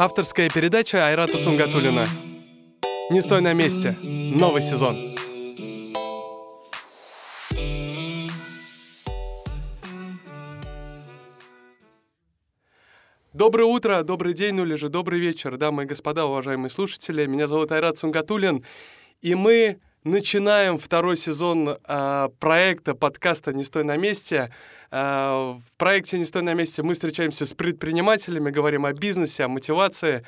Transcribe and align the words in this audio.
Авторская 0.00 0.48
передача 0.48 1.08
Айрата 1.08 1.36
Сунгатулина. 1.36 2.06
Не 3.10 3.20
стой 3.20 3.42
на 3.42 3.52
месте. 3.52 3.96
Новый 4.00 4.62
сезон. 4.62 5.16
Доброе 13.32 13.64
утро, 13.64 14.04
добрый 14.04 14.34
день, 14.34 14.54
ну 14.54 14.62
или 14.62 14.76
же 14.76 14.88
добрый 14.88 15.18
вечер, 15.18 15.56
дамы 15.56 15.82
и 15.82 15.86
господа, 15.86 16.26
уважаемые 16.26 16.70
слушатели. 16.70 17.26
Меня 17.26 17.48
зовут 17.48 17.72
Айрат 17.72 17.98
Сунгатулин, 17.98 18.64
и 19.20 19.34
мы 19.34 19.80
начинаем 20.08 20.78
второй 20.78 21.16
сезон 21.16 21.68
э, 21.68 22.28
проекта 22.40 22.94
подкаста 22.94 23.52
«Не 23.52 23.62
стой 23.62 23.84
на 23.84 23.96
месте». 23.96 24.52
Э, 24.90 25.54
в 25.58 25.76
проекте 25.76 26.18
«Не 26.18 26.24
стой 26.24 26.42
на 26.42 26.54
месте» 26.54 26.82
мы 26.82 26.94
встречаемся 26.94 27.46
с 27.46 27.54
предпринимателями, 27.54 28.50
говорим 28.50 28.86
о 28.86 28.92
бизнесе, 28.92 29.44
о 29.44 29.48
мотивации. 29.48 30.24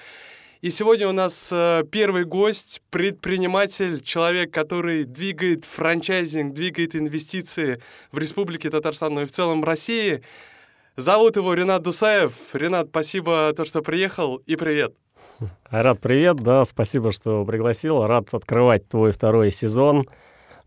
И 0.60 0.70
сегодня 0.70 1.08
у 1.08 1.12
нас 1.12 1.48
э, 1.50 1.84
первый 1.90 2.24
гость, 2.24 2.82
предприниматель, 2.90 4.02
человек, 4.02 4.52
который 4.52 5.04
двигает 5.04 5.64
франчайзинг, 5.64 6.52
двигает 6.52 6.94
инвестиции 6.94 7.80
в 8.12 8.18
Республике 8.18 8.68
Татарстан, 8.68 9.14
но 9.14 9.22
и 9.22 9.26
в 9.26 9.32
целом 9.32 9.64
России. 9.64 10.22
Зовут 10.96 11.36
его 11.36 11.54
Ренат 11.54 11.82
Дусаев. 11.82 12.32
Ренат, 12.52 12.88
спасибо, 12.90 13.54
то, 13.56 13.64
что 13.64 13.80
приехал, 13.80 14.36
и 14.46 14.56
привет. 14.56 14.94
Рад, 15.70 16.00
привет, 16.00 16.36
да, 16.38 16.64
спасибо, 16.64 17.12
что 17.12 17.44
пригласил. 17.44 18.06
Рад 18.06 18.32
открывать 18.32 18.88
твой 18.88 19.12
второй 19.12 19.50
сезон. 19.50 20.04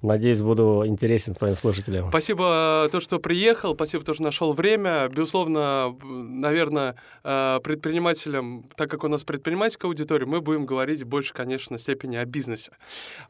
Надеюсь, 0.04 0.42
буду 0.42 0.84
интересен 0.86 1.34
своим 1.34 1.56
слушателям. 1.56 2.10
Спасибо, 2.10 2.90
то, 2.92 3.00
что 3.00 3.20
приехал, 3.20 3.74
спасибо, 3.74 4.04
то, 4.04 4.14
что 4.14 4.22
нашел 4.22 4.52
время. 4.52 5.08
Безусловно, 5.08 5.96
наверное, 6.04 6.98
э, 7.24 7.62
предпринимателям, 7.64 8.66
так 8.76 8.92
как 8.92 9.06
у 9.06 9.08
нас 9.08 9.24
предпринимательская 9.24 9.88
аудитория, 9.88 10.26
мы 10.26 10.42
будем 10.42 10.66
говорить 10.66 11.06
больше, 11.06 11.34
конечно, 11.34 11.80
степени 11.80 12.18
о 12.18 12.26
бизнесе. 12.26 12.74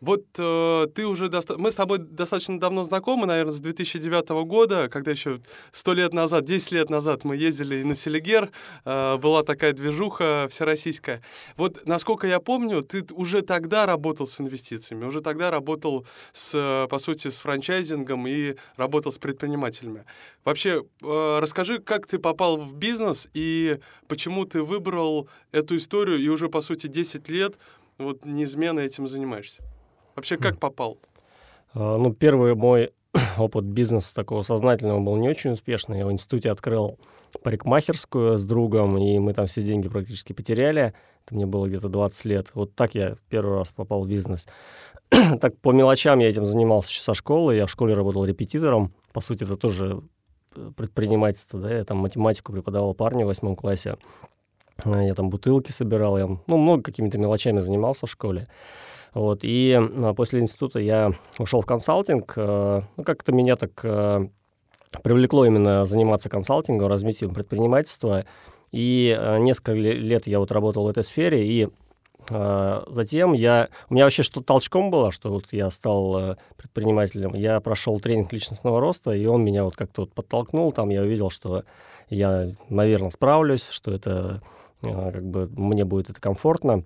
Вот 0.02 0.24
э, 0.40 0.88
ты 0.96 1.06
уже... 1.06 1.30
Доста... 1.30 1.60
Мы 1.60 1.70
с 1.70 1.76
тобой 1.76 2.00
достаточно 2.00 2.60
давно 2.60 2.86
знакомы, 2.86 3.28
наверное, 3.28 3.54
с 3.54 3.60
2009 3.60 4.30
года, 4.48 4.90
когда 4.90 5.12
еще 5.12 5.42
сто 5.72 5.94
лет 5.94 6.12
назад, 6.12 6.46
10 6.46 6.72
лет 6.72 6.90
назад 6.90 7.24
мы 7.24 7.38
ездили 7.38 7.84
на 7.84 7.94
Селигер, 7.94 8.50
э, 8.84 9.18
была 9.18 9.44
такая 9.44 9.74
движуха 9.74 10.48
всероссийская. 10.50 11.22
Вот, 11.56 11.86
насколько 11.86 12.26
я 12.26 12.40
помню, 12.40 12.82
ты 12.82 13.06
уже 13.14 13.44
тогда 13.44 13.86
работал 13.86 14.26
с 14.26 14.42
инвестициями, 14.42 15.06
уже 15.06 15.22
тогда 15.22 15.52
работал 15.52 16.08
с 16.32 16.63
Э, 16.63 16.63
по 16.90 17.00
сути, 17.00 17.30
с 17.30 17.40
франчайзингом 17.40 18.28
и 18.28 18.56
работал 18.76 19.12
с 19.12 19.18
предпринимателями. 19.18 20.06
Вообще, 20.44 20.84
э, 21.02 21.40
расскажи, 21.42 21.80
как 21.80 22.08
ты 22.08 22.20
попал 22.20 22.58
в 22.58 22.74
бизнес 22.74 23.28
и 23.34 23.80
почему 24.08 24.46
ты 24.46 24.64
выбрал 24.64 25.30
эту 25.52 25.78
историю 25.78 26.20
и 26.20 26.28
уже, 26.28 26.50
по 26.50 26.62
сути, 26.62 26.88
10 26.88 27.30
лет 27.30 27.58
вот 27.98 28.26
неизменно 28.26 28.80
этим 28.80 29.08
занимаешься. 29.08 29.62
Вообще, 30.16 30.38
как 30.38 30.60
попал? 30.60 30.98
А, 31.74 31.98
ну, 31.98 32.14
первый 32.14 32.56
мой 32.56 32.92
опыт 33.38 33.66
бизнеса 33.66 34.14
такого 34.16 34.42
сознательного 34.42 35.00
был 35.00 35.18
не 35.18 35.30
очень 35.30 35.52
успешный. 35.52 36.00
Я 36.00 36.06
в 36.06 36.12
институте 36.12 36.52
открыл 36.52 37.00
парикмахерскую 37.44 38.38
с 38.38 38.44
другом, 38.44 38.98
и 38.98 39.20
мы 39.20 39.34
там 39.34 39.46
все 39.46 39.62
деньги 39.62 39.90
практически 39.90 40.34
потеряли. 40.34 40.94
Это 41.26 41.36
мне 41.36 41.46
было 41.46 41.68
где-то 41.68 41.90
20 41.90 42.26
лет. 42.26 42.48
Вот 42.54 42.76
так 42.76 42.96
я 42.96 43.16
первый 43.30 43.58
раз 43.58 43.72
попал 43.72 44.04
в 44.04 44.08
бизнес. 44.08 44.48
так 45.42 45.58
по 45.58 45.72
мелочам 45.72 46.20
я 46.20 46.30
этим 46.30 46.46
занимался 46.46 46.90
еще 46.90 47.02
со 47.02 47.14
школы. 47.14 47.56
Я 47.56 47.66
в 47.66 47.72
школе 47.72 47.94
работал 47.94 48.26
репетитором. 48.26 48.94
По 49.12 49.22
сути, 49.22 49.44
это 49.44 49.58
тоже 49.58 50.02
э, 50.56 50.72
предпринимательство, 50.76 51.60
да, 51.60 51.72
я 51.72 51.84
там 51.84 51.98
математику 51.98 52.52
преподавал 52.52 52.94
парню 52.94 53.26
в 53.26 53.28
восьмом 53.28 53.56
классе. 53.56 53.98
Э, 54.86 55.06
я 55.06 55.14
там 55.14 55.30
бутылки 55.30 55.72
собирал, 55.72 56.18
я 56.18 56.28
ну, 56.28 56.58
много 56.58 56.84
какими-то 56.84 57.18
мелочами 57.18 57.60
занимался 57.60 58.08
в 58.08 58.10
школе. 58.10 58.48
Вот, 59.14 59.42
и 59.44 59.80
а, 59.80 60.14
после 60.16 60.40
института 60.40 60.80
я 60.80 61.12
ушел 61.38 61.62
в 61.62 61.66
консалтинг. 61.66 62.34
Э, 62.36 62.82
ну, 62.98 63.04
как-то 63.04 63.32
меня 63.32 63.56
так 63.56 63.86
привлекло 65.02 65.46
именно 65.46 65.86
заниматься 65.86 66.30
консалтингом, 66.30 66.88
развитием 66.88 67.34
предпринимательства. 67.34 68.26
И 68.72 69.16
несколько 69.40 69.74
лет 69.74 70.26
я 70.28 70.40
вот 70.40 70.52
работал 70.52 70.86
в 70.86 70.88
этой 70.88 71.04
сфере, 71.04 71.48
и 71.48 71.70
затем 72.28 73.34
я... 73.34 73.70
У 73.90 73.94
меня 73.94 74.06
вообще 74.06 74.24
что 74.24 74.42
толчком 74.42 74.92
было, 74.92 75.12
что 75.12 75.32
вот 75.32 75.48
я 75.52 75.70
стал 75.70 76.18
э, 76.18 76.36
предпринимателем. 76.58 77.34
Я 77.36 77.60
прошел 77.60 78.00
тренинг 78.00 78.32
личностного 78.32 78.80
роста, 78.80 79.12
и 79.12 79.26
он 79.26 79.44
меня 79.44 79.64
вот 79.64 79.76
как-то 79.76 80.02
вот 80.02 80.14
подтолкнул. 80.14 80.72
Там 80.72 80.90
я 80.90 81.02
увидел, 81.02 81.30
что 81.30 81.64
я, 82.10 82.52
наверное, 82.70 83.10
справлюсь, 83.10 83.68
что 83.70 83.92
это 83.92 84.42
э, 84.84 85.12
как 85.12 85.24
бы 85.24 85.50
мне 85.56 85.86
будет 85.86 86.10
это 86.10 86.22
комфортно. 86.22 86.86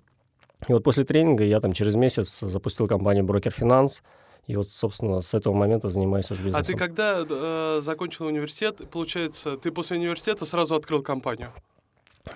И 0.66 0.72
вот 0.72 0.82
после 0.82 1.04
тренинга 1.04 1.44
я 1.44 1.60
там 1.60 1.72
через 1.72 1.94
месяц 1.94 2.40
запустил 2.40 2.88
компанию 2.88 3.24
Брокер 3.24 3.52
Финанс. 3.52 4.02
И 4.46 4.56
вот, 4.56 4.70
собственно, 4.70 5.20
с 5.20 5.34
этого 5.34 5.52
момента 5.52 5.90
занимаюсь 5.90 6.30
уже 6.30 6.42
бизнесом. 6.42 6.62
А 6.62 6.64
ты 6.64 6.74
когда 6.74 7.24
э, 7.28 7.80
закончил 7.82 8.26
университет, 8.26 8.80
получается, 8.90 9.58
ты 9.58 9.70
после 9.70 9.98
университета 9.98 10.46
сразу 10.46 10.74
открыл 10.74 11.02
компанию? 11.02 11.52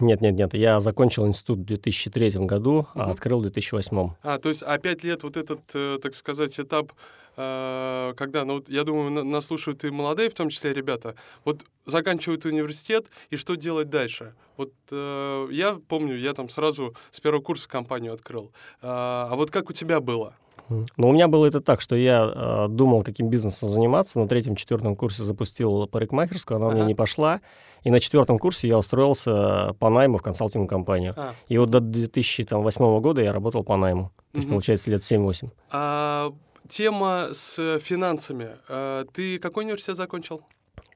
Нет, 0.00 0.20
нет, 0.20 0.34
нет. 0.34 0.54
Я 0.54 0.80
закончил 0.80 1.26
институт 1.26 1.60
в 1.60 1.64
2003 1.64 2.30
году, 2.46 2.78
угу. 2.80 2.88
а 2.94 3.10
открыл 3.10 3.40
в 3.40 3.42
2008. 3.42 4.10
А, 4.22 4.38
то 4.38 4.48
есть, 4.48 4.62
а 4.62 4.78
пять 4.78 5.04
лет 5.04 5.22
вот 5.22 5.36
этот, 5.36 5.60
э, 5.74 5.98
так 6.02 6.14
сказать, 6.14 6.58
этап, 6.58 6.92
э, 7.36 8.14
когда, 8.16 8.44
ну, 8.44 8.64
я 8.68 8.84
думаю, 8.84 9.24
нас 9.24 9.46
слушают 9.46 9.84
и 9.84 9.90
молодые, 9.90 10.30
в 10.30 10.34
том 10.34 10.48
числе 10.48 10.72
ребята, 10.72 11.14
вот 11.44 11.62
заканчивают 11.86 12.44
университет, 12.44 13.06
и 13.30 13.36
что 13.36 13.54
делать 13.54 13.90
дальше? 13.90 14.34
Вот 14.56 14.72
э, 14.90 15.48
я 15.50 15.78
помню, 15.88 16.16
я 16.16 16.34
там 16.34 16.48
сразу 16.48 16.94
с 17.10 17.20
первого 17.20 17.42
курса 17.42 17.68
компанию 17.68 18.14
открыл. 18.14 18.52
А 18.80 19.34
вот 19.34 19.50
как 19.50 19.70
у 19.70 19.72
тебя 19.72 20.00
было? 20.00 20.34
Ну, 20.68 21.08
у 21.08 21.12
меня 21.12 21.28
было 21.28 21.46
это 21.46 21.60
так, 21.60 21.80
что 21.80 21.96
я 21.96 22.30
э, 22.34 22.66
думал, 22.68 23.02
каким 23.02 23.28
бизнесом 23.28 23.68
заниматься. 23.68 24.18
На 24.18 24.28
третьем-четвертом 24.28 24.96
курсе 24.96 25.22
запустил 25.22 25.86
парикмахерскую, 25.86 26.56
она 26.56 26.68
ага. 26.68 26.76
меня 26.76 26.86
не 26.86 26.94
пошла. 26.94 27.40
И 27.82 27.90
на 27.90 28.00
четвертом 28.00 28.38
курсе 28.38 28.68
я 28.68 28.78
устроился 28.78 29.74
по 29.78 29.90
найму 29.90 30.18
в 30.18 30.22
консалтинговую 30.22 30.68
компанию. 30.68 31.14
А. 31.16 31.34
И 31.48 31.58
вот 31.58 31.70
до 31.70 31.80
2008 31.80 33.00
года 33.00 33.20
я 33.20 33.32
работал 33.32 33.64
по 33.64 33.76
найму. 33.76 34.12
То 34.32 34.38
есть, 34.38 34.48
получается, 34.48 34.90
лет 34.90 35.02
7-8. 35.02 35.50
А, 35.70 36.32
тема 36.68 37.30
с 37.32 37.78
финансами. 37.80 38.50
А, 38.68 39.04
ты 39.12 39.38
какой 39.38 39.64
университет 39.64 39.96
закончил? 39.96 40.42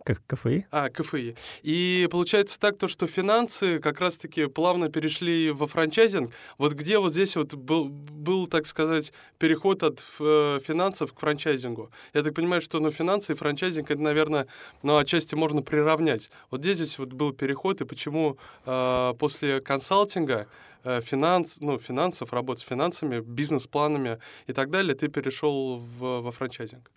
Как 0.06 0.24
КФИ? 0.28 0.64
А, 0.70 0.88
КФИ. 0.88 1.34
И 1.64 2.06
получается 2.12 2.60
так, 2.60 2.78
то, 2.78 2.86
что 2.86 3.08
финансы 3.08 3.80
как 3.80 3.98
раз-таки 3.98 4.46
плавно 4.46 4.88
перешли 4.88 5.50
во 5.50 5.66
франчайзинг. 5.66 6.30
Вот 6.58 6.74
где 6.74 7.00
вот 7.00 7.12
здесь 7.12 7.34
вот 7.34 7.54
был, 7.54 7.88
был 7.88 8.46
так 8.46 8.66
сказать, 8.66 9.12
переход 9.38 9.82
от 9.82 10.00
э, 10.20 10.60
финансов 10.64 11.12
к 11.12 11.18
франчайзингу? 11.18 11.90
Я 12.14 12.22
так 12.22 12.34
понимаю, 12.34 12.62
что 12.62 12.78
ну, 12.78 12.92
финансы 12.92 13.32
и 13.32 13.34
франчайзинг, 13.34 13.90
это, 13.90 14.00
наверное, 14.00 14.46
ну, 14.84 14.96
отчасти 14.96 15.34
можно 15.34 15.60
приравнять. 15.60 16.30
Вот 16.52 16.60
где 16.60 16.74
здесь 16.74 17.00
вот 17.00 17.08
был 17.08 17.32
переход, 17.32 17.80
и 17.80 17.84
почему 17.84 18.38
э, 18.64 19.14
после 19.18 19.60
консалтинга 19.60 20.46
э, 20.84 21.00
финанс, 21.00 21.56
ну, 21.58 21.80
финансов, 21.80 22.32
работы 22.32 22.60
с 22.60 22.64
финансами, 22.64 23.18
бизнес-планами 23.18 24.20
и 24.46 24.52
так 24.52 24.70
далее, 24.70 24.94
ты 24.94 25.08
перешел 25.08 25.78
в, 25.78 26.20
во 26.20 26.30
франчайзинг? 26.30 26.92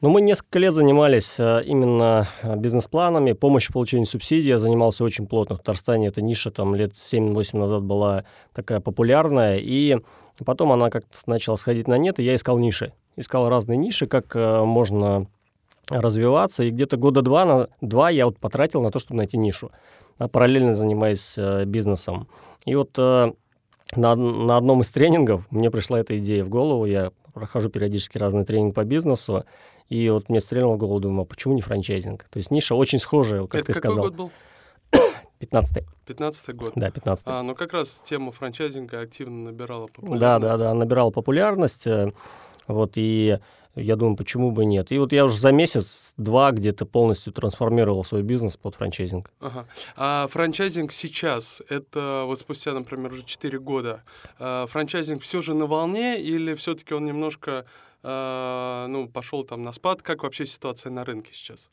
Но 0.00 0.10
мы 0.10 0.20
несколько 0.20 0.60
лет 0.60 0.74
занимались 0.74 1.40
э, 1.40 1.64
именно 1.64 2.28
э, 2.42 2.54
бизнес-планами, 2.56 3.32
помощью 3.32 3.70
в 3.70 3.74
получении 3.74 4.04
субсидий. 4.04 4.50
Я 4.50 4.60
занимался 4.60 5.02
очень 5.02 5.26
плотно. 5.26 5.56
В 5.56 5.58
Татарстане 5.58 6.06
эта 6.06 6.22
ниша 6.22 6.52
там 6.52 6.76
лет 6.76 6.92
7-8 6.92 7.58
назад 7.58 7.82
была 7.82 8.24
такая 8.54 8.78
популярная. 8.78 9.56
И 9.56 9.96
потом 10.44 10.70
она 10.70 10.90
как-то 10.90 11.18
начала 11.26 11.56
сходить 11.56 11.88
на 11.88 11.98
нет, 11.98 12.20
и 12.20 12.22
я 12.22 12.36
искал 12.36 12.58
ниши. 12.58 12.92
Искал 13.16 13.48
разные 13.48 13.76
ниши, 13.76 14.06
как 14.06 14.36
э, 14.36 14.62
можно 14.62 15.26
развиваться. 15.88 16.62
И 16.62 16.70
где-то 16.70 16.96
года 16.96 17.20
два, 17.20 17.44
на, 17.44 17.68
два 17.80 18.08
я 18.10 18.26
вот 18.26 18.38
потратил 18.38 18.82
на 18.82 18.92
то, 18.92 19.00
чтобы 19.00 19.16
найти 19.16 19.36
нишу, 19.36 19.72
а 20.18 20.28
параллельно 20.28 20.74
занимаясь 20.74 21.36
бизнесом. 21.66 22.28
И 22.66 22.74
вот 22.76 22.96
на, 22.96 23.34
на 23.96 24.56
одном 24.56 24.82
из 24.82 24.90
тренингов 24.90 25.50
мне 25.50 25.70
пришла 25.70 25.98
эта 25.98 26.18
идея 26.18 26.44
в 26.44 26.50
голову. 26.50 26.84
Я 26.84 27.10
прохожу 27.32 27.70
периодически 27.70 28.18
разные 28.18 28.44
тренинги 28.44 28.74
по 28.74 28.84
бизнесу. 28.84 29.44
И 29.88 30.08
вот 30.10 30.28
мне 30.28 30.40
стрельнуло 30.40 30.74
в 30.74 30.78
голову, 30.78 31.00
думаю, 31.00 31.22
а 31.22 31.24
почему 31.24 31.54
не 31.54 31.62
франчайзинг? 31.62 32.24
То 32.24 32.36
есть 32.36 32.50
ниша 32.50 32.74
очень 32.74 32.98
схожая, 32.98 33.46
как 33.46 33.62
Это 33.62 33.72
ты 33.72 33.78
сказал. 33.78 34.04
какой 34.04 34.10
год 34.10 34.16
был? 34.16 34.32
15-й. 35.40 35.86
15 36.06 36.54
год? 36.56 36.72
Да, 36.74 36.90
15 36.90 37.26
А, 37.28 37.42
ну 37.42 37.54
как 37.54 37.72
раз 37.72 38.00
тема 38.04 38.32
франчайзинга 38.32 39.00
активно 39.00 39.50
набирала 39.50 39.86
популярность. 39.86 40.20
Да, 40.20 40.38
да, 40.38 40.56
да, 40.56 40.74
набирала 40.74 41.10
популярность. 41.10 41.86
Э, 41.86 42.12
вот, 42.66 42.92
и 42.96 43.38
я 43.76 43.96
думаю, 43.96 44.16
почему 44.16 44.50
бы 44.50 44.64
нет. 44.64 44.90
И 44.90 44.98
вот 44.98 45.12
я 45.12 45.24
уже 45.24 45.38
за 45.38 45.52
месяц-два 45.52 46.50
где-то 46.50 46.86
полностью 46.86 47.32
трансформировал 47.32 48.04
свой 48.04 48.22
бизнес 48.22 48.56
под 48.56 48.74
франчайзинг. 48.74 49.30
Ага. 49.40 49.66
А 49.96 50.26
франчайзинг 50.28 50.90
сейчас, 50.92 51.62
это 51.68 52.24
вот 52.26 52.40
спустя, 52.40 52.72
например, 52.72 53.12
уже 53.12 53.22
4 53.24 53.58
года, 53.60 54.02
а 54.38 54.66
франчайзинг 54.66 55.22
все 55.22 55.40
же 55.40 55.54
на 55.54 55.66
волне 55.66 56.20
или 56.20 56.54
все-таки 56.54 56.94
он 56.94 57.04
немножко 57.04 57.64
а, 58.02 58.86
ну, 58.88 59.08
пошел 59.08 59.44
там 59.44 59.62
на 59.62 59.72
спад. 59.72 60.02
Как 60.02 60.22
вообще 60.22 60.46
ситуация 60.46 60.90
на 60.90 61.04
рынке 61.04 61.30
сейчас? 61.32 61.70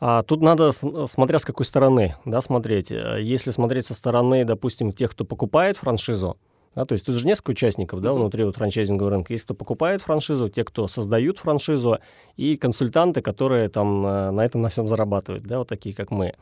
А, 0.00 0.22
тут 0.22 0.40
надо, 0.42 0.72
смотря 0.72 1.38
с 1.38 1.44
какой 1.44 1.66
стороны, 1.66 2.16
да, 2.24 2.40
смотреть. 2.40 2.90
Э, 2.90 3.18
если 3.20 3.50
смотреть 3.50 3.86
со 3.86 3.94
стороны, 3.94 4.44
допустим, 4.44 4.92
тех, 4.92 5.12
кто 5.12 5.24
покупает 5.24 5.76
франшизу, 5.76 6.36
да, 6.74 6.84
то 6.84 6.92
есть 6.94 7.06
тут 7.06 7.14
же 7.14 7.26
несколько 7.26 7.50
участников 7.50 8.00
да, 8.00 8.12
внутри 8.12 8.44
вот 8.44 8.56
франчайзингового 8.56 9.12
рынка. 9.12 9.32
Есть 9.32 9.44
кто 9.44 9.54
покупает 9.54 10.02
франшизу, 10.02 10.48
те, 10.48 10.64
кто 10.64 10.88
создают 10.88 11.38
франшизу, 11.38 11.98
и 12.36 12.56
консультанты, 12.56 13.22
которые 13.22 13.68
там 13.68 14.04
э, 14.06 14.30
на 14.30 14.44
этом 14.44 14.62
на 14.62 14.68
всем 14.68 14.88
зарабатывают, 14.88 15.44
да, 15.44 15.58
вот 15.58 15.68
такие, 15.68 15.94
как 15.94 16.10
мы. 16.10 16.34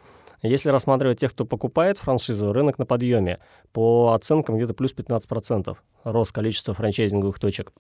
Если 0.43 0.71
рассматривать 0.71 1.21
тех, 1.21 1.31
кто 1.33 1.45
покупает 1.45 1.99
франшизу, 1.99 2.53
рынок 2.53 2.79
на 2.79 2.85
подъеме. 2.85 3.39
По 3.73 4.13
оценкам 4.13 4.57
где-то 4.57 4.75
плюс 4.75 4.93
15% 4.93 5.77
рост 6.03 6.33
количества 6.33 6.75
франчайзинговых 6.75 7.39
точек 7.39 7.73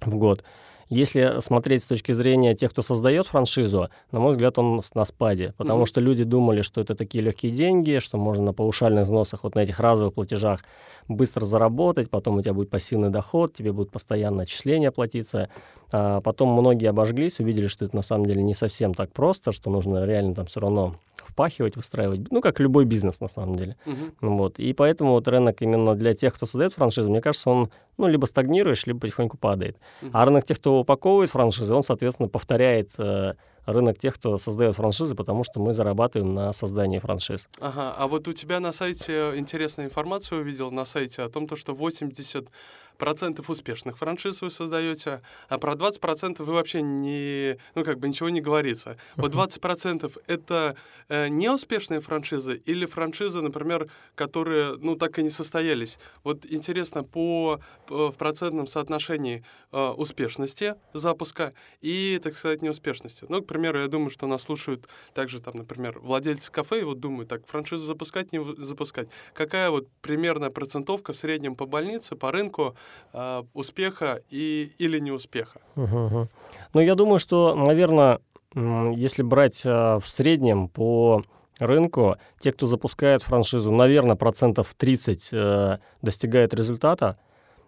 в 0.00 0.16
год. 0.16 0.44
Если 0.88 1.40
смотреть 1.40 1.82
с 1.82 1.86
точки 1.86 2.12
зрения 2.12 2.54
тех, 2.54 2.70
кто 2.70 2.80
создает 2.80 3.26
франшизу, 3.26 3.88
на 4.12 4.20
мой 4.20 4.32
взгляд, 4.32 4.56
он 4.56 4.80
на 4.94 5.04
спаде, 5.04 5.52
потому 5.56 5.82
mm-hmm. 5.82 5.86
что 5.86 6.00
люди 6.00 6.22
думали, 6.22 6.62
что 6.62 6.80
это 6.80 6.94
такие 6.94 7.24
легкие 7.24 7.50
деньги, 7.50 7.98
что 7.98 8.18
можно 8.18 8.44
на 8.44 8.52
паушальных 8.52 9.04
взносах, 9.04 9.42
вот 9.42 9.56
на 9.56 9.60
этих 9.60 9.80
разовых 9.80 10.14
платежах 10.14 10.62
быстро 11.08 11.44
заработать, 11.44 12.08
потом 12.08 12.36
у 12.36 12.42
тебя 12.42 12.54
будет 12.54 12.70
пассивный 12.70 13.10
доход, 13.10 13.52
тебе 13.52 13.72
будут 13.72 13.90
постоянно 13.90 14.44
отчисления 14.44 14.92
платиться. 14.92 15.48
А 15.92 16.20
потом 16.20 16.50
многие 16.50 16.88
обожглись, 16.88 17.40
увидели, 17.40 17.68
что 17.68 17.84
это 17.84 17.94
на 17.94 18.02
самом 18.02 18.26
деле 18.26 18.42
не 18.42 18.54
совсем 18.54 18.94
так 18.94 19.12
просто, 19.12 19.52
что 19.52 19.70
нужно 19.70 20.04
реально 20.04 20.34
там 20.34 20.46
все 20.46 20.60
равно 20.60 20.96
впахивать, 21.16 21.76
выстраивать, 21.76 22.30
ну, 22.30 22.40
как 22.40 22.60
любой 22.60 22.84
бизнес 22.84 23.20
на 23.20 23.28
самом 23.28 23.56
деле. 23.56 23.76
Uh-huh. 23.84 24.12
Вот. 24.20 24.58
И 24.58 24.72
поэтому 24.72 25.12
вот 25.12 25.28
рынок 25.28 25.60
именно 25.60 25.94
для 25.94 26.14
тех, 26.14 26.34
кто 26.34 26.46
создает 26.46 26.72
франшизу, 26.72 27.10
мне 27.10 27.20
кажется, 27.20 27.50
он, 27.50 27.70
ну, 27.98 28.06
либо 28.06 28.26
стагнируешь, 28.26 28.86
либо 28.86 29.00
потихоньку 29.00 29.36
падает. 29.36 29.76
Uh-huh. 30.02 30.10
А 30.12 30.24
рынок 30.24 30.44
тех, 30.44 30.58
кто 30.58 30.80
упаковывает 30.80 31.30
франшизы, 31.30 31.74
он, 31.74 31.82
соответственно, 31.82 32.28
повторяет 32.28 32.90
э, 32.98 33.34
рынок 33.66 33.98
тех, 33.98 34.14
кто 34.14 34.38
создает 34.38 34.76
франшизы, 34.76 35.14
потому 35.14 35.44
что 35.44 35.60
мы 35.60 35.74
зарабатываем 35.74 36.32
на 36.32 36.52
создании 36.52 36.98
франшиз. 36.98 37.48
Ага, 37.60 37.94
а 37.98 38.06
вот 38.06 38.28
у 38.28 38.32
тебя 38.32 38.60
на 38.60 38.72
сайте 38.72 39.32
интересная 39.36 39.86
информация 39.86 40.38
увидел 40.38 40.70
на 40.70 40.84
сайте 40.84 41.22
о 41.22 41.28
том, 41.28 41.46
то, 41.48 41.56
что 41.56 41.74
80 41.74 42.48
процентов 42.96 43.50
успешных 43.50 43.98
франшиз 43.98 44.42
вы 44.42 44.50
создаете, 44.50 45.22
а 45.48 45.58
про 45.58 45.74
20 45.74 46.00
процентов 46.00 46.46
вы 46.46 46.54
вообще 46.54 46.82
не, 46.82 47.58
ну 47.74 47.84
как 47.84 47.98
бы 47.98 48.08
ничего 48.08 48.28
не 48.28 48.40
говорится. 48.40 48.96
Вот 49.16 49.32
20 49.32 49.60
процентов 49.60 50.16
это 50.26 50.76
э, 51.08 51.28
неуспешные 51.28 52.00
франшизы 52.00 52.56
или 52.64 52.86
франшизы, 52.86 53.40
например, 53.40 53.90
которые, 54.14 54.76
ну 54.78 54.96
так 54.96 55.18
и 55.18 55.22
не 55.22 55.30
состоялись. 55.30 55.98
Вот 56.24 56.46
интересно 56.46 57.04
по, 57.04 57.60
по 57.86 58.06
в 58.10 58.16
процентном 58.16 58.66
соотношении 58.66 59.44
э, 59.72 59.88
успешности 59.90 60.74
запуска 60.92 61.52
и, 61.80 62.20
так 62.22 62.32
сказать, 62.34 62.62
неуспешности. 62.62 63.26
Ну, 63.28 63.42
к 63.42 63.46
примеру, 63.46 63.80
я 63.80 63.88
думаю, 63.88 64.10
что 64.10 64.26
нас 64.26 64.42
слушают 64.42 64.88
также 65.14 65.40
там, 65.40 65.56
например, 65.56 65.98
владельцы 65.98 66.50
кафе 66.50 66.80
и 66.80 66.84
вот 66.84 67.00
думают, 67.00 67.28
так 67.28 67.46
франшизу 67.46 67.84
запускать, 67.84 68.32
не 68.32 68.56
запускать. 68.56 69.08
Какая 69.34 69.70
вот 69.70 69.88
примерная 70.00 70.50
процентовка 70.50 71.12
в 71.12 71.16
среднем 71.16 71.56
по 71.56 71.66
больнице, 71.66 72.16
по 72.16 72.32
рынку 72.32 72.76
э, 73.12 73.42
успеха 73.54 74.22
и, 74.30 74.72
или 74.78 74.98
неуспеха. 74.98 75.60
Угу, 75.76 76.28
Ну, 76.74 76.80
я 76.80 76.94
думаю, 76.94 77.18
что, 77.18 77.54
наверное, 77.54 78.20
если 78.54 79.22
брать 79.22 79.60
э, 79.64 79.98
в 79.98 80.06
среднем 80.06 80.68
по 80.68 81.22
рынку, 81.58 82.16
те, 82.40 82.52
кто 82.52 82.66
запускает 82.66 83.22
франшизу, 83.22 83.70
наверное, 83.70 84.16
процентов 84.16 84.74
30 84.76 85.28
э, 85.32 85.78
достигают 86.02 86.54
результата, 86.54 87.18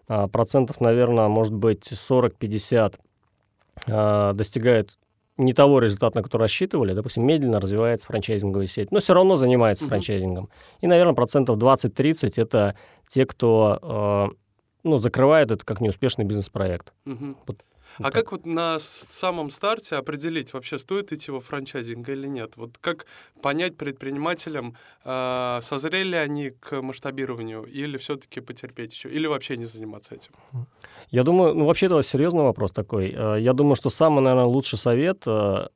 а 0.08 0.26
процентов, 0.28 0.80
наверное, 0.80 1.28
может 1.28 1.52
быть 1.52 1.92
40-50 1.92 2.94
э, 3.86 4.32
достигают 4.34 4.98
не 5.36 5.52
того 5.52 5.78
результата, 5.78 6.16
на 6.16 6.22
который 6.22 6.42
рассчитывали, 6.42 6.94
допустим, 6.94 7.24
медленно 7.24 7.60
развивается 7.60 8.06
франчайзинговая 8.06 8.66
сеть, 8.66 8.90
но 8.90 8.98
все 8.98 9.14
равно 9.14 9.36
занимается 9.36 9.84
uh-huh. 9.84 9.88
франчайзингом. 9.88 10.48
И, 10.80 10.86
наверное, 10.86 11.14
процентов 11.14 11.58
20-30 11.58 12.32
это 12.42 12.74
те, 13.08 13.24
кто 13.24 14.34
ну, 14.84 14.98
закрывает 14.98 15.50
это 15.50 15.64
как 15.64 15.80
неуспешный 15.80 16.24
бизнес-проект. 16.24 16.92
Угу. 17.06 17.36
Вот, 17.46 17.64
а 17.98 18.04
так. 18.04 18.14
как 18.14 18.32
вот 18.32 18.46
на 18.46 18.78
самом 18.78 19.50
старте 19.50 19.96
определить, 19.96 20.52
вообще 20.52 20.78
стоит 20.78 21.12
идти 21.12 21.30
во 21.30 21.40
франчайзинг 21.40 22.08
или 22.08 22.28
нет? 22.28 22.52
Вот 22.56 22.78
как 22.80 23.06
понять 23.42 23.76
предпринимателям, 23.76 24.76
э, 25.04 25.58
созрели 25.62 26.14
они 26.14 26.50
к 26.50 26.80
масштабированию 26.80 27.64
или 27.64 27.96
все-таки 27.96 28.40
потерпеть 28.40 28.92
еще, 28.92 29.10
или 29.10 29.26
вообще 29.26 29.56
не 29.56 29.64
заниматься 29.64 30.14
этим? 30.14 30.30
Я 31.10 31.24
думаю, 31.24 31.54
ну 31.54 31.64
вообще 31.64 31.86
это 31.86 32.02
серьезный 32.02 32.42
вопрос 32.42 32.70
такой. 32.70 33.12
Э, 33.16 33.36
я 33.40 33.52
думаю, 33.52 33.74
что 33.74 33.90
самый, 33.90 34.22
наверное, 34.22 34.44
лучший 34.44 34.78
совет 34.78 35.22
э, 35.26 35.68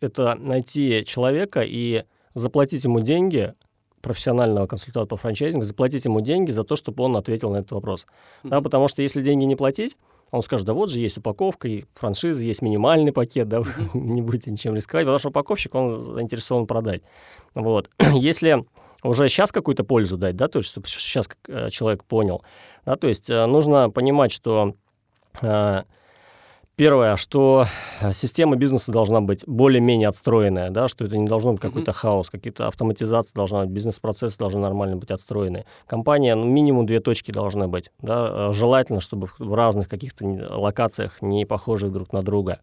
это 0.00 0.34
найти 0.34 1.04
человека 1.06 1.62
и 1.62 2.04
заплатить 2.34 2.84
ему 2.84 3.00
деньги, 3.00 3.54
профессионального 4.02 4.66
консультанта 4.66 5.08
по 5.08 5.16
франчайзингу, 5.16 5.64
заплатить 5.64 6.04
ему 6.04 6.20
деньги 6.20 6.50
за 6.50 6.64
то, 6.64 6.76
чтобы 6.76 7.04
он 7.04 7.16
ответил 7.16 7.50
на 7.50 7.58
этот 7.58 7.72
вопрос. 7.72 8.04
Mm-hmm. 8.04 8.48
Да, 8.50 8.60
потому 8.60 8.88
что 8.88 9.00
если 9.00 9.22
деньги 9.22 9.44
не 9.44 9.56
платить, 9.56 9.96
он 10.30 10.42
скажет, 10.42 10.66
да 10.66 10.74
вот 10.74 10.90
же 10.90 10.98
есть 10.98 11.18
упаковка, 11.18 11.68
и 11.68 11.84
франшиза, 11.94 12.44
есть 12.44 12.62
минимальный 12.62 13.12
пакет, 13.12 13.48
да, 13.48 13.58
mm-hmm. 13.58 13.90
не 13.94 14.22
будете 14.22 14.50
ничем 14.50 14.74
рисковать, 14.74 15.06
потому 15.06 15.18
что 15.18 15.28
упаковщик, 15.28 15.74
он 15.74 16.02
заинтересован 16.02 16.66
продать. 16.66 17.02
Вот. 17.54 17.88
Если 18.14 18.64
уже 19.02 19.28
сейчас 19.28 19.52
какую-то 19.52 19.84
пользу 19.84 20.16
дать, 20.16 20.36
да, 20.36 20.48
то 20.48 20.58
есть 20.58 20.70
чтобы 20.70 20.86
сейчас 20.86 21.28
э, 21.48 21.70
человек 21.70 22.04
понял, 22.04 22.42
да, 22.84 22.96
то 22.96 23.08
есть 23.08 23.30
э, 23.30 23.46
нужно 23.46 23.90
понимать, 23.90 24.32
что 24.32 24.74
э, 25.40 25.82
Первое, 26.82 27.14
что 27.14 27.66
э, 28.00 28.12
система 28.12 28.56
бизнеса 28.56 28.90
должна 28.90 29.20
быть 29.20 29.44
более-менее 29.46 30.08
отстроенная, 30.08 30.70
да, 30.70 30.88
что 30.88 31.04
это 31.04 31.16
не 31.16 31.28
должно 31.28 31.52
быть 31.52 31.60
какой-то 31.60 31.92
mm-hmm. 31.92 31.94
хаос, 31.94 32.28
какие-то 32.28 32.66
автоматизации 32.66 33.34
должна 33.36 33.60
быть, 33.60 33.70
бизнес-процессы 33.70 34.36
должны 34.36 34.58
нормально 34.58 34.96
быть 34.96 35.12
отстроены. 35.12 35.64
Компания, 35.86 36.34
ну, 36.34 36.44
минимум 36.44 36.84
две 36.84 36.98
точки 36.98 37.30
должны 37.30 37.68
быть, 37.68 37.92
да, 38.00 38.48
э, 38.48 38.52
желательно, 38.52 38.98
чтобы 38.98 39.28
в 39.38 39.54
разных 39.54 39.88
каких-то 39.88 40.24
локациях 40.24 41.22
не 41.22 41.46
похожих 41.46 41.92
друг 41.92 42.12
на 42.12 42.24
друга. 42.24 42.58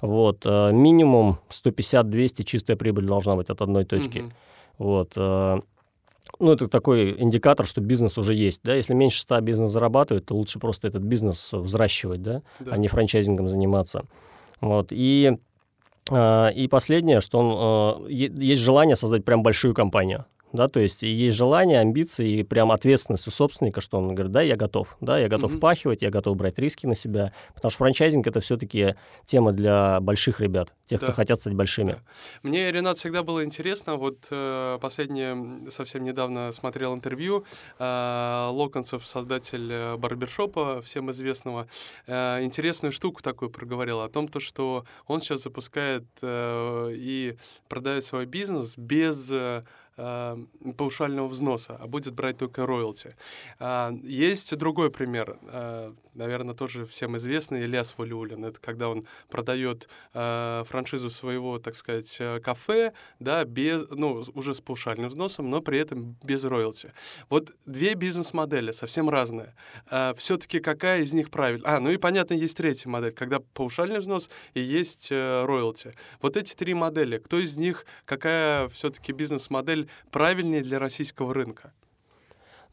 Вот, 0.00 0.46
э, 0.46 0.72
минимум 0.72 1.36
150-200 1.50 2.44
чистая 2.44 2.78
прибыль 2.78 3.04
должна 3.04 3.36
быть 3.36 3.50
от 3.50 3.60
одной 3.60 3.84
точки. 3.84 4.20
Mm-hmm. 4.20 4.32
Вот, 4.78 5.62
ну, 6.40 6.52
это 6.52 6.68
такой 6.68 7.20
индикатор, 7.20 7.66
что 7.66 7.80
бизнес 7.80 8.18
уже 8.18 8.34
есть, 8.34 8.62
да, 8.64 8.74
если 8.74 8.94
меньше 8.94 9.20
100 9.20 9.40
бизнес 9.42 9.70
зарабатывает, 9.70 10.26
то 10.26 10.34
лучше 10.34 10.58
просто 10.58 10.88
этот 10.88 11.02
бизнес 11.02 11.52
взращивать, 11.52 12.22
да, 12.22 12.42
да. 12.58 12.72
а 12.72 12.76
не 12.76 12.88
франчайзингом 12.88 13.48
заниматься. 13.48 14.04
Вот, 14.60 14.88
и, 14.90 15.38
э, 16.10 16.52
и 16.54 16.68
последнее, 16.68 17.20
что 17.20 17.38
он, 17.38 18.06
э, 18.08 18.12
есть 18.12 18.62
желание 18.62 18.96
создать 18.96 19.24
прям 19.24 19.42
большую 19.42 19.74
компанию, 19.74 20.24
да, 20.52 20.68
то 20.68 20.80
есть 20.80 21.02
есть 21.02 21.36
желание, 21.36 21.80
амбиции 21.80 22.38
и 22.38 22.42
прям 22.42 22.72
ответственность 22.72 23.26
у 23.28 23.30
собственника, 23.30 23.80
что 23.80 23.98
он 23.98 24.14
говорит, 24.14 24.32
да, 24.32 24.42
я 24.42 24.56
готов, 24.56 24.96
да, 25.00 25.18
я 25.18 25.28
готов 25.28 25.52
mm-hmm. 25.52 25.56
впахивать, 25.56 26.02
я 26.02 26.10
готов 26.10 26.36
брать 26.36 26.58
риски 26.58 26.86
на 26.86 26.94
себя, 26.94 27.32
потому 27.54 27.70
что 27.70 27.78
франчайзинг 27.78 28.26
это 28.26 28.40
все-таки 28.40 28.96
тема 29.24 29.52
для 29.52 30.00
больших 30.00 30.40
ребят, 30.40 30.72
тех, 30.86 31.00
да. 31.00 31.06
кто 31.06 31.14
хотят 31.14 31.38
стать 31.38 31.54
большими. 31.54 31.92
Да. 31.92 31.98
Мне, 32.42 32.70
Ренат, 32.72 32.98
всегда 32.98 33.22
было 33.22 33.44
интересно, 33.44 33.96
вот 33.96 34.26
э, 34.30 34.78
последнее, 34.80 35.70
совсем 35.70 36.04
недавно 36.04 36.52
смотрел 36.52 36.94
интервью, 36.94 37.44
э, 37.78 38.48
Локонцев, 38.50 39.06
создатель 39.06 39.70
э, 39.70 39.96
барбершопа, 39.96 40.82
всем 40.82 41.10
известного, 41.12 41.68
э, 42.06 42.42
интересную 42.42 42.92
штуку 42.92 43.22
такую 43.22 43.50
проговорил 43.50 44.00
о 44.00 44.08
том, 44.08 44.28
то, 44.28 44.40
что 44.40 44.84
он 45.06 45.20
сейчас 45.20 45.42
запускает 45.42 46.04
э, 46.22 46.90
и 46.94 47.36
продает 47.68 48.04
свой 48.04 48.26
бизнес 48.26 48.76
без... 48.76 49.32
Э, 50.00 50.36
э, 50.64 50.72
паушального 50.76 51.28
взноса, 51.28 51.76
а 51.78 51.86
будет 51.86 52.14
брать 52.14 52.38
только 52.38 52.66
роялти. 52.66 53.16
Э, 53.58 53.92
есть 54.02 54.56
другой 54.56 54.90
пример, 54.90 55.38
э, 55.42 55.92
наверное, 56.14 56.54
тоже 56.54 56.86
всем 56.86 57.16
известный, 57.16 57.64
Ильяс 57.64 57.94
Валиулин. 57.98 58.44
Это 58.44 58.60
когда 58.60 58.88
он 58.88 59.06
продает 59.28 59.88
э, 60.14 60.64
франшизу 60.66 61.10
своего, 61.10 61.58
так 61.58 61.74
сказать, 61.74 62.16
э, 62.18 62.40
кафе, 62.40 62.92
да, 63.18 63.44
без, 63.44 63.88
ну, 63.90 64.24
уже 64.34 64.54
с 64.54 64.60
паушальным 64.60 65.08
взносом, 65.08 65.50
но 65.50 65.60
при 65.60 65.78
этом 65.78 66.16
без 66.22 66.44
роялти. 66.44 66.92
Вот 67.28 67.52
две 67.66 67.94
бизнес-модели, 67.94 68.72
совсем 68.72 69.10
разные. 69.10 69.54
Э, 69.90 70.14
все-таки 70.16 70.60
какая 70.60 71.02
из 71.02 71.12
них 71.12 71.30
правильная? 71.30 71.76
А, 71.76 71.80
ну 71.80 71.90
и 71.90 71.96
понятно, 71.96 72.34
есть 72.34 72.56
третья 72.56 72.88
модель, 72.88 73.12
когда 73.12 73.40
паушальный 73.40 74.00
взнос 74.00 74.30
и 74.54 74.60
есть 74.60 75.08
э, 75.10 75.44
роялти. 75.44 75.94
Вот 76.22 76.36
эти 76.36 76.54
три 76.54 76.74
модели, 76.74 77.18
кто 77.18 77.38
из 77.38 77.56
них, 77.56 77.84
какая 78.04 78.68
все-таки 78.68 79.12
бизнес-модель 79.12 79.89
правильнее 80.10 80.62
для 80.62 80.78
российского 80.78 81.34
рынка? 81.34 81.72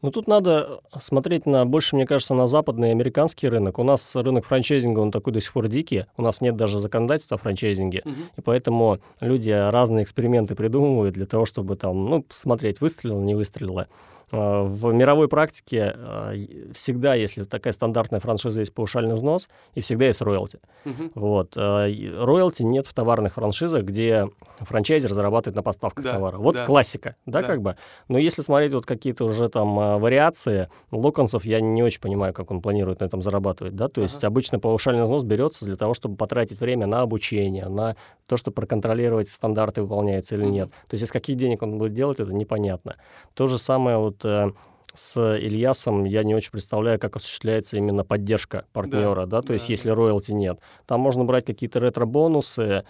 Ну, 0.00 0.10
тут 0.12 0.28
надо 0.28 0.80
смотреть 1.00 1.44
на 1.46 1.64
больше, 1.66 1.96
мне 1.96 2.06
кажется, 2.06 2.32
на 2.34 2.46
западный 2.46 2.92
американский 2.92 3.48
рынок. 3.48 3.78
У 3.80 3.82
нас 3.82 4.14
рынок 4.14 4.44
франчайзинга, 4.46 5.00
он 5.00 5.10
такой 5.10 5.32
до 5.32 5.40
сих 5.40 5.52
пор 5.52 5.66
дикий. 5.68 6.04
У 6.16 6.22
нас 6.22 6.40
нет 6.40 6.54
даже 6.56 6.80
законодательства 6.80 7.36
о 7.36 7.38
франчайзинге. 7.38 8.02
Мгм. 8.04 8.22
И 8.36 8.40
поэтому 8.40 8.98
люди 9.20 9.50
разные 9.50 10.04
эксперименты 10.04 10.54
придумывают 10.54 11.14
для 11.14 11.26
того, 11.26 11.46
чтобы 11.46 11.74
там, 11.76 12.04
ну, 12.08 12.24
смотреть, 12.30 12.80
выстрелило, 12.80 13.20
не 13.20 13.34
выстрелило. 13.34 13.88
А, 14.30 14.62
В 14.64 14.92
мировой 14.92 15.26
практике 15.26 15.94
а, 15.96 16.32
всегда, 16.72 17.14
если 17.14 17.44
такая 17.44 17.72
стандартная 17.72 18.20
франшиза, 18.20 18.60
есть 18.60 18.74
паушальный 18.74 19.14
взнос, 19.14 19.48
и 19.74 19.80
всегда 19.80 20.04
есть 20.06 20.20
роялти. 20.20 20.58
Мгм. 20.84 21.12
Вот. 21.14 21.52
а, 21.56 21.86
Роялти 21.88 22.62
нет 22.62 22.86
в 22.86 22.92
товарных 22.94 23.34
франшизах, 23.34 23.84
где 23.84 24.28
франчайзер 24.58 25.12
зарабатывает 25.12 25.56
на 25.56 25.62
поставках 25.62 26.04
Да, 26.04 26.12
товара. 26.12 26.36
Вот 26.36 26.54
да. 26.56 26.66
классика, 26.66 27.16
да, 27.26 27.40
Да. 27.40 27.46
как 27.46 27.62
бы. 27.62 27.76
Но 28.08 28.18
если 28.18 28.42
смотреть 28.42 28.74
вот 28.74 28.84
какие-то 28.86 29.24
уже 29.24 29.48
там 29.48 29.78
вариации, 29.96 30.68
Локонсов, 30.90 31.44
я 31.44 31.60
не 31.60 31.82
очень 31.82 32.00
понимаю, 32.00 32.34
как 32.34 32.50
он 32.50 32.60
планирует 32.60 33.00
на 33.00 33.04
этом 33.04 33.22
зарабатывать, 33.22 33.74
да, 33.74 33.88
то 33.88 34.02
есть 34.02 34.18
Ага. 34.18 34.26
обычно 34.26 34.58
паушальный 34.58 35.04
взнос 35.04 35.24
берется 35.24 35.64
для 35.64 35.76
того, 35.76 35.94
чтобы 35.94 36.16
потратить 36.16 36.60
время 36.60 36.86
на 36.86 37.00
обучение, 37.00 37.68
на 37.68 37.96
то, 38.26 38.36
чтобы 38.36 38.56
проконтролировать, 38.56 39.30
стандарты 39.30 39.82
выполняются 39.82 40.34
или 40.34 40.44
нет. 40.44 40.68
То 40.88 40.94
есть 40.94 41.04
из 41.04 41.12
каких 41.12 41.36
денег 41.36 41.62
он 41.62 41.78
будет 41.78 41.94
делать, 41.94 42.20
это 42.20 42.32
непонятно. 42.32 42.96
То 43.34 43.46
же 43.46 43.56
самое 43.56 43.96
вот 43.96 44.24
э, 44.24 44.52
с 44.94 45.36
Ильясом 45.36 46.04
я 46.04 46.24
не 46.24 46.34
очень 46.34 46.50
представляю, 46.50 46.98
как 46.98 47.16
осуществляется 47.16 47.76
именно 47.76 48.04
поддержка 48.04 48.66
партнера, 48.72 49.26
да, 49.26 49.40
то 49.40 49.48
да, 49.48 49.54
есть 49.54 49.68
да. 49.68 49.72
если 49.72 49.90
роялти 49.90 50.32
нет. 50.32 50.58
Там 50.86 51.00
можно 51.00 51.24
брать 51.24 51.46
какие-то 51.46 51.78
ретро-бонусы, 51.78 52.60
а, 52.60 52.84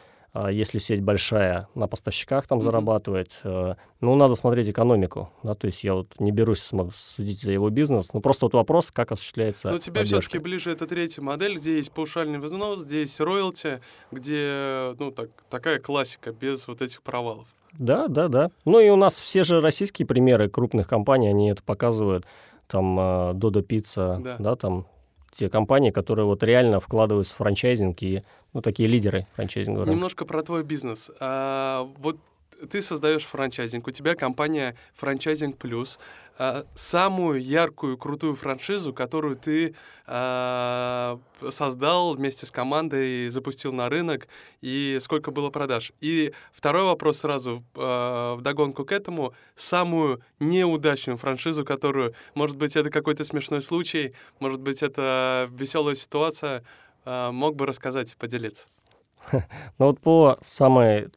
если 0.50 0.78
сеть 0.78 1.00
большая, 1.02 1.68
на 1.74 1.86
поставщиках 1.88 2.46
там 2.46 2.58
Мгм. 2.58 2.64
зарабатывать. 2.64 3.30
э, 3.44 3.74
Ну, 4.00 4.14
надо 4.14 4.36
смотреть 4.36 4.68
экономику, 4.68 5.30
да, 5.42 5.54
то 5.54 5.66
есть 5.66 5.82
я 5.82 5.94
вот 5.94 6.20
не 6.20 6.30
берусь 6.30 6.60
судить 6.94 7.40
за 7.40 7.50
его 7.50 7.68
бизнес, 7.70 8.12
ну, 8.12 8.20
просто 8.20 8.44
вот 8.46 8.54
вопрос, 8.54 8.90
как 8.92 9.10
осуществляется 9.10 9.70
Но 9.70 9.78
тебе 9.78 10.00
поддержка. 10.02 10.20
все-таки 10.30 10.38
ближе 10.38 10.70
эта 10.70 10.86
третья 10.86 11.20
модель, 11.22 11.56
где 11.56 11.78
есть 11.78 11.90
паушальный 11.90 12.38
взнос, 12.38 12.84
где 12.84 13.00
есть 13.00 13.18
роялти, 13.20 13.80
где, 14.12 14.94
ну, 14.98 15.10
так, 15.10 15.30
такая 15.50 15.78
классика, 15.80 16.30
без 16.32 16.68
вот 16.68 16.80
этих 16.82 17.02
провалов. 17.02 17.46
Да, 17.72 18.08
да, 18.08 18.28
да. 18.28 18.50
Ну 18.64 18.78
и 18.80 18.88
у 18.88 18.96
нас 18.96 19.18
все 19.20 19.42
же 19.44 19.60
российские 19.60 20.06
примеры 20.06 20.48
крупных 20.48 20.86
компаний, 20.88 21.28
они 21.28 21.50
это 21.50 21.62
показывают. 21.62 22.24
Там 22.66 22.98
э, 23.00 23.32
Додо 23.34 23.62
Пицца, 23.62 24.18
Да. 24.22 24.36
да. 24.38 24.56
там 24.56 24.86
те 25.32 25.48
компании, 25.48 25.90
которые 25.90 26.26
вот 26.26 26.42
реально 26.42 26.80
вкладываются 26.80 27.34
в 27.34 27.38
франчайзинг 27.38 28.02
и, 28.02 28.22
ну, 28.52 28.62
такие 28.62 28.88
лидеры 28.88 29.26
франчайзингового 29.34 29.86
рынка. 29.86 29.94
Немножко 29.94 30.24
про 30.24 30.42
твой 30.42 30.62
бизнес. 30.62 31.10
А, 31.20 31.90
вот 31.98 32.18
ты 32.70 32.82
создаешь 32.82 33.24
франчайзинг, 33.24 33.86
у 33.86 33.90
тебя 33.90 34.14
компания 34.14 34.76
Франчайзинг 34.94 35.56
Плюс. 35.58 35.98
А, 36.40 36.64
самую 36.74 37.42
яркую, 37.42 37.98
крутую 37.98 38.36
франшизу, 38.36 38.92
которую 38.92 39.36
ты 39.36 39.74
а, 40.06 41.18
создал 41.48 42.14
вместе 42.14 42.46
с 42.46 42.52
командой, 42.52 43.28
запустил 43.28 43.72
на 43.72 43.88
рынок, 43.88 44.28
и 44.60 44.98
сколько 45.00 45.32
было 45.32 45.50
продаж. 45.50 45.92
И 46.00 46.32
второй 46.52 46.84
вопрос 46.84 47.18
сразу 47.18 47.64
а, 47.74 48.36
вдогонку 48.36 48.84
к 48.84 48.92
этому. 48.92 49.34
Самую 49.56 50.20
неудачную 50.38 51.16
франшизу, 51.16 51.64
которую, 51.64 52.14
может 52.34 52.56
быть, 52.56 52.76
это 52.76 52.90
какой-то 52.90 53.24
смешной 53.24 53.60
случай, 53.60 54.14
может 54.38 54.60
быть, 54.60 54.82
это 54.82 55.48
веселая 55.52 55.96
ситуация, 55.96 56.62
а, 57.04 57.32
мог 57.32 57.56
бы 57.56 57.66
рассказать 57.66 58.12
и 58.12 58.16
поделиться. 58.16 58.66
Ну 59.78 59.86
вот 59.86 60.00
по 60.00 60.38
самой 60.40 61.08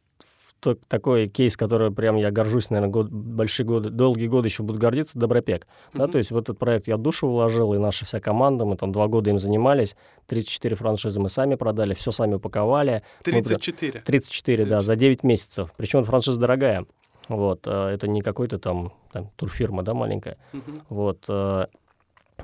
то- 0.62 0.76
такой 0.88 1.28
кейс, 1.28 1.58
который 1.58 1.92
прям 1.92 2.16
я 2.16 2.32
горжусь, 2.32 2.70
наверное, 2.70 2.92
год, 2.94 3.10
большие 3.10 3.66
годы, 3.66 3.90
долгие 3.90 4.28
годы 4.28 4.48
еще 4.48 4.64
буду 4.64 4.80
гордиться, 4.80 5.18
Добропек. 5.20 5.68
Да, 5.94 6.04
Мгм. 6.04 6.12
то 6.14 6.18
есть 6.20 6.32
в 6.32 6.38
этот 6.38 6.58
проект 6.58 6.88
я 6.88 6.98
душу 6.98 7.28
вложил, 7.28 7.74
и 7.74 7.78
наша 7.78 8.06
вся 8.06 8.20
команда, 8.22 8.64
мы 8.66 8.78
там 8.78 8.92
два 8.92 9.08
года 9.08 9.30
им 9.32 9.38
занимались, 9.40 9.96
34 10.28 10.76
франшизы 10.76 11.20
мы 11.20 11.30
сами 11.30 11.56
продали, 11.56 11.94
все 11.94 12.12
сами 12.12 12.36
упаковали. 12.36 13.02
Мы 13.20 13.24
при- 13.24 13.42
34. 13.42 14.02
34, 14.02 14.66
да, 14.66 14.82
за 14.84 14.96
9 14.96 15.24
месяцев. 15.24 15.74
Причем 15.78 16.04
франшиза 16.04 16.40
дорогая. 16.40 16.86
Вот, 17.28 17.66
э, 17.66 17.72
это 17.94 18.08
не 18.08 18.22
какой-то 18.22 18.60
там, 18.60 18.94
там 19.12 19.30
турфирма, 19.36 19.84
да, 19.84 19.94
маленькая. 19.94 20.38
Мгм. 20.54 20.64
Вот. 20.90 21.26
э, 21.28 21.66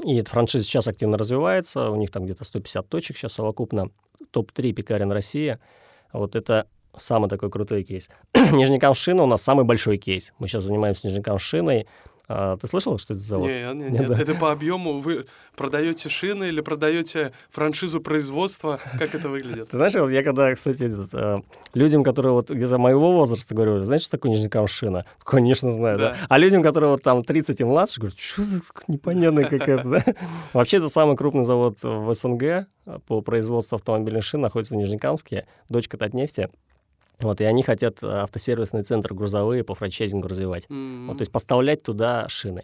И 0.03 0.15
эта 0.17 0.29
франшиза 0.29 0.63
сейчас 0.63 0.87
активно 0.87 1.17
развивается, 1.17 1.89
у 1.89 1.95
них 1.95 2.11
там 2.11 2.25
где-то 2.25 2.43
150 2.45 2.87
точек 2.87 3.17
сейчас 3.17 3.33
совокупно. 3.33 3.89
Топ-3 4.29 4.71
пекарен 4.73 5.11
России. 5.11 5.57
Вот 6.13 6.35
это 6.35 6.67
самый 6.95 7.29
такой 7.29 7.49
крутой 7.49 7.83
кейс. 7.83 8.09
Нижнекамшина 8.51 9.23
у 9.23 9.27
нас 9.27 9.41
самый 9.41 9.65
большой 9.65 9.97
кейс. 9.97 10.33
Мы 10.39 10.47
сейчас 10.47 10.63
занимаемся 10.63 11.07
Нижнекамшиной. 11.07 11.87
А, 12.29 12.57
ты 12.57 12.67
слышал, 12.67 12.97
что 12.97 13.13
это 13.13 13.21
за 13.21 13.29
завод? 13.29 13.47
Не, 13.47 13.73
не, 13.73 13.83
Не, 13.85 13.99
нет, 13.99 14.07
да. 14.09 14.19
это 14.19 14.35
по 14.35 14.51
объему. 14.51 14.99
Вы 14.99 15.27
продаете 15.55 16.09
шины 16.09 16.49
или 16.49 16.59
продаете 16.59 17.31
франшизу 17.49 18.01
производства? 18.01 18.79
Как 18.99 19.15
это 19.15 19.29
выглядит? 19.29 19.69
Ты 19.71 19.77
знаешь, 19.77 19.93
вот 19.95 20.09
я 20.09 20.23
когда, 20.23 20.53
кстати, 20.53 20.91
э, 21.13 21.37
людям, 21.73 22.03
которые 22.03 22.33
вот 22.33 22.49
где-то 22.49 22.77
моего 22.77 23.13
возраста, 23.13 23.55
говорю, 23.55 23.83
знаешь, 23.83 24.01
что 24.01 24.11
такое 24.11 24.31
Нижнекамшина? 24.31 25.05
Конечно, 25.23 25.69
знаю, 25.71 25.99
да. 25.99 26.09
Да. 26.09 26.17
А 26.27 26.37
людям, 26.37 26.61
которые 26.61 26.91
вот 26.91 27.01
там 27.01 27.23
30 27.23 27.61
и 27.61 27.63
младше, 27.63 28.01
говорят, 28.01 28.19
что 28.19 28.43
за 28.43 28.61
непонятная 28.87 29.45
какая-то, 29.45 29.87
да? 29.87 30.05
Вообще, 30.51 30.77
это 30.77 30.89
самый 30.89 31.15
крупный 31.15 31.45
завод 31.45 31.77
в 31.81 32.13
СНГ 32.13 32.67
по 33.07 33.21
производству 33.21 33.75
автомобильных 33.75 34.23
шин, 34.23 34.41
находится 34.41 34.73
в 34.73 34.77
Нижнекамске, 34.77 35.47
дочка 35.69 35.97
Татнефти. 35.97 36.49
Вот, 37.19 37.41
и 37.41 37.45
они 37.45 37.63
хотят 37.63 38.03
э, 38.03 38.07
автосервисный 38.07 38.83
центр 38.83 39.13
грузовые 39.13 39.63
по 39.63 39.73
франчайзингу 39.75 40.27
развивать. 40.27 40.67
М, 40.69 41.07
Вот, 41.07 41.17
то 41.17 41.21
есть 41.21 41.31
поставлять 41.31 41.83
туда 41.83 42.27
шины. 42.29 42.63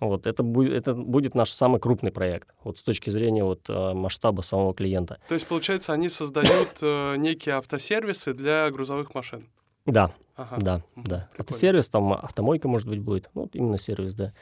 Вот, 0.00 0.26
это, 0.26 0.42
будет, 0.42 0.74
это 0.74 0.94
будет 0.94 1.34
наш 1.34 1.50
самый 1.50 1.80
крупный 1.80 2.10
проект, 2.12 2.48
вот 2.64 2.76
с 2.76 2.82
точки 2.82 3.08
зрения 3.08 3.42
вот, 3.44 3.60
э, 3.70 3.92
масштаба 3.94 4.42
самого 4.42 4.74
клиента. 4.74 5.18
То 5.28 5.34
есть, 5.34 5.46
получается, 5.46 5.94
они 5.94 6.10
создают 6.10 6.76
э, 6.82 7.16
некие 7.16 7.54
автосервисы 7.54 8.34
для 8.34 8.70
грузовых 8.70 9.14
машин. 9.14 9.48
Да, 9.86 10.10
Ага. 10.36 10.56
Да, 10.58 10.76
да. 10.96 11.02
прикольно. 11.02 11.26
Автосервис, 11.38 11.88
там 11.88 12.12
автомойка, 12.12 12.68
может 12.68 12.86
быть, 12.88 13.00
будет. 13.00 13.30
Ну, 13.34 13.42
вот 13.42 13.54
именно 13.56 13.78
сервис, 13.78 14.12
да. 14.14 14.34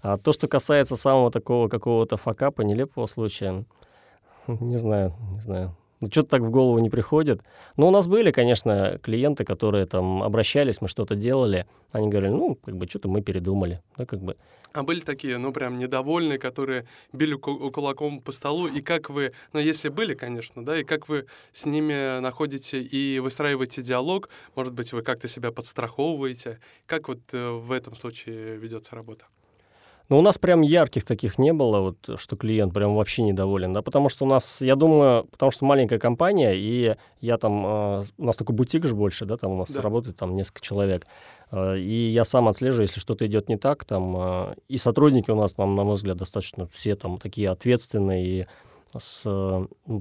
А 0.00 0.16
то, 0.16 0.32
что 0.32 0.48
касается 0.48 0.96
самого 0.96 1.30
такого 1.30 1.68
какого-то 1.68 2.16
факапа, 2.16 2.62
нелепого 2.62 3.06
случая, 3.06 3.66
не 4.46 4.78
знаю, 4.78 5.14
не 5.34 5.40
знаю. 5.40 5.76
Ну, 6.02 6.08
что-то 6.10 6.30
так 6.30 6.42
в 6.42 6.50
голову 6.50 6.80
не 6.80 6.90
приходит. 6.90 7.42
Но 7.76 7.86
у 7.86 7.92
нас 7.92 8.08
были, 8.08 8.32
конечно, 8.32 8.98
клиенты, 9.00 9.44
которые 9.44 9.84
там 9.84 10.24
обращались, 10.24 10.80
мы 10.80 10.88
что-то 10.88 11.14
делали. 11.14 11.64
Они 11.92 12.08
говорили, 12.08 12.32
ну, 12.32 12.56
как 12.56 12.76
бы, 12.76 12.88
что-то 12.88 13.08
мы 13.08 13.22
передумали. 13.22 13.80
Да, 13.96 14.04
как 14.04 14.20
бы. 14.20 14.36
А 14.72 14.82
были 14.82 14.98
такие, 14.98 15.38
ну, 15.38 15.52
прям 15.52 15.78
недовольные, 15.78 16.40
которые 16.40 16.88
били 17.12 17.34
ку- 17.34 17.70
кулаком 17.70 18.20
по 18.20 18.32
столу, 18.32 18.66
и 18.66 18.80
как 18.80 19.10
вы, 19.10 19.32
ну, 19.52 19.60
если 19.60 19.90
были, 19.90 20.14
конечно, 20.14 20.64
да, 20.64 20.80
и 20.80 20.82
как 20.82 21.08
вы 21.08 21.26
с 21.52 21.66
ними 21.66 22.18
находите 22.18 22.82
и 22.82 23.20
выстраиваете 23.20 23.82
диалог, 23.82 24.28
может 24.56 24.72
быть, 24.74 24.92
вы 24.92 25.02
как-то 25.02 25.28
себя 25.28 25.52
подстраховываете, 25.52 26.58
как 26.86 27.06
вот 27.06 27.20
э, 27.32 27.50
в 27.50 27.70
этом 27.70 27.94
случае 27.94 28.56
ведется 28.56 28.96
работа? 28.96 29.26
Но 30.12 30.18
у 30.18 30.20
нас 30.20 30.38
прям 30.38 30.60
ярких 30.60 31.06
таких 31.06 31.38
не 31.38 31.54
было, 31.54 31.80
вот, 31.80 32.20
что 32.20 32.36
клиент 32.36 32.74
прям 32.74 32.94
вообще 32.94 33.22
недоволен, 33.22 33.72
да, 33.72 33.80
потому 33.80 34.10
что 34.10 34.26
у 34.26 34.28
нас, 34.28 34.60
я 34.60 34.76
думаю, 34.76 35.24
потому 35.24 35.50
что 35.50 35.64
маленькая 35.64 35.98
компания, 35.98 36.52
и 36.54 36.96
я 37.22 37.38
там, 37.38 37.64
э, 37.64 38.04
у 38.18 38.24
нас 38.26 38.36
такой 38.36 38.54
бутик 38.54 38.86
же 38.86 38.94
больше, 38.94 39.24
да, 39.24 39.38
там 39.38 39.52
у 39.52 39.56
нас 39.56 39.70
Да. 39.70 39.80
работает 39.80 40.16
там 40.18 40.34
несколько 40.34 40.60
человек, 40.60 41.06
Э, 41.52 41.78
и 41.78 42.10
я 42.10 42.24
сам 42.24 42.48
отслеживаю, 42.48 42.88
если 42.88 43.00
что-то 43.00 43.26
идет 43.26 43.48
не 43.48 43.56
так, 43.56 43.84
там, 43.84 44.16
э, 44.16 44.54
и 44.68 44.78
сотрудники 44.78 45.30
у 45.30 45.36
нас, 45.36 45.52
там, 45.52 45.76
на 45.76 45.84
мой 45.84 45.94
взгляд, 45.94 46.16
достаточно 46.16 46.66
все 46.66 46.96
там 46.96 47.18
такие 47.18 47.50
ответственные 47.50 48.26
и 48.26 48.46
с, 49.00 49.22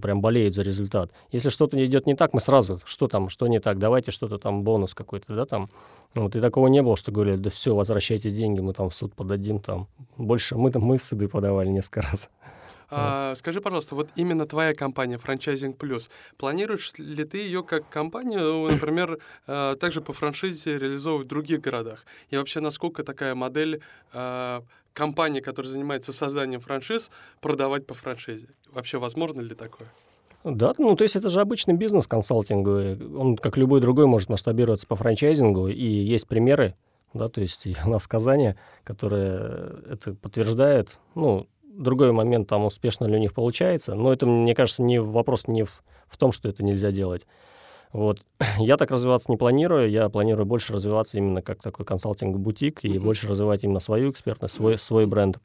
прям 0.02 0.22
болеют 0.22 0.56
за 0.56 0.62
результат. 0.62 1.12
Если 1.32 1.50
что-то 1.50 1.84
идет 1.86 2.08
не 2.08 2.16
так, 2.16 2.34
мы 2.34 2.40
сразу, 2.40 2.82
что 2.86 3.08
там, 3.08 3.30
что 3.30 3.48
не 3.48 3.60
так, 3.60 3.80
давайте 3.80 4.12
что-то 4.12 4.38
там, 4.38 4.64
бонус 4.64 4.94
какой-то, 4.94 5.36
да, 5.36 5.46
там. 5.46 5.70
Вот, 6.14 6.36
и 6.36 6.42
такого 6.42 6.68
не 6.68 6.82
было, 6.82 6.98
что 6.98 7.12
говорили, 7.12 7.38
да 7.38 7.50
все, 7.50 7.76
возвращайте 7.76 8.32
деньги, 8.32 8.60
мы 8.60 8.74
там 8.74 8.90
в 8.90 8.96
суд 8.96 9.14
подадим, 9.14 9.60
там. 9.60 9.88
Больше 10.18 10.56
мы 10.56 10.72
там, 10.72 10.84
мы 10.84 10.98
в 10.98 11.04
суды 11.04 11.28
подавали 11.28 11.70
несколько 11.70 12.02
раз. 12.02 12.30
А, 12.94 13.34
скажи, 13.36 13.62
пожалуйста, 13.62 13.96
вот 13.96 14.10
именно 14.16 14.46
твоя 14.46 14.74
компания 14.74 15.18
Franchising 15.18 15.78
Plus, 15.78 16.10
планируешь 16.38 16.92
ли 16.98 17.24
ты 17.24 17.38
ее 17.38 17.64
как 17.64 17.88
компанию, 17.88 18.42
ну, 18.42 18.70
например, 18.70 19.20
э, 19.48 19.78
также 19.80 20.02
по 20.02 20.12
франшизе 20.12 20.78
реализовывать 20.78 21.28
в 21.28 21.30
других 21.30 21.62
городах? 21.62 22.06
И 22.30 22.38
вообще, 22.38 22.60
насколько 22.60 23.06
такая 23.06 23.34
модель 23.34 23.82
э, 24.12 24.62
компании, 24.94 25.40
которая 25.40 25.72
занимается 25.72 26.14
созданием 26.14 26.62
франшиз, 26.62 27.12
продавать 27.40 27.86
по 27.86 27.94
франшизе? 27.94 28.50
Вообще, 28.72 28.98
возможно 28.98 29.42
ли 29.42 29.56
такое? 29.56 29.88
Да, 30.44 30.74
ну 30.78 30.96
то 30.96 31.04
есть 31.04 31.16
это 31.16 31.30
же 31.30 31.40
обычный 31.40 31.76
бизнес 31.76 32.08
консалтинговый. 32.08 32.98
Он, 33.16 33.38
как 33.38 33.58
любой 33.58 33.80
другой, 33.80 34.08
может 34.08 34.30
масштабироваться 34.30 34.88
по 34.88 34.96
франчайзингу. 34.96 35.68
И 35.68 35.86
есть 35.86 36.28
примеры, 36.28 36.76
да, 37.14 37.30
то 37.30 37.42
есть 37.42 37.68
у 37.86 37.90
нас 37.90 38.04
в 38.04 38.08
Казани, 38.08 38.56
которые 38.84 39.84
это 39.90 40.14
подтверждают. 40.14 41.00
Ну, 41.16 41.48
другой 41.64 42.12
момент, 42.12 42.48
там 42.48 42.66
успешно 42.66 43.06
ли 43.06 43.16
у 43.16 43.20
них 43.20 43.34
получается. 43.34 43.94
Но 43.94 44.12
это, 44.12 44.26
мне 44.26 44.56
кажется, 44.56 44.82
не 44.82 45.00
вопрос 45.00 45.48
не 45.48 45.64
в, 45.64 45.84
в 46.08 46.18
том, 46.18 46.32
что 46.32 46.50
это 46.50 46.64
нельзя 46.64 46.92
делать. 46.92 47.26
Вот. 47.94 48.24
Я 48.58 48.78
так 48.78 48.92
развиваться 48.92 49.32
не 49.32 49.38
планирую, 49.38 49.90
я 49.90 50.10
планирую 50.10 50.46
больше 50.46 50.74
развиваться 50.74 51.18
именно 51.18 51.42
как 51.42 51.62
такой 51.62 51.86
консалтинг-бутик 51.86 52.84
и 52.84 52.90
mm-hmm. 52.90 53.00
больше 53.00 53.28
развивать 53.28 53.64
именно 53.64 53.80
свою 53.80 54.12
экспертность, 54.12 54.54
свой, 54.54 54.78
свой 54.78 55.06
бренд. 55.06 55.40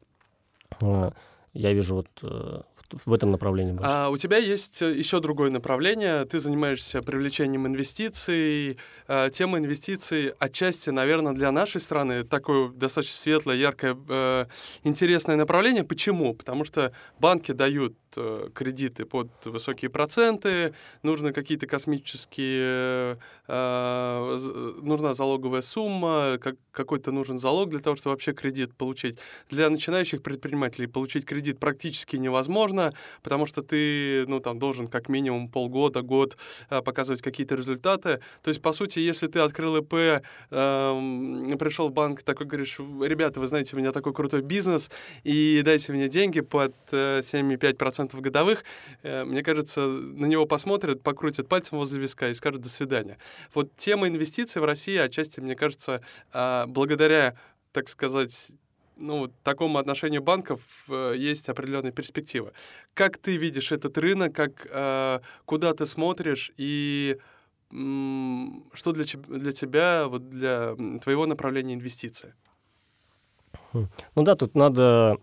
А, 0.80 1.12
я 1.52 1.72
вижу 1.72 1.96
вот 1.96 2.08
э, 2.22 2.62
в 2.92 3.12
этом 3.12 3.30
направлении 3.30 3.72
больше. 3.72 3.90
А 3.90 4.08
у 4.10 4.16
тебя 4.16 4.38
есть 4.38 4.82
э, 4.82 4.92
еще 4.92 5.20
другое 5.20 5.50
направление. 5.50 6.24
Ты 6.24 6.38
занимаешься 6.38 7.02
привлечением 7.02 7.66
инвестиций. 7.66 8.78
А, 9.08 9.30
тема 9.30 9.58
инвестиций 9.58 10.32
отчасти, 10.38 10.90
наверное, 10.90 11.32
для 11.32 11.52
нашей 11.52 11.80
страны 11.80 12.24
такое 12.24 12.68
достаточно 12.68 13.16
светлое, 13.16 13.56
яркое, 13.56 13.96
э, 14.08 14.46
интересное 14.84 15.36
направление. 15.36 15.84
Почему? 15.84 16.34
Потому 16.34 16.64
что 16.64 16.92
банки 17.18 17.52
дают 17.52 17.96
э, 18.16 18.48
кредиты 18.54 19.04
под 19.04 19.30
высокие 19.44 19.90
проценты, 19.90 20.74
нужны 21.02 21.32
какие-то 21.32 21.66
космические, 21.66 23.18
нужна 23.48 25.14
залоговая 25.14 25.62
сумма, 25.62 26.38
как, 26.40 26.56
какой-то 26.72 27.12
нужен 27.12 27.38
залог 27.38 27.70
для 27.70 27.78
того, 27.78 27.96
чтобы 27.96 28.14
вообще 28.14 28.32
кредит 28.32 28.74
получить. 28.74 29.18
Для 29.50 29.70
начинающих 29.70 30.22
предпринимателей 30.22 30.86
получить 30.86 31.24
кредит 31.24 31.58
практически 31.58 32.16
невозможно 32.16 32.75
сложно, 32.76 32.92
потому 33.22 33.46
что 33.46 33.62
ты, 33.62 34.26
ну, 34.26 34.40
там, 34.40 34.58
должен 34.58 34.88
как 34.88 35.08
минимум 35.08 35.48
полгода, 35.48 36.02
год 36.02 36.36
э, 36.70 36.82
показывать 36.82 37.22
какие-то 37.22 37.54
результаты. 37.54 38.20
То 38.42 38.48
есть, 38.48 38.62
по 38.62 38.72
сути, 38.72 38.98
если 38.98 39.26
ты 39.26 39.40
открыл 39.40 39.76
ИП, 39.78 39.94
э, 39.94 40.20
пришел 41.58 41.88
в 41.88 41.92
банк, 41.92 42.22
такой 42.22 42.46
говоришь, 42.46 42.78
ребята, 42.78 43.40
вы 43.40 43.46
знаете, 43.46 43.76
у 43.76 43.78
меня 43.78 43.92
такой 43.92 44.12
крутой 44.12 44.42
бизнес, 44.42 44.90
и 45.24 45.62
дайте 45.64 45.92
мне 45.92 46.08
деньги 46.08 46.40
под 46.40 46.74
э, 46.92 47.20
7,5% 47.20 48.20
годовых, 48.20 48.64
э, 49.02 49.24
мне 49.24 49.42
кажется, 49.42 49.80
на 49.80 50.26
него 50.26 50.46
посмотрят, 50.46 51.02
покрутят 51.02 51.48
пальцем 51.48 51.78
возле 51.78 52.00
виска 52.00 52.28
и 52.28 52.34
скажут 52.34 52.62
«до 52.62 52.68
свидания». 52.68 53.16
Вот 53.54 53.68
тема 53.76 54.08
инвестиций 54.08 54.60
в 54.60 54.64
России 54.64 54.96
отчасти, 54.96 55.40
мне 55.40 55.54
кажется, 55.54 56.00
э, 56.32 56.64
благодаря 56.66 57.34
так 57.72 57.90
сказать, 57.90 58.52
ну, 58.96 59.28
такому 59.42 59.78
отношению 59.78 60.22
банков 60.22 60.60
э, 60.88 61.14
есть 61.16 61.48
определенные 61.48 61.92
перспективы. 61.92 62.52
Как 62.94 63.18
ты 63.18 63.36
видишь 63.36 63.72
этот 63.72 63.98
рынок, 63.98 64.34
как, 64.34 64.66
э, 64.70 65.20
куда 65.44 65.74
ты 65.74 65.86
смотришь 65.86 66.52
и 66.56 67.18
м, 67.70 68.64
что 68.72 68.92
для, 68.92 69.04
для 69.28 69.52
тебя, 69.52 70.06
вот 70.08 70.28
для 70.30 70.74
твоего 71.02 71.26
направления 71.26 71.74
инвестиции? 71.74 72.34
Хм. 73.72 73.88
Ну 74.14 74.22
да, 74.22 74.34
тут 74.34 74.54
надо 74.54 75.18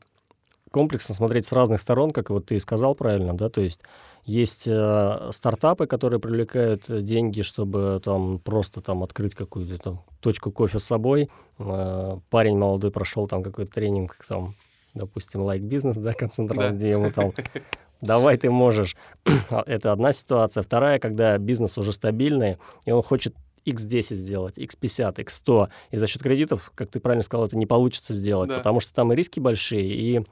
комплексно 0.72 1.16
смотреть 1.16 1.46
с 1.46 1.52
разных 1.52 1.82
сторон, 1.82 2.12
как 2.12 2.30
вот 2.30 2.48
ты 2.48 2.56
и 2.56 2.60
сказал 2.60 2.96
правильно, 2.96 3.34
да, 3.36 3.50
то 3.50 3.62
есть 3.62 3.82
есть 4.26 4.68
э, 4.68 5.30
стартапы, 5.32 5.86
которые 5.86 6.20
привлекают 6.20 6.90
э, 6.90 7.02
деньги, 7.02 7.42
чтобы 7.42 8.02
там 8.04 8.40
просто 8.40 8.82
там 8.82 9.04
открыть 9.04 9.36
какую-то 9.36 9.78
там 9.78 10.02
точку 10.22 10.52
кофе 10.52 10.80
с 10.80 10.84
собой. 10.84 11.30
Э, 11.60 12.18
парень 12.30 12.58
молодой 12.58 12.92
прошел 12.92 13.28
там 13.28 13.44
какой-то 13.44 13.72
тренинг, 13.72 14.16
там, 14.28 14.56
допустим, 14.94 15.42
лайк-бизнес, 15.42 15.98
да, 15.98 16.14
концентрат, 16.14 16.60
да. 16.60 16.70
где 16.70 16.92
ему 16.92 17.12
там 17.12 17.34
давай 18.02 18.38
ты 18.38 18.50
можешь. 18.50 18.96
Это 19.66 19.92
одна 19.92 20.14
ситуация. 20.14 20.64
Вторая, 20.64 21.00
когда 21.00 21.38
бизнес 21.38 21.78
уже 21.78 21.92
стабильный, 21.92 22.58
и 22.86 22.92
он 22.92 23.02
хочет 23.02 23.36
X10 23.66 24.16
сделать, 24.16 24.58
X50, 24.58 25.16
X100, 25.16 25.70
и 25.92 25.98
за 25.98 26.08
счет 26.08 26.22
кредитов, 26.22 26.72
как 26.76 26.90
ты 26.90 27.00
правильно 27.00 27.24
сказал, 27.24 27.48
это 27.48 27.58
не 27.58 27.66
получится 27.66 28.14
сделать, 28.14 28.50
да. 28.50 28.58
потому 28.58 28.80
что 28.80 28.94
там 28.94 29.14
и 29.14 29.16
риски 29.16 29.40
большие, 29.40 29.86
и 29.86 30.26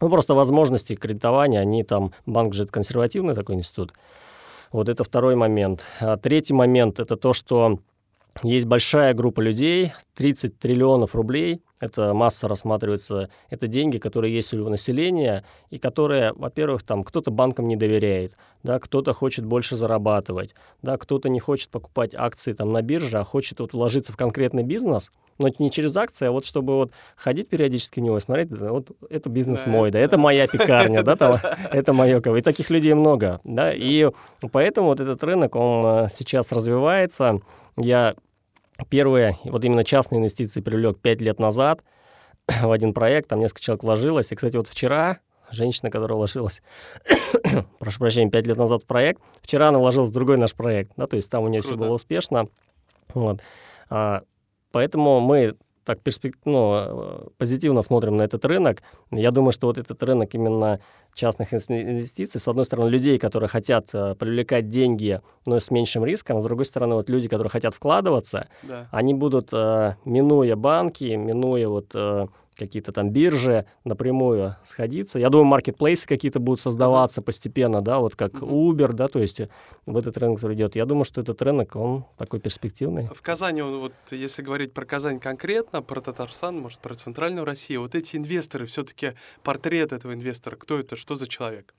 ну, 0.00 0.10
просто 0.10 0.34
возможности 0.34 0.94
кредитования, 0.94 1.60
они 1.60 1.84
там, 1.84 2.12
банк 2.26 2.54
же 2.54 2.64
это 2.64 2.72
консервативный 2.72 3.34
такой 3.34 3.56
институт. 3.56 3.92
Вот 4.72 4.88
это 4.88 5.04
второй 5.04 5.36
момент. 5.36 5.84
А 6.00 6.16
третий 6.16 6.54
момент– 6.54 6.98
это 7.00 7.16
то, 7.16 7.32
что 7.32 7.78
есть 8.42 8.66
большая 8.66 9.14
группа 9.14 9.40
людей, 9.40 9.92
30 10.14 10.58
триллионов 10.58 11.14
рублей, 11.14 11.62
это 11.80 12.14
масса 12.14 12.48
рассматривается, 12.48 13.28
это 13.50 13.66
деньги, 13.66 13.98
которые 13.98 14.34
есть 14.34 14.52
у 14.54 14.68
населения, 14.68 15.44
и 15.70 15.78
которые, 15.78 16.32
во-первых, 16.32 16.82
там 16.82 17.04
кто-то 17.04 17.30
банкам 17.30 17.68
не 17.68 17.76
доверяет, 17.76 18.36
да, 18.62 18.78
кто-то 18.78 19.12
хочет 19.12 19.44
больше 19.44 19.76
зарабатывать, 19.76 20.54
да, 20.82 20.96
кто-то 20.96 21.28
не 21.28 21.38
хочет 21.38 21.70
покупать 21.70 22.14
акции 22.14 22.52
там 22.52 22.72
на 22.72 22.82
бирже, 22.82 23.18
а 23.18 23.24
хочет 23.24 23.60
вот 23.60 23.72
вложиться 23.72 24.12
в 24.12 24.16
конкретный 24.16 24.62
бизнес, 24.62 25.10
но 25.38 25.48
не 25.58 25.70
через 25.70 25.96
акции, 25.96 26.26
а 26.26 26.30
вот 26.30 26.46
чтобы 26.46 26.76
вот 26.76 26.92
ходить 27.16 27.48
периодически 27.48 28.00
в 28.00 28.02
него 28.02 28.18
и 28.18 28.20
смотреть, 28.20 28.50
вот 28.50 28.90
это 29.10 29.28
бизнес 29.28 29.64
да, 29.64 29.70
мой, 29.70 29.90
да, 29.90 29.98
это 29.98 30.18
моя 30.18 30.46
пекарня, 30.46 31.02
да, 31.02 31.16
там, 31.16 31.38
это 31.70 31.92
мое, 31.92 32.20
и 32.20 32.40
таких 32.40 32.70
людей 32.70 32.94
много, 32.94 33.40
да, 33.44 33.72
и 33.72 34.10
поэтому 34.50 34.88
вот 34.88 35.00
этот 35.00 35.22
рынок, 35.22 35.54
он 35.56 35.84
э, 35.84 36.08
сейчас 36.10 36.52
развивается, 36.52 37.40
я 37.76 38.14
Первые, 38.90 39.38
вот 39.44 39.64
именно 39.64 39.84
частные 39.84 40.18
инвестиции 40.18 40.60
привлек 40.60 40.98
5 41.00 41.20
лет 41.22 41.40
назад 41.40 41.82
в 42.46 42.70
один 42.70 42.92
проект, 42.92 43.28
там 43.28 43.40
несколько 43.40 43.62
человек 43.62 43.82
вложилось. 43.82 44.32
И, 44.32 44.34
кстати, 44.34 44.56
вот 44.56 44.68
вчера 44.68 45.18
женщина, 45.50 45.90
которая 45.90 46.16
вложилась, 46.16 46.62
прошу 47.78 47.98
прощения, 47.98 48.30
5 48.30 48.46
лет 48.46 48.56
назад 48.56 48.82
в 48.82 48.86
проект, 48.86 49.22
вчера 49.40 49.68
она 49.68 49.78
вложилась 49.78 50.10
в 50.10 50.12
другой 50.12 50.36
наш 50.36 50.54
проект, 50.54 50.92
да, 50.96 51.06
то 51.06 51.16
есть 51.16 51.30
там 51.30 51.44
у 51.44 51.48
нее 51.48 51.62
Круто. 51.62 51.74
все 51.74 51.84
было 51.84 51.94
успешно. 51.94 52.48
Вот. 53.14 53.40
А, 53.88 54.22
поэтому 54.72 55.20
мы 55.20 55.54
так 55.86 56.02
перспек... 56.02 56.34
ну, 56.44 56.72
э, 56.74 57.28
позитивно 57.38 57.82
смотрим 57.82 58.16
на 58.16 58.22
этот 58.22 58.44
рынок. 58.44 58.82
Я 59.12 59.30
думаю, 59.30 59.52
что 59.52 59.68
вот 59.68 59.78
этот 59.78 60.02
рынок 60.02 60.34
именно 60.34 60.80
частных 61.14 61.54
инвестиций, 61.54 62.40
с 62.40 62.48
одной 62.48 62.64
стороны, 62.64 62.90
людей, 62.90 63.18
которые 63.18 63.48
хотят 63.48 63.88
э, 63.94 64.16
привлекать 64.16 64.68
деньги, 64.68 65.20
но 65.46 65.60
с 65.60 65.70
меньшим 65.70 66.04
риском, 66.04 66.38
а 66.38 66.40
с 66.40 66.44
другой 66.44 66.66
стороны, 66.66 66.96
вот 66.96 67.08
люди, 67.08 67.28
которые 67.28 67.50
хотят 67.50 67.72
вкладываться, 67.74 68.48
да. 68.64 68.88
они 68.90 69.14
будут, 69.14 69.50
э, 69.52 69.94
минуя 70.04 70.56
банки, 70.56 71.04
минуя 71.04 71.68
вот 71.68 71.94
какие-то 72.56 72.92
там 72.92 73.10
биржи 73.10 73.66
напрямую 73.84 74.56
сходиться. 74.64 75.18
Я 75.18 75.30
думаю, 75.30 75.46
маркетплейсы 75.46 76.06
какие-то 76.06 76.40
будут 76.40 76.60
создаваться 76.60 77.22
постепенно, 77.22 77.82
да, 77.82 77.98
вот 77.98 78.16
как. 78.16 78.34
Uber, 78.34 78.92
да, 78.92 79.08
то 79.08 79.18
есть 79.18 79.40
в 79.86 79.96
этот 79.96 80.16
рынок 80.16 80.40
зайдет. 80.40 80.76
Я 80.76 80.86
думаю, 80.86 81.04
что 81.04 81.20
этот 81.20 81.40
рынок, 81.42 81.76
он 81.76 82.04
такой 82.16 82.40
перспективный. 82.40 83.08
В 83.14 83.22
Казани, 83.22 83.62
вот 83.62 83.92
если 84.10 84.42
говорить 84.42 84.72
про 84.72 84.84
Казань 84.84 85.20
конкретно, 85.20 85.82
про 85.82 86.00
Татарстан, 86.00 86.58
может, 86.58 86.80
про 86.80 86.94
центральную 86.94 87.44
Россию, 87.44 87.82
вот 87.82 87.94
эти 87.94 88.16
инвесторы, 88.16 88.66
все-таки 88.66 89.12
портрет 89.42 89.92
этого 89.92 90.14
инвестора, 90.14 90.56
кто 90.56 90.78
это, 90.78 90.96
что 90.96 91.14
за 91.14 91.26
человек? 91.26 91.74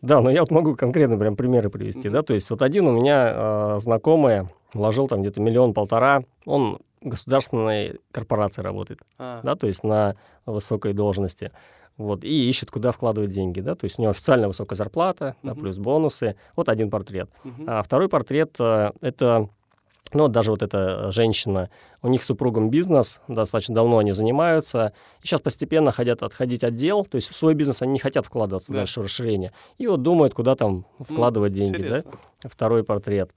Да, 0.00 0.20
но 0.20 0.30
я 0.30 0.40
вот 0.42 0.50
могу 0.50 0.76
конкретно 0.76 1.18
прям 1.18 1.34
примеры 1.34 1.70
привести, 1.70 2.08
mm-hmm. 2.08 2.12
да, 2.12 2.22
то 2.22 2.32
есть 2.32 2.48
вот 2.50 2.62
один 2.62 2.86
у 2.86 2.92
меня 2.92 3.32
э, 3.34 3.76
знакомый 3.80 4.48
вложил 4.72 5.08
там 5.08 5.22
где-то 5.22 5.40
миллион-полтора, 5.40 6.22
он 6.44 6.78
государственной 7.00 8.00
корпорации 8.12 8.62
работает, 8.62 9.00
а. 9.18 9.40
да, 9.42 9.56
то 9.56 9.66
есть 9.66 9.84
на 9.84 10.16
высокой 10.46 10.92
должности. 10.92 11.52
Вот, 11.96 12.22
и 12.22 12.48
ищет, 12.48 12.70
куда 12.70 12.92
вкладывать 12.92 13.30
деньги, 13.30 13.60
да, 13.60 13.74
то 13.74 13.84
есть 13.84 13.98
у 13.98 14.02
него 14.02 14.12
официально 14.12 14.46
высокая 14.46 14.76
зарплата, 14.76 15.34
uh-huh. 15.42 15.48
да, 15.48 15.54
плюс 15.56 15.78
бонусы. 15.78 16.36
Вот 16.54 16.68
один 16.68 16.90
портрет. 16.90 17.28
Uh-huh. 17.42 17.64
А 17.66 17.82
второй 17.82 18.08
портрет 18.08 18.54
э, 18.60 18.92
это 19.00 19.48
ну, 20.12 20.28
даже 20.28 20.50
вот 20.50 20.62
эта 20.62 21.10
женщина, 21.12 21.70
у 22.02 22.08
них 22.08 22.22
с 22.22 22.26
супругом 22.26 22.70
бизнес, 22.70 23.20
достаточно 23.28 23.74
давно 23.74 23.98
они 23.98 24.12
занимаются, 24.12 24.92
и 25.22 25.26
сейчас 25.26 25.40
постепенно 25.40 25.92
хотят 25.92 26.22
отходить 26.22 26.64
от 26.64 26.74
дел, 26.74 27.04
то 27.04 27.16
есть 27.16 27.28
в 27.28 27.34
свой 27.34 27.54
бизнес 27.54 27.82
они 27.82 27.92
не 27.92 27.98
хотят 27.98 28.26
вкладываться 28.26 28.72
да. 28.72 28.78
дальше 28.78 29.00
в 29.00 29.04
расширение, 29.04 29.52
и 29.76 29.86
вот 29.86 30.02
думают, 30.02 30.34
куда 30.34 30.54
там 30.54 30.86
вкладывать 30.98 31.52
mm, 31.52 31.56
деньги, 31.56 31.76
интересно. 31.76 32.12
да. 32.42 32.48
Второй 32.48 32.84
портрет. 32.84 33.30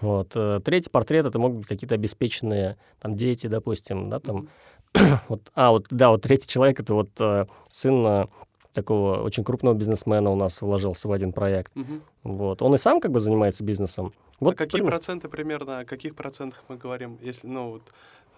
Вот. 0.00 0.32
Э, 0.34 0.60
третий 0.64 0.90
портрет 0.90 1.26
это 1.26 1.38
могут 1.38 1.58
быть 1.58 1.66
какие-то 1.66 1.94
обеспеченные 1.94 2.76
там 3.00 3.16
дети, 3.16 3.46
допустим, 3.46 4.08
да, 4.08 4.20
там. 4.20 4.48
вот, 5.28 5.50
а, 5.54 5.70
вот, 5.70 5.86
да, 5.90 6.10
вот 6.10 6.22
третий 6.22 6.48
человек 6.48 6.80
это 6.80 6.94
вот 6.94 7.10
э, 7.18 7.46
сын 7.70 8.06
э, 8.06 8.26
такого 8.72 9.22
очень 9.22 9.44
крупного 9.44 9.74
бизнесмена 9.74 10.30
у 10.30 10.36
нас 10.36 10.62
вложился 10.62 11.08
в 11.08 11.12
один 11.12 11.32
проект. 11.32 11.76
Угу. 11.76 12.00
Вот. 12.24 12.62
Он 12.62 12.74
и 12.74 12.78
сам 12.78 13.00
как 13.00 13.10
бы 13.10 13.20
занимается 13.20 13.64
бизнесом. 13.64 14.12
Вот, 14.38 14.54
а 14.54 14.56
какие 14.56 14.78
пример. 14.78 14.92
проценты 14.92 15.28
примерно, 15.28 15.80
о 15.80 15.84
каких 15.84 16.14
процентах 16.14 16.62
мы 16.68 16.76
говорим, 16.76 17.18
если, 17.20 17.46
ну, 17.46 17.70
вот, 17.72 17.82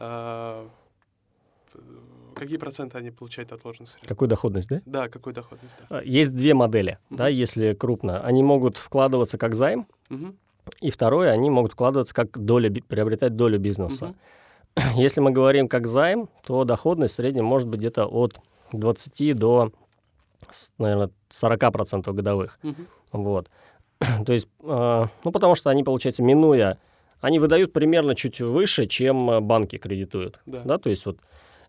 э, 0.01 0.67
какие 2.35 2.57
проценты 2.57 2.99
они 2.99 3.11
получают 3.11 3.53
от 3.53 3.63
вложенных 3.63 3.91
средств? 3.91 4.09
Какую 4.09 4.29
доходность, 4.29 4.69
да? 4.69 4.83
Да, 4.85 5.09
какую 5.09 5.35
доходность, 5.35 5.75
да. 5.89 5.99
А, 5.99 6.03
есть 6.03 6.35
две 6.35 6.55
модели, 6.55 6.99
угу. 7.11 7.19
да, 7.19 7.29
если 7.29 7.75
крупно. 7.75 8.21
Они 8.21 8.43
могут 8.43 8.77
вкладываться 8.77 9.39
как 9.39 9.55
займ, 9.55 9.87
угу. 10.11 10.35
И 10.81 10.91
второе, 10.91 11.31
они 11.31 11.51
могут 11.51 11.73
вкладываться 11.73 12.15
как 12.15 12.39
доля, 12.39 12.71
приобретать 12.71 13.37
долю 13.37 13.59
бизнеса. 13.59 14.15
Угу. 14.77 14.85
Если 15.01 15.21
мы 15.21 15.31
говорим 15.31 15.69
как 15.69 15.87
займ, 15.87 16.29
то 16.47 16.65
доходность 16.65 17.15
в 17.15 17.17
среднем 17.17 17.45
может 17.45 17.69
быть 17.69 17.81
где-то 17.81 18.07
от 18.07 18.39
20 18.73 19.37
до, 19.37 19.73
наверное, 20.79 21.11
40% 21.31 22.13
годовых. 22.13 22.59
Угу. 22.63 22.83
Вот. 23.13 23.51
То 24.27 24.33
есть, 24.33 24.49
э, 24.63 25.07
ну, 25.25 25.33
потому 25.33 25.55
что 25.55 25.71
они, 25.71 25.85
получается, 25.85 26.23
минуя, 26.23 26.79
они 27.21 27.39
выдают 27.39 27.73
примерно 27.73 28.15
чуть 28.15 28.41
выше, 28.41 28.87
чем 28.87 29.47
банки 29.47 29.79
кредитуют. 29.79 30.41
Да. 30.47 30.63
да? 30.65 30.79
То 30.79 30.91
есть 30.91 31.07
вот 31.07 31.19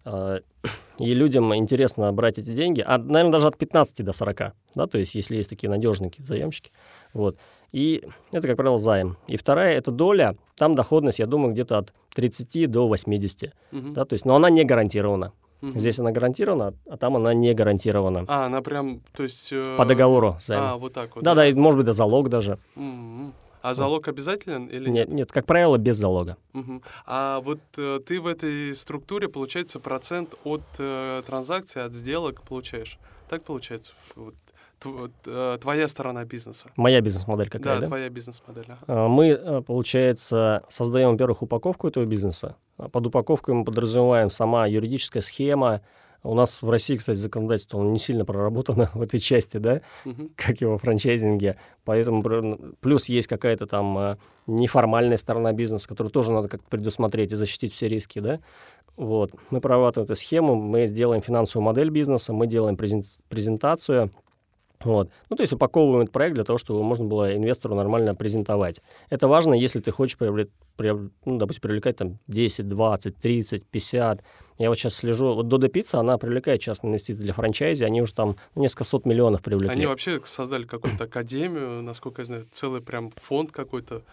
э, 0.06 0.40
и 1.00 1.14
людям 1.14 1.56
интересно 1.56 2.12
брать 2.12 2.40
эти 2.40 2.52
деньги, 2.54 2.84
а, 2.86 2.98
наверное, 2.98 3.34
даже 3.34 3.48
от 3.48 3.58
15 3.58 4.04
до 4.04 4.14
40, 4.14 4.54
да, 4.76 4.88
то 4.88 4.98
есть 4.98 5.16
если 5.16 5.38
есть 5.38 5.50
такие 5.50 5.70
надежные 5.70 6.12
заемщики, 6.18 6.72
вот. 7.14 7.38
И 7.74 8.04
это, 8.32 8.48
как 8.48 8.56
правило, 8.58 8.78
займ. 8.78 9.18
И 9.28 9.36
вторая— 9.36 9.76
это 9.78 9.92
доля. 9.92 10.36
Там 10.56 10.76
доходность, 10.76 11.20
я 11.20 11.26
думаю, 11.26 11.54
где-то 11.54 11.80
от 11.80 11.94
30 12.16 12.68
до 12.68 12.88
80. 12.88 13.52
Мгм. 13.72 13.94
Да, 13.94 14.06
то 14.06 14.14
есть, 14.14 14.26
но 14.26 14.36
она 14.36 14.50
не 14.50 14.64
гарантирована. 14.64 15.34
Мгм. 15.62 15.80
Здесь 15.80 15.98
она 16.00 16.12
гарантирована, 16.12 16.74
а 16.90 16.98
там 16.98 17.16
она 17.16 17.34
не 17.34 17.54
гарантирована. 17.54 18.26
А, 18.28 18.46
она 18.46 18.62
прям, 18.62 19.02
то 19.14 19.24
есть... 19.24 19.52
э, 19.52 19.76
По 19.78 19.86
договору 19.86 20.36
А, 20.38 20.40
займа. 20.42 20.76
вот 20.78 20.94
так 20.94 21.16
вот. 21.16 21.24
да, 21.24 21.34
да, 21.36 21.48
и 21.48 21.54
может 21.54 21.78
быть, 21.78 21.86
да, 21.86 21.94
залог 21.94 22.30
даже. 22.30 22.58
Мгм. 22.76 23.34
А 23.62 23.74
залог 23.74 24.10
обязателен 24.10 24.66
или 24.66 24.90
Нет, 24.90 25.08
нет, 25.08 25.32
как 25.32 25.46
правило, 25.46 25.78
без 25.78 25.96
залога. 25.98 26.36
Мгм. 26.52 26.82
А 27.06 27.40
вот 27.40 27.60
э, 27.78 28.02
ты 28.06 28.20
в 28.20 28.28
этой 28.28 28.76
структуре, 28.76 29.30
получается, 29.30 29.80
процент 29.80 30.36
от 30.44 30.62
э, 30.80 31.22
транзакций, 31.26 31.82
от 31.86 31.94
сделок 31.94 32.42
получаешь. 32.42 33.00
Так 33.30 33.44
получается? 33.44 33.94
Вот, 34.18 34.36
твоя 35.60 35.88
сторона 35.88 36.26
бизнеса. 36.26 36.68
Моя 36.76 37.02
бизнес-модель 37.02 37.50
какая, 37.50 37.76
да, 37.76 37.82
да? 37.82 37.88
твоя 37.88 38.10
бизнес-модель. 38.10 38.66
ага. 38.68 38.80
А, 38.88 39.08
Мы, 39.08 39.28
э, 39.30 39.62
получается, 39.62 40.64
создаем, 40.70 41.12
во-первых, 41.12 41.42
упаковку 41.42 41.88
этого 41.88 42.06
бизнеса. 42.06 42.56
А 42.78 42.90
Под 42.90 43.08
упаковкой 43.08 43.56
мы 43.56 43.66
подразумеваем 43.66 44.30
сама 44.30 44.66
юридическая 44.68 45.22
схема. 45.22 45.82
У 46.26 46.36
нас 46.36 46.62
в 46.62 46.70
России, 46.70 46.96
кстати, 46.96 47.18
законодательство 47.18 47.82
оно 47.82 47.92
не 47.92 48.00
сильно 48.00 48.24
проработано 48.24 48.90
в 48.94 49.02
этой 49.02 49.20
части, 49.20 49.58
да, 49.58 49.82
Мгм. 50.06 50.30
как 50.38 50.62
и 50.62 50.66
во 50.66 50.78
франчайзинге. 50.78 51.58
Поэтому 51.84 52.24
плюс 52.80 53.10
есть 53.10 53.28
какая-то 53.28 53.68
там 53.68 53.98
э, 53.98 54.18
неформальная 54.48 55.18
сторона 55.18 55.52
бизнеса, 55.52 55.88
которую 55.88 56.12
тоже 56.12 56.32
надо 56.32 56.48
как-то 56.48 56.66
предусмотреть 56.70 57.34
и 57.34 57.36
защитить 57.36 57.74
все 57.74 57.88
риски, 57.90 58.20
да. 58.20 58.40
Вот. 58.96 59.32
Мы 59.50 59.60
прорабатываем 59.60 60.06
эту 60.06 60.16
схему, 60.16 60.56
мы 60.56 60.88
сделаем 60.88 61.22
финансовую 61.22 61.66
модель 61.66 61.90
бизнеса, 61.90 62.32
мы 62.32 62.48
делаем 62.48 62.76
презен- 62.76 63.04
презентацию, 63.28 64.12
вот. 64.86 65.10
Ну, 65.30 65.36
то 65.36 65.44
есть 65.44 65.54
упаковываем 65.54 66.02
этот 66.02 66.14
проект 66.14 66.36
для 66.36 66.44
того, 66.44 66.58
чтобы 66.58 66.84
можно 66.84 67.06
было 67.06 67.36
инвестору 67.36 67.76
нормально 67.76 68.16
презентовать. 68.16 68.82
Это 69.10 69.28
важно, 69.28 69.54
если 69.54 69.80
ты 69.80 69.92
хочешь, 69.92 70.18
приобрет, 70.18 70.50
приоб- 70.78 71.12
ну, 71.26 71.38
допустим, 71.38 71.62
привлекать 71.62 71.98
там 71.98 72.20
10, 72.28 72.68
20, 72.68 73.18
30, 73.18 73.66
50. 73.66 74.24
Я 74.60 74.70
вот 74.70 74.78
сейчас 74.78 74.96
слежу, 74.96 75.34
вот 75.34 75.48
Dodo 75.48 75.70
Pizza, 75.70 76.00
она 76.00 76.18
привлекает 76.18 76.62
частные 76.62 76.92
инвестиции 76.92 77.24
для 77.24 77.34
франчайзи, 77.34 77.84
они 77.84 78.02
уже 78.02 78.14
там 78.14 78.36
ну, 78.56 78.62
несколько 78.62 78.84
сот 78.84 79.06
миллионов 79.06 79.42
привлекли. 79.42 79.76
Они 79.76 79.86
вообще 79.86 80.22
создали 80.26 80.64
какую-то 80.66 81.06
академию, 81.06 81.82
насколько 81.82 82.22
я 82.22 82.26
знаю, 82.26 82.48
целый 82.52 82.82
прям 82.82 83.12
фонд 83.16 83.52
какой-то, 83.52 84.04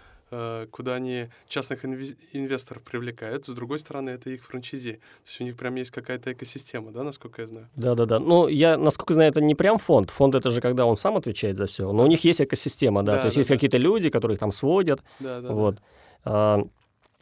куда 0.71 0.95
они 0.95 1.29
частных 1.49 1.85
инве- 1.85 2.16
инвесторов 2.33 2.83
привлекают. 2.83 3.47
С 3.47 3.55
другой 3.55 3.79
стороны, 3.79 4.11
это 4.11 4.31
их 4.31 4.45
франчайзи. 4.45 4.93
То 4.93 5.01
есть 5.27 5.40
у 5.40 5.45
них 5.45 5.57
прям 5.57 5.75
есть 5.75 5.90
какая-то 5.90 6.33
экосистема, 6.33 6.93
да, 6.93 7.03
насколько 7.03 7.43
я 7.43 7.49
знаю? 7.49 7.69
Да-да-да. 7.77 8.21
Ну, 8.21 8.49
я, 8.49 8.77
насколько 8.77 9.14
знаю, 9.14 9.31
это 9.31 9.40
не 9.40 9.55
прям 9.55 9.79
фонд. 9.79 10.11
Фонд— 10.11 10.35
это 10.37 10.51
же 10.51 10.61
когда 10.61 10.87
он 10.87 10.97
сам 10.97 11.16
отвечает 11.16 11.57
за 11.57 11.66
все. 11.66 11.90
Но 11.93 12.05
у 12.05 12.07
них 12.07 12.25
есть 12.25 12.40
экосистема, 12.40 13.03
да. 13.03 13.16
Да, 13.16 13.21
То 13.21 13.27
есть 13.27 13.37
да, 13.37 13.40
есть 13.40 13.49
да. 13.49 13.55
какие-то 13.57 13.79
люди, 13.79 14.11
которые 14.11 14.35
их 14.35 14.40
там 14.40 14.53
сводят. 14.53 15.03
Да, 15.19 15.40
да. 15.40 15.49
да. 15.49 15.55
Вот. 15.55 15.77
А, 16.25 16.61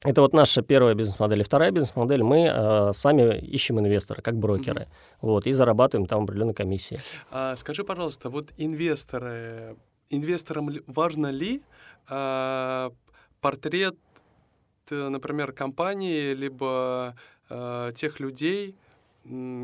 Это 0.05 0.21
вот 0.21 0.33
наша 0.33 0.63
первая 0.63 0.95
бизнес-модель. 0.95 1.41
И 1.41 1.43
вторая 1.43 1.73
бизнес-модель, 1.73 2.23
мы 2.23 2.49
а, 2.49 2.93
сами 2.93 3.37
ищем 3.39 3.81
инвестора, 3.81 4.21
как 4.23 4.37
брокеры. 4.37 4.87
Вот, 5.21 5.47
и 5.47 5.53
зарабатываем 5.53 6.07
там 6.07 6.23
определенные 6.23 6.55
комиссии. 6.55 7.01
А, 7.31 7.57
скажи, 7.57 7.83
пожалуйста, 7.83 8.31
вот 8.31 8.51
инвесторы, 8.59 9.77
инвесторам 10.11 10.71
важно 10.87 11.31
ли 11.31 11.63
а, 12.07 12.93
портрет, 13.41 13.97
э, 14.91 15.09
например, 15.09 15.53
компании, 15.53 16.33
либо 16.35 17.15
а, 17.49 17.93
тех 17.93 18.21
людей, 18.21 18.75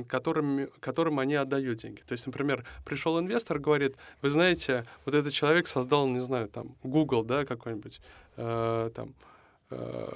которым, 0.09 0.69
которым 0.81 1.19
они 1.19 1.35
отдают 1.35 1.79
деньги. 1.79 2.03
То 2.07 2.13
есть, 2.13 2.27
например, 2.27 2.65
пришел 2.85 3.19
инвестор, 3.19 3.59
говорит, 3.59 3.97
вы 4.21 4.29
знаете, 4.29 4.85
вот 5.07 5.15
этот 5.15 5.33
человек 5.33 5.67
создал, 5.67 6.07
не 6.07 6.19
знаю, 6.19 6.49
там, 6.49 6.77
Google, 6.83 7.25
да, 7.25 7.47
какой-нибудь, 7.47 8.01
э, 8.37 8.91
там, 8.95 9.09
э, 9.09 9.34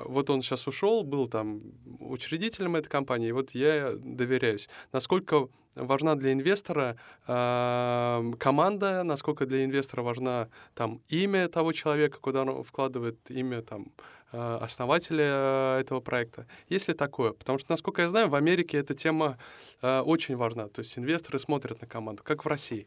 вот 0.05 0.31
он 0.31 0.43
сейчас 0.43 0.67
ушел, 0.67 1.03
был 1.03 1.29
там 1.29 1.63
учредителем 2.01 2.77
этой 2.77 2.89
компании, 2.89 3.33
вот 3.33 3.51
я 3.53 3.95
доверяюсь. 3.97 4.69
Насколько 4.93 5.49
важна 5.79 6.15
для 6.15 6.33
инвестора 6.33 6.97
э, 7.27 8.33
команда, 8.39 9.03
насколько 9.03 9.47
для 9.47 9.65
инвестора 9.65 10.03
важна 10.03 10.49
там 10.75 11.01
имя 11.09 11.49
того 11.49 11.73
человека, 11.73 12.19
куда 12.21 12.43
он 12.43 12.63
вкладывает 12.65 13.19
имя 13.31 13.63
там 13.63 13.93
э, 14.33 14.59
основателя 14.61 15.79
этого 15.81 16.01
проекта. 16.01 16.47
Есть 16.69 16.89
ли 16.89 16.95
такое? 16.95 17.33
Потому 17.33 17.59
что, 17.59 17.71
насколько 17.71 18.03
я 18.03 18.09
знаю, 18.09 18.29
в 18.29 18.35
Америке 18.35 18.79
эта 18.79 18.95
тема 18.95 19.39
э, 19.83 20.01
очень 20.01 20.37
важна. 20.37 20.69
То 20.69 20.81
есть 20.81 20.99
инвесторы 20.99 21.39
смотрят 21.39 21.81
на 21.81 21.87
команду, 21.87 22.23
как 22.25 22.45
в 22.45 22.49
России. 22.49 22.87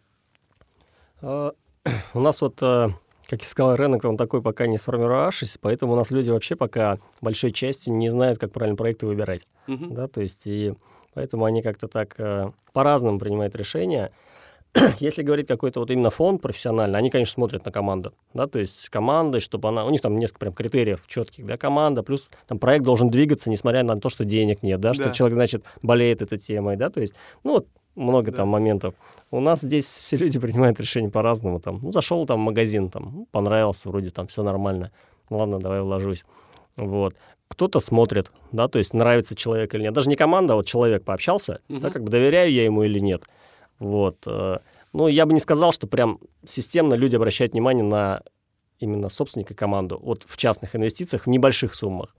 А, 1.21 1.53
У 2.13 2.19
нас 2.19 2.41
вот, 2.41 2.61
как 3.31 3.43
я 3.43 3.47
сказал, 3.47 3.77
рынок 3.77 4.03
он 4.03 4.17
такой 4.17 4.41
пока 4.41 4.67
не 4.67 4.77
сформировавшийся, 4.77 5.57
поэтому 5.61 5.93
у 5.93 5.95
нас 5.95 6.11
люди 6.11 6.29
вообще 6.29 6.57
пока 6.57 6.99
большой 7.21 7.53
частью 7.53 7.93
не 7.93 8.09
знают, 8.09 8.39
как 8.39 8.51
правильно 8.51 8.75
проекты 8.75 9.05
выбирать. 9.07 9.47
Мгм. 9.67 9.93
да, 9.93 10.09
то 10.09 10.19
есть 10.19 10.41
и 10.45 10.73
поэтому 11.13 11.45
они 11.45 11.61
как-то 11.61 11.87
так 11.87 12.15
э, 12.17 12.51
по-разному 12.73 13.19
принимают 13.19 13.55
решения. 13.55 14.11
Если 14.99 15.23
говорить 15.23 15.47
какой-то 15.47 15.79
вот 15.79 15.89
именно 15.91 16.09
фонд 16.09 16.41
профессиональный, 16.41 16.99
они, 16.99 17.09
конечно, 17.09 17.33
смотрят 17.33 17.63
на 17.63 17.71
команду, 17.71 18.13
да, 18.33 18.47
то 18.47 18.59
есть 18.59 18.89
команда, 18.89 19.39
чтобы 19.39 19.69
она, 19.69 19.85
у 19.85 19.91
них 19.91 20.01
там 20.01 20.17
несколько 20.17 20.39
прям 20.39 20.53
критериев 20.53 21.01
четких, 21.07 21.45
да, 21.45 21.55
команда, 21.55 22.03
плюс 22.03 22.27
там 22.47 22.59
проект 22.59 22.83
должен 22.83 23.09
двигаться, 23.09 23.49
несмотря 23.49 23.83
на 23.83 23.97
то, 23.97 24.09
что 24.09 24.25
денег 24.25 24.61
нет, 24.61 24.81
да, 24.81 24.93
что 24.93 25.05
Да. 25.05 25.11
человек, 25.11 25.35
значит, 25.37 25.63
болеет 25.81 26.21
этой 26.21 26.37
темой, 26.37 26.75
да, 26.75 26.89
то 26.89 26.99
есть, 26.99 27.13
ну, 27.45 27.53
вот 27.53 27.67
много 27.95 28.31
Да. 28.31 28.37
там 28.37 28.49
моментов. 28.49 28.93
У 29.31 29.39
нас 29.39 29.61
здесь 29.61 29.85
все 29.97 30.17
люди 30.17 30.39
принимают 30.39 30.79
решения 30.79 31.09
по-разному, 31.09 31.59
там, 31.59 31.79
ну, 31.81 31.91
зашел 31.91 32.25
там 32.25 32.39
в 32.41 32.43
магазин, 32.43 32.89
там, 32.89 33.11
ну, 33.13 33.27
понравился, 33.31 33.89
вроде 33.89 34.09
там 34.09 34.27
все 34.27 34.43
нормально, 34.43 34.91
ладно, 35.29 35.59
давай 35.59 35.81
вложусь, 35.81 36.25
вот. 36.77 37.15
Кто-то 37.47 37.81
смотрит, 37.81 38.31
да, 38.53 38.69
то 38.69 38.79
есть 38.79 38.93
нравится 38.93 39.35
человек 39.35 39.75
или 39.75 39.81
нет. 39.83 39.93
Даже 39.93 40.07
не 40.09 40.15
команда, 40.15 40.53
а 40.53 40.55
вот 40.55 40.65
человек 40.65 41.03
пообщался, 41.03 41.59
да, 41.67 41.75
Мгм. 41.75 41.91
как 41.91 42.03
бы 42.03 42.09
доверяю 42.09 42.49
я 42.51 42.63
ему 42.63 42.83
или 42.83 42.99
нет. 42.99 43.23
Вот. 43.79 44.17
э, 44.25 44.57
Ну, 44.93 45.07
я 45.07 45.25
бы 45.25 45.33
не 45.33 45.39
сказал, 45.39 45.71
что 45.73 45.87
прям 45.87 46.19
системно 46.45 46.93
люди 46.95 47.15
обращают 47.15 47.53
внимание 47.53 47.83
на 47.83 48.21
именно 48.81 49.09
собственника 49.09 49.53
команду, 49.53 49.99
вот 50.03 50.25
в 50.27 50.35
частных 50.37 50.75
инвестициях 50.75 51.23
в 51.25 51.29
небольших 51.29 51.73
суммах. 51.75 52.15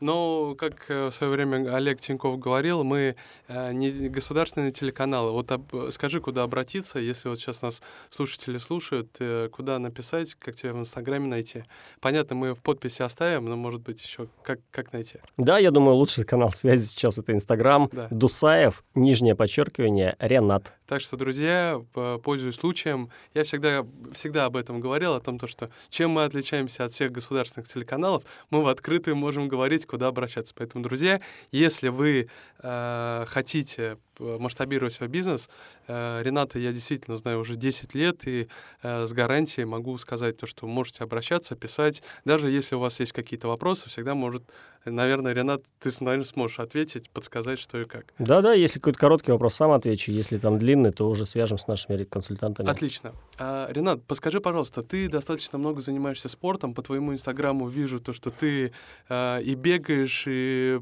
Ну, 0.00 0.54
как 0.58 0.90
э, 0.90 1.08
в 1.08 1.12
свое 1.12 1.32
время 1.32 1.74
Олег 1.74 2.00
Тиньков 2.00 2.38
говорил, 2.38 2.84
мы 2.84 3.16
э, 3.48 3.72
не 3.72 4.08
государственный 4.08 4.72
телеканал. 4.72 5.32
Вот 5.32 5.50
об- 5.50 5.90
скажи, 5.90 6.20
куда 6.20 6.42
обратиться, 6.42 6.98
если 6.98 7.28
вот 7.28 7.38
сейчас 7.38 7.62
нас 7.62 7.82
слушатели 8.10 8.58
слушают, 8.58 9.16
э, 9.18 9.48
куда 9.50 9.78
написать, 9.78 10.34
как 10.34 10.54
тебя 10.54 10.72
в 10.72 10.78
Инстаграме 10.78 11.26
найти. 11.26 11.64
Понятно, 12.00 12.36
мы 12.36 12.54
в 12.54 12.60
подписи 12.60 13.02
оставим, 13.02 13.46
но, 13.46 13.56
может 13.56 13.80
быть, 13.80 14.02
еще 14.02 14.28
как, 14.42 14.60
как 14.70 14.92
найти. 14.92 15.18
Да, 15.36 15.58
я 15.58 15.70
думаю, 15.70 15.96
лучший 15.96 16.24
канал 16.24 16.52
связи 16.52 16.84
сейчас 16.84 17.18
это 17.18 17.32
Инстаграм. 17.32 17.88
Да. 17.92 18.08
Дусаев, 18.10 18.84
нижнее 18.94 19.34
подчеркивание, 19.34 20.16
Ренат. 20.18 20.74
Так 20.90 21.00
что, 21.02 21.16
друзья, 21.16 21.80
пользуясь 22.24 22.56
случаем, 22.56 23.10
я 23.32 23.44
всегда, 23.44 23.86
всегда 24.12 24.46
об 24.46 24.56
этом 24.56 24.80
говорил, 24.80 25.14
о 25.14 25.20
том, 25.20 25.38
то, 25.38 25.46
что 25.46 25.70
чем 25.88 26.10
мы 26.10 26.24
отличаемся 26.24 26.84
от 26.84 26.90
всех 26.90 27.12
государственных 27.12 27.68
телеканалов, 27.68 28.24
мы 28.50 28.60
в 28.64 28.66
открытую 28.66 29.14
можем 29.14 29.46
говорить, 29.46 29.86
куда 29.86 30.08
обращаться. 30.08 30.52
Поэтому, 30.56 30.82
друзья, 30.82 31.20
если 31.52 31.90
вы 31.90 32.28
э, 32.58 33.24
хотите 33.28 33.98
масштабировать 34.20 34.92
свой 34.92 35.08
бизнес, 35.08 35.48
э, 35.86 36.22
Рената 36.22 36.58
я 36.58 36.72
действительно 36.72 37.16
знаю 37.16 37.40
уже 37.40 37.56
10 37.56 37.94
лет, 37.94 38.26
и 38.26 38.48
э, 38.82 39.06
с 39.06 39.12
гарантией 39.12 39.64
могу 39.64 39.96
сказать 39.98 40.36
то, 40.36 40.46
что 40.46 40.66
можете 40.66 41.04
обращаться, 41.04 41.56
писать. 41.56 42.02
Даже 42.24 42.50
если 42.50 42.74
у 42.74 42.78
вас 42.78 43.00
есть 43.00 43.12
какие-то 43.12 43.48
вопросы, 43.48 43.88
всегда 43.88 44.14
может, 44.14 44.42
наверное, 44.84 45.32
Ренат, 45.32 45.62
ты, 45.78 45.90
наверное, 46.00 46.24
сможешь 46.24 46.58
ответить, 46.58 47.10
подсказать, 47.10 47.58
что 47.58 47.80
и 47.80 47.84
как. 47.84 48.12
Да-да, 48.18 48.52
если 48.52 48.78
какой-то 48.78 48.98
короткий 48.98 49.32
вопрос, 49.32 49.54
сам 49.54 49.72
отвечу. 49.72 50.12
Если 50.12 50.38
там 50.38 50.58
длинный, 50.58 50.92
то 50.92 51.08
уже 51.08 51.26
свяжем 51.26 51.58
с 51.58 51.66
нашими 51.66 52.04
консультантами. 52.04 52.68
Отлично. 52.68 53.12
А, 53.38 53.68
Ренат, 53.70 54.02
подскажи, 54.04 54.40
пожалуйста, 54.40 54.82
ты 54.82 55.08
достаточно 55.08 55.58
много 55.58 55.80
занимаешься 55.80 56.28
спортом. 56.28 56.74
По 56.74 56.82
твоему 56.82 57.12
инстаграму 57.12 57.68
вижу 57.68 58.00
то, 58.00 58.12
что 58.12 58.30
ты 58.30 58.72
и 59.08 59.54
бегаешь, 59.56 60.24
и 60.26 60.80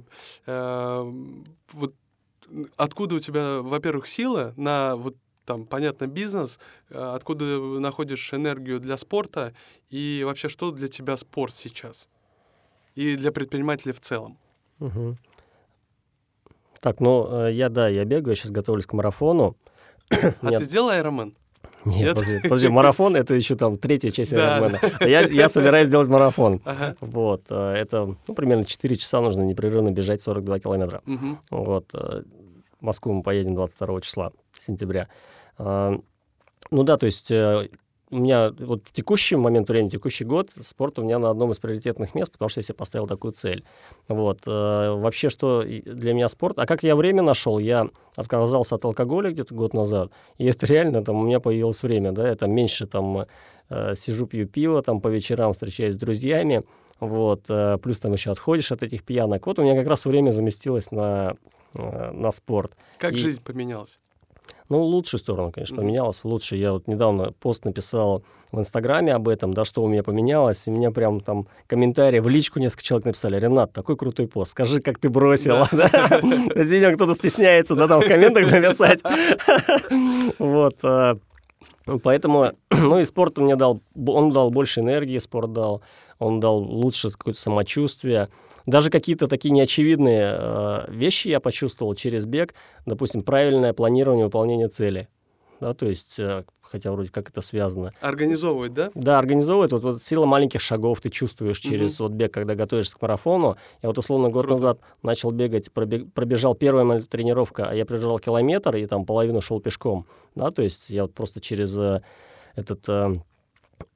вот 1.72 1.94
откуда 2.76 3.16
у 3.16 3.20
тебя, 3.20 3.60
во-первых, 3.60 4.08
сила 4.08 4.54
на 4.56 4.96
вот 4.96 5.16
там, 5.44 5.64
понятно, 5.64 6.06
бизнес, 6.06 6.60
а, 6.90 7.14
откуда 7.14 7.44
находишь 7.44 8.34
энергию 8.34 8.80
для 8.80 8.98
спорта, 8.98 9.54
и 9.88 10.22
вообще, 10.26 10.48
что 10.50 10.70
для 10.72 10.88
тебя 10.88 11.16
спорт 11.16 11.54
сейчас? 11.54 12.08
И 12.94 13.16
для 13.16 13.32
предпринимателей 13.32 13.92
в 13.92 14.00
целом. 14.00 14.36
Мгм. 14.78 15.16
Так, 16.80 17.00
ну, 17.00 17.46
э, 17.46 17.52
я, 17.52 17.70
да, 17.70 17.88
я 17.88 18.04
бегаю, 18.04 18.36
сейчас 18.36 18.52
готовлюсь 18.52 18.86
к 18.86 18.92
марафону. 18.92 19.56
А 20.10 20.50
Нет. 20.50 20.60
ты 20.60 20.64
сделал 20.64 20.90
Ironman? 20.90 21.34
Нет, 21.84 21.98
Нет? 21.98 22.14
подожди, 22.14 22.40
подожди, 22.42 22.68
марафон— 22.68 23.16
это 23.16 23.34
еще 23.34 23.54
там 23.54 23.78
третья 23.78 24.10
часть 24.10 24.32
Да, 24.34 24.58
Ironman. 24.58 25.08
Я, 25.08 25.20
я 25.20 25.48
собираюсь 25.48 25.88
сделать 25.88 26.08
марафон. 26.08 26.60
Ага. 26.64 26.96
Вот, 27.00 27.44
э, 27.50 27.74
это 27.74 28.14
ну, 28.26 28.34
примерно 28.34 28.64
4 28.64 28.96
часа 28.96 29.20
нужно 29.20 29.42
непрерывно 29.42 29.90
бежать 29.90 30.22
42 30.22 30.58
километра. 30.58 31.02
Мгм. 31.06 31.38
Вот, 31.50 31.86
э, 31.94 32.22
в 32.80 32.84
Москву 32.84 33.12
мы 33.12 33.22
поедем 33.22 33.54
22 33.54 34.00
числа 34.00 34.32
сентября. 34.56 35.08
А, 35.56 35.98
Ну 36.70 36.82
да, 36.82 36.96
то 36.96 37.06
есть 37.06 37.30
э, 37.30 37.68
у 38.10 38.18
меня 38.18 38.50
вот 38.58 38.84
в 38.86 38.92
текущий 38.92 39.36
момент 39.36 39.68
времени, 39.68 39.90
текущий 39.90 40.24
год, 40.24 40.50
спорт 40.60 40.98
у 40.98 41.02
меня 41.02 41.18
на 41.18 41.30
одном 41.30 41.52
из 41.52 41.58
приоритетных 41.58 42.14
мест, 42.14 42.32
потому 42.32 42.48
что 42.48 42.60
я 42.60 42.62
себе 42.62 42.74
поставил 42.74 43.06
такую 43.06 43.32
цель. 43.32 43.64
Вот. 44.08 44.40
Э, 44.46 44.94
вообще, 44.94 45.28
что 45.28 45.62
для 45.62 46.14
меня 46.14 46.28
спорт? 46.28 46.58
А 46.58 46.66
как 46.66 46.82
я 46.82 46.96
время 46.96 47.22
нашел? 47.22 47.58
Я 47.58 47.88
отказался 48.16 48.76
от 48.76 48.84
алкоголя 48.84 49.30
где-то 49.30 49.54
год 49.54 49.74
назад, 49.74 50.10
и 50.38 50.46
это 50.46 50.66
реально, 50.66 51.04
там, 51.04 51.16
у 51.16 51.22
меня 51.22 51.40
появилось 51.40 51.82
время, 51.82 52.12
да, 52.12 52.26
это 52.26 52.46
меньше 52.46 52.86
там 52.86 53.26
э, 53.68 53.94
сижу, 53.94 54.26
пью 54.26 54.48
пиво, 54.48 54.82
там, 54.82 55.00
по 55.00 55.08
вечерам 55.08 55.52
встречаюсь 55.52 55.94
с 55.94 55.98
друзьями, 55.98 56.62
вот, 57.00 57.44
э, 57.48 57.78
плюс 57.82 58.00
там 58.00 58.12
еще 58.12 58.30
отходишь 58.30 58.72
от 58.72 58.82
этих 58.82 59.04
пьянок. 59.04 59.46
Вот 59.46 59.58
у 59.58 59.62
меня 59.62 59.76
как 59.76 59.86
раз 59.86 60.04
время 60.06 60.30
заместилось 60.30 60.90
на, 60.90 61.36
на 61.74 62.32
спорт. 62.32 62.72
Как 62.98 63.12
и... 63.12 63.16
жизнь 63.16 63.42
поменялась? 63.42 63.98
Ну, 64.68 64.82
лучшую 64.82 65.20
сторону, 65.20 65.52
конечно, 65.52 65.76
поменялось. 65.76 66.18
В 66.18 66.24
лучшую. 66.24 66.60
Я 66.60 66.72
вот 66.72 66.86
недавно 66.86 67.32
пост 67.32 67.64
написал 67.64 68.22
в 68.52 68.58
Инстаграме 68.58 69.14
об 69.14 69.28
этом, 69.28 69.52
да, 69.52 69.64
что 69.64 69.82
у 69.82 69.88
меня 69.88 70.02
поменялось. 70.02 70.66
И 70.66 70.70
меня 70.70 70.90
прям 70.90 71.20
там 71.20 71.46
комментарии 71.66 72.20
в 72.20 72.28
личку 72.28 72.58
несколько 72.58 72.82
человек 72.82 73.06
написали. 73.06 73.38
Ренат, 73.38 73.72
такой 73.72 73.96
крутой 73.96 74.28
пост. 74.28 74.52
Скажи, 74.52 74.80
как 74.80 74.98
ты 74.98 75.08
бросила. 75.08 75.68
Видимо, 75.72 76.94
кто-то 76.94 77.14
стесняется, 77.14 77.74
да, 77.74 77.88
там 77.88 78.00
в 78.00 78.06
комментах 78.06 78.50
написать. 78.50 79.00
Вот. 80.38 80.76
А, 80.82 81.18
поэтому, 82.02 82.52
ну 82.70 82.98
и 82.98 83.04
спорт 83.04 83.38
мне 83.38 83.56
дал, 83.56 83.80
он 83.94 84.32
дал 84.32 84.50
больше 84.50 84.80
энергии, 84.80 85.18
спорт 85.18 85.52
дал, 85.52 85.82
он 86.18 86.40
дал 86.40 86.58
лучше 86.58 87.10
какое-то 87.10 87.40
самочувствие 87.40 88.28
даже 88.68 88.90
какие-то 88.90 89.28
такие 89.28 89.50
неочевидные 89.50 90.36
э, 90.38 90.84
вещи 90.88 91.28
я 91.28 91.40
почувствовал 91.40 91.94
через 91.94 92.26
бег, 92.26 92.52
допустим, 92.84 93.22
правильное 93.22 93.72
планирование 93.72 94.26
выполнения 94.26 94.68
цели. 94.68 95.08
Да, 95.58 95.72
то 95.72 95.86
есть, 95.86 96.18
э, 96.18 96.44
хотя 96.60 96.92
вроде 96.92 97.10
как 97.10 97.30
это 97.30 97.40
связано. 97.40 97.92
Организовывает, 98.02 98.74
да? 98.74 98.90
Да, 98.94 99.18
организовывает. 99.18 99.72
Вот, 99.72 99.82
вот 99.82 100.02
сила 100.02 100.26
маленьких 100.26 100.60
шагов 100.60 101.00
ты 101.00 101.08
чувствуешь 101.08 101.58
через 101.58 101.98
угу. 101.98 102.10
вот 102.10 102.16
бег, 102.16 102.34
когда 102.34 102.54
готовишься 102.54 102.96
к 102.98 103.00
марафону. 103.00 103.56
Я 103.82 103.88
вот 103.88 103.96
условно 103.96 104.28
год 104.28 104.44
Круто. 104.44 104.54
назад 104.56 104.80
начал 105.02 105.30
бегать, 105.30 105.72
пробег, 105.72 106.12
пробежал 106.12 106.54
первая 106.54 106.84
моя 106.84 107.00
тренировка, 107.00 107.70
а 107.70 107.74
я 107.74 107.86
пробежал 107.86 108.18
километр 108.18 108.76
и 108.76 108.84
там 108.84 109.06
половину 109.06 109.40
шел 109.40 109.60
пешком. 109.60 110.04
Да, 110.34 110.50
то 110.50 110.60
есть 110.60 110.90
я 110.90 111.02
вот 111.04 111.14
просто 111.14 111.40
через 111.40 111.74
э, 111.74 112.02
этот 112.54 112.86
э, 112.86 113.14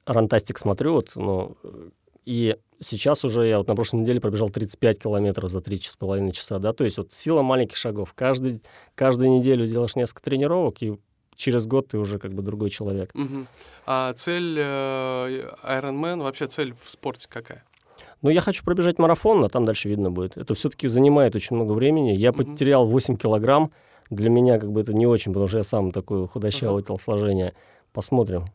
рантастик 0.07 0.57
смотрю, 0.57 0.93
вот, 0.93 1.11
ну, 1.13 1.55
и 2.25 2.57
сейчас 2.81 3.25
уже 3.25 3.47
я 3.47 3.57
вот 3.57 3.67
на 3.67 3.75
прошлой 3.75 4.01
неделе 4.01 4.19
пробежал 4.19 4.49
35 4.49 4.99
километров 4.99 5.49
за 5.49 5.59
3,5 5.59 6.31
часа, 6.31 6.59
да, 6.59 6.73
то 6.73 6.83
есть 6.83 6.97
вот 6.97 7.13
сила 7.13 7.41
маленьких 7.41 7.77
шагов. 7.77 8.13
Каждый, 8.13 8.61
каждую 8.95 9.31
неделю 9.31 9.67
делаешь 9.67 9.95
несколько 9.95 10.21
тренировок, 10.21 10.81
и 10.81 10.97
через 11.35 11.65
год 11.65 11.89
ты 11.89 11.97
уже 11.97 12.19
как 12.19 12.33
бы 12.33 12.41
другой 12.41 12.69
человек. 12.69 13.11
Угу. 13.13 13.45
А 13.85 14.13
цель 14.13 14.57
э, 14.57 15.49
Ironman, 15.63 16.21
вообще 16.21 16.47
цель 16.47 16.73
в 16.81 16.89
спорте 16.89 17.27
какая? 17.29 17.63
Ну, 18.21 18.29
я 18.29 18.39
хочу 18.39 18.63
пробежать 18.63 18.99
марафон, 18.99 19.43
а 19.43 19.49
там 19.49 19.65
дальше 19.65 19.89
видно 19.89 20.09
будет. 20.09 20.37
Это 20.37 20.55
все-таки 20.55 20.87
занимает 20.87 21.35
очень 21.35 21.57
много 21.57 21.73
времени. 21.73 22.11
Я 22.11 22.31
угу. 22.31 22.43
потерял 22.43 22.85
8 22.85 23.17
килограмм. 23.17 23.71
Для 24.09 24.29
меня 24.29 24.59
как 24.59 24.71
бы 24.71 24.81
это 24.81 24.93
не 24.93 25.07
очень, 25.07 25.31
потому 25.31 25.47
что 25.47 25.57
я 25.57 25.63
сам 25.63 25.91
такой 25.91 26.27
худощавый 26.27 26.81
угу. 26.81 26.87
телосложение. 26.87 27.53
Посмотрим. 27.93 28.45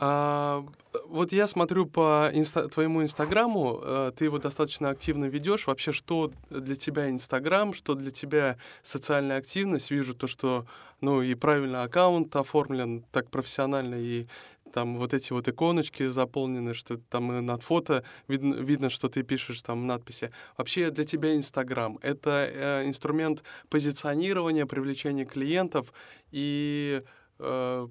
А, 0.00 0.66
вот 1.04 1.32
я 1.32 1.46
смотрю 1.46 1.86
по 1.86 2.28
инста 2.32 2.68
твоему 2.68 3.04
инстаграму, 3.04 3.80
э, 3.80 4.12
ты 4.16 4.24
его 4.24 4.38
достаточно 4.38 4.90
активно 4.90 5.26
ведешь. 5.26 5.68
Вообще, 5.68 5.92
что 5.92 6.32
для 6.50 6.74
тебя 6.74 7.08
Инстаграм, 7.08 7.72
что 7.72 7.94
для 7.94 8.10
тебя 8.10 8.56
социальная 8.82 9.38
активность? 9.38 9.92
Вижу 9.92 10.14
то, 10.14 10.26
что 10.26 10.66
ну 11.00 11.22
и 11.22 11.36
правильно 11.36 11.84
аккаунт 11.84 12.34
оформлен 12.34 13.04
так 13.12 13.30
профессионально, 13.30 13.94
и 13.94 14.26
там 14.72 14.98
вот 14.98 15.14
эти 15.14 15.32
вот 15.32 15.46
иконочки 15.46 16.08
заполнены, 16.08 16.74
что 16.74 16.96
там 16.96 17.44
над 17.46 17.62
фото 17.62 18.04
видно, 18.26 18.54
видно, 18.54 18.90
что 18.90 19.08
ты 19.08 19.22
пишешь 19.22 19.62
там 19.62 19.86
надписи. 19.86 20.32
Вообще 20.56 20.90
для 20.90 21.04
тебя 21.04 21.36
Инстаграм— 21.36 21.98
это 22.02 22.50
э, 22.52 22.86
инструмент 22.86 23.44
позиционирования, 23.68 24.66
привлечения 24.66 25.24
клиентов 25.24 25.92
и 26.32 27.02
э, 27.38 27.88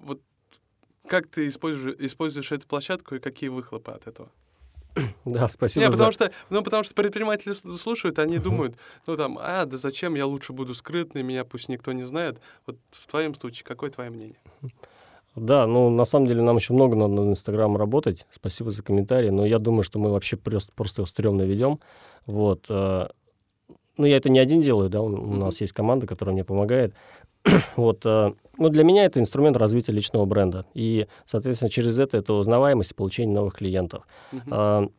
вот 0.00 0.20
как 1.06 1.26
ты 1.26 1.48
используешь, 1.48 1.96
используешь 1.98 2.52
эту 2.52 2.66
площадку 2.66 3.16
и 3.16 3.18
какие 3.18 3.50
выхлопы 3.50 3.92
от 3.92 4.06
этого? 4.06 4.30
Да, 5.24 5.48
спасибо. 5.48 5.84
Не, 5.84 5.90
потому, 5.90 6.12
за... 6.12 6.14
что, 6.14 6.32
ну, 6.50 6.62
потому 6.62 6.84
что 6.84 6.94
предприниматели 6.94 7.52
слушают, 7.52 8.18
они 8.18 8.36
uh-huh. 8.36 8.42
думают, 8.42 8.76
ну 9.06 9.16
там, 9.16 9.38
а, 9.40 9.64
да 9.64 9.76
зачем, 9.76 10.14
я 10.14 10.26
лучше 10.26 10.52
буду 10.52 10.74
скрытный, 10.74 11.22
меня 11.22 11.44
пусть 11.44 11.68
никто 11.68 11.92
не 11.92 12.04
знает. 12.04 12.40
Вот 12.66 12.76
в 12.90 13.06
твоем 13.06 13.34
случае, 13.34 13.64
какое 13.64 13.90
твое 13.90 14.10
мнение? 14.10 14.38
Да, 15.36 15.66
ну, 15.66 15.90
на 15.90 16.04
самом 16.04 16.26
деле 16.26 16.42
нам 16.42 16.56
еще 16.56 16.72
много 16.72 16.96
надо 16.96 17.14
на 17.14 17.30
Инстаграм 17.30 17.76
работать. 17.76 18.26
Спасибо 18.32 18.72
за 18.72 18.82
комментарии, 18.82 19.30
но 19.30 19.46
я 19.46 19.58
думаю, 19.58 19.84
что 19.84 19.98
мы 19.98 20.10
вообще 20.10 20.36
просто, 20.36 20.72
просто 20.72 21.00
его 21.00 21.06
стрёмно 21.06 21.42
ведем. 21.42 21.78
Вот. 22.26 22.66
Э, 24.00 24.02
ну, 24.02 24.06
я 24.06 24.16
это 24.16 24.30
не 24.30 24.38
один 24.38 24.62
делаю, 24.62 24.88
да, 24.88 25.00
у, 25.00 25.06
у 25.06 25.34
нас 25.36 25.60
есть 25.60 25.72
команда, 25.72 26.06
которая 26.06 26.32
мне 26.32 26.44
помогает. 26.44 26.94
вот, 27.76 28.00
э, 28.04 28.32
ну, 28.58 28.68
для 28.68 28.84
меня 28.84 29.04
это 29.04 29.20
инструмент 29.20 29.56
развития 29.56 29.92
личного 29.92 30.24
бренда. 30.24 30.64
И, 30.74 31.06
соответственно, 31.24 31.70
через 31.70 31.98
это 31.98 32.16
это 32.18 32.34
узнаваемость 32.34 32.92
и 32.92 32.94
получение 32.94 33.34
новых 33.34 33.54
клиентов. 33.54 34.04
Uh-huh. 34.32 34.90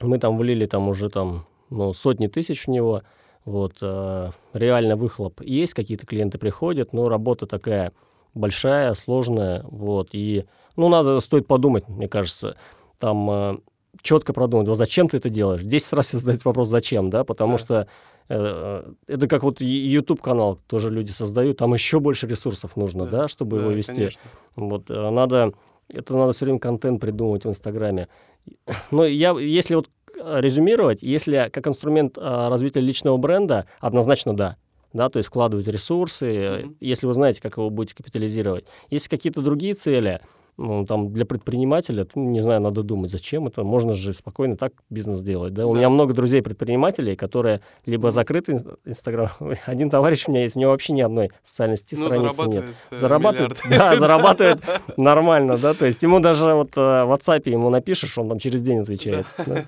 Мы 0.00 0.18
там 0.18 0.38
влили 0.38 0.66
там 0.66 0.88
уже 0.88 1.10
там, 1.10 1.46
ну, 1.68 1.92
сотни 1.92 2.26
тысяч 2.26 2.66
в 2.66 2.70
него. 2.70 3.02
Вот, 3.44 3.78
э, 3.80 4.30
реально 4.52 4.96
выхлоп 4.96 5.40
есть, 5.42 5.74
какие-то 5.74 6.06
клиенты 6.06 6.38
приходят, 6.38 6.92
но 6.92 7.08
работа 7.08 7.46
такая 7.46 7.92
большая, 8.34 8.94
сложная, 8.94 9.64
вот, 9.68 10.10
и, 10.12 10.44
ну, 10.76 10.88
надо, 10.88 11.18
стоит 11.20 11.46
подумать, 11.46 11.88
мне 11.88 12.06
кажется, 12.06 12.56
там 12.98 13.30
э, 13.30 13.58
четко 14.02 14.32
продумать, 14.32 14.68
зачем 14.76 15.08
ты 15.08 15.16
это 15.18 15.28
делаешь. 15.28 15.62
Десять 15.62 15.92
раз 15.92 16.10
задать 16.12 16.44
вопрос, 16.44 16.68
зачем, 16.68 17.10
да, 17.10 17.24
потому 17.24 17.52
да. 17.52 17.58
что 17.58 17.88
Э, 18.32 18.84
это 19.08 19.26
как 19.26 19.42
вот 19.42 19.60
YouTube-канал 19.60 20.60
тоже 20.68 20.88
люди 20.88 21.10
создают, 21.10 21.56
там 21.56 21.74
еще 21.74 21.98
больше 21.98 22.28
ресурсов 22.28 22.76
нужно, 22.76 23.04
да, 23.04 23.22
да 23.22 23.28
чтобы 23.28 23.56
да, 23.56 23.62
его 23.62 23.72
вести. 23.72 23.94
Конечно. 23.94 24.22
Вот, 24.54 24.88
э, 24.88 25.10
надо, 25.10 25.52
это 25.88 26.14
надо 26.14 26.30
все 26.30 26.44
время 26.44 26.60
контент 26.60 27.00
придумывать 27.00 27.44
в 27.44 27.48
Инстаграме. 27.48 28.06
Но 28.92 29.04
я, 29.04 29.32
если 29.32 29.74
вот 29.74 29.90
резюмировать, 30.16 31.02
если 31.02 31.50
как 31.52 31.66
инструмент 31.66 32.18
развития 32.18 32.80
личного 32.80 33.16
бренда, 33.16 33.66
однозначно 33.80 34.36
да. 34.36 34.56
Да, 34.92 35.08
то 35.08 35.18
есть 35.18 35.28
вкладывать 35.28 35.68
ресурсы, 35.68 36.26
mm-hmm. 36.26 36.76
если 36.80 37.06
вы 37.06 37.14
знаете, 37.14 37.40
как 37.40 37.56
его 37.56 37.70
будете 37.70 37.94
капитализировать. 37.94 38.64
Если 38.90 39.08
какие-то 39.08 39.40
другие 39.40 39.74
цели, 39.74 40.20
ну, 40.60 40.84
там, 40.84 41.12
для 41.12 41.24
предпринимателя, 41.24 42.06
не 42.14 42.40
знаю, 42.40 42.60
надо 42.60 42.82
думать, 42.82 43.10
зачем 43.10 43.46
это. 43.46 43.64
Можно 43.64 43.94
же 43.94 44.12
спокойно 44.12 44.56
так 44.56 44.72
бизнес 44.90 45.22
делать. 45.22 45.54
Да? 45.54 45.62
Да. 45.62 45.66
У 45.66 45.74
меня 45.74 45.88
много 45.88 46.12
друзей-предпринимателей, 46.12 47.16
которые 47.16 47.62
либо 47.86 48.10
закрыты 48.10 48.58
Инстаграм. 48.84 49.30
Один 49.66 49.88
товарищ 49.88 50.24
у 50.28 50.32
меня 50.32 50.42
есть, 50.42 50.56
у 50.56 50.60
него 50.60 50.72
вообще 50.72 50.92
ни 50.92 51.00
одной 51.00 51.30
социальной 51.44 51.78
сети 51.78 51.96
ну, 51.98 52.08
страницы 52.08 52.42
нет. 52.44 52.64
Э, 52.90 52.96
зарабатывает, 52.96 53.60
да, 53.68 53.96
зарабатывает 53.96 54.60
нормально, 54.96 55.56
да, 55.56 55.72
то 55.72 55.86
есть 55.86 56.02
ему 56.02 56.20
даже 56.20 56.52
вот 56.52 56.76
э, 56.76 57.04
в 57.04 57.12
WhatsApp 57.12 57.48
ему 57.48 57.70
напишешь, 57.70 58.16
он 58.18 58.28
там 58.28 58.38
через 58.38 58.60
день 58.60 58.80
отвечает. 58.80 59.26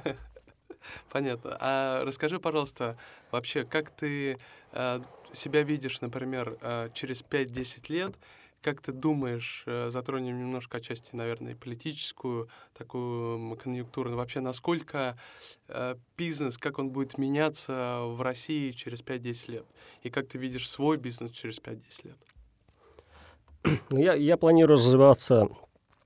Понятно. 1.11 1.57
А 1.61 2.05
расскажи, 2.05 2.39
пожалуйста, 2.39 2.97
вообще, 3.31 3.65
как 3.65 3.91
ты 3.91 4.39
э, 4.73 5.01
себя 5.33 5.63
видишь, 5.63 6.01
например, 6.01 6.57
через 6.95 7.25
5-10 7.25 7.81
лет, 7.89 8.15
как 8.63 8.81
ты 8.81 8.93
думаешь, 8.93 9.65
э, 9.67 9.91
затронем 9.91 10.39
немножко 10.39 10.79
отчасти, 10.79 11.15
наверное, 11.15 11.57
политическую 11.57 12.49
такую 12.73 13.57
конъюнктуру, 13.57 14.15
вообще 14.15 14.41
насколько 14.41 15.19
э, 15.69 15.97
бизнес, 16.17 16.57
как 16.59 16.79
он 16.79 16.91
будет 16.91 17.19
меняться 17.19 18.03
в 18.05 18.23
России 18.23 18.71
через 18.71 19.03
5-10 19.03 19.51
лет? 19.51 19.67
И 20.03 20.11
как 20.11 20.29
ты 20.29 20.39
видишь 20.39 20.71
свой 20.71 20.97
бизнес 20.97 21.33
через 21.33 21.61
5-10 21.61 21.81
лет? 22.05 22.17
Ну, 23.91 23.99
я, 23.99 24.15
я 24.15 24.37
планирую 24.37 24.77
развиваться 24.77 25.49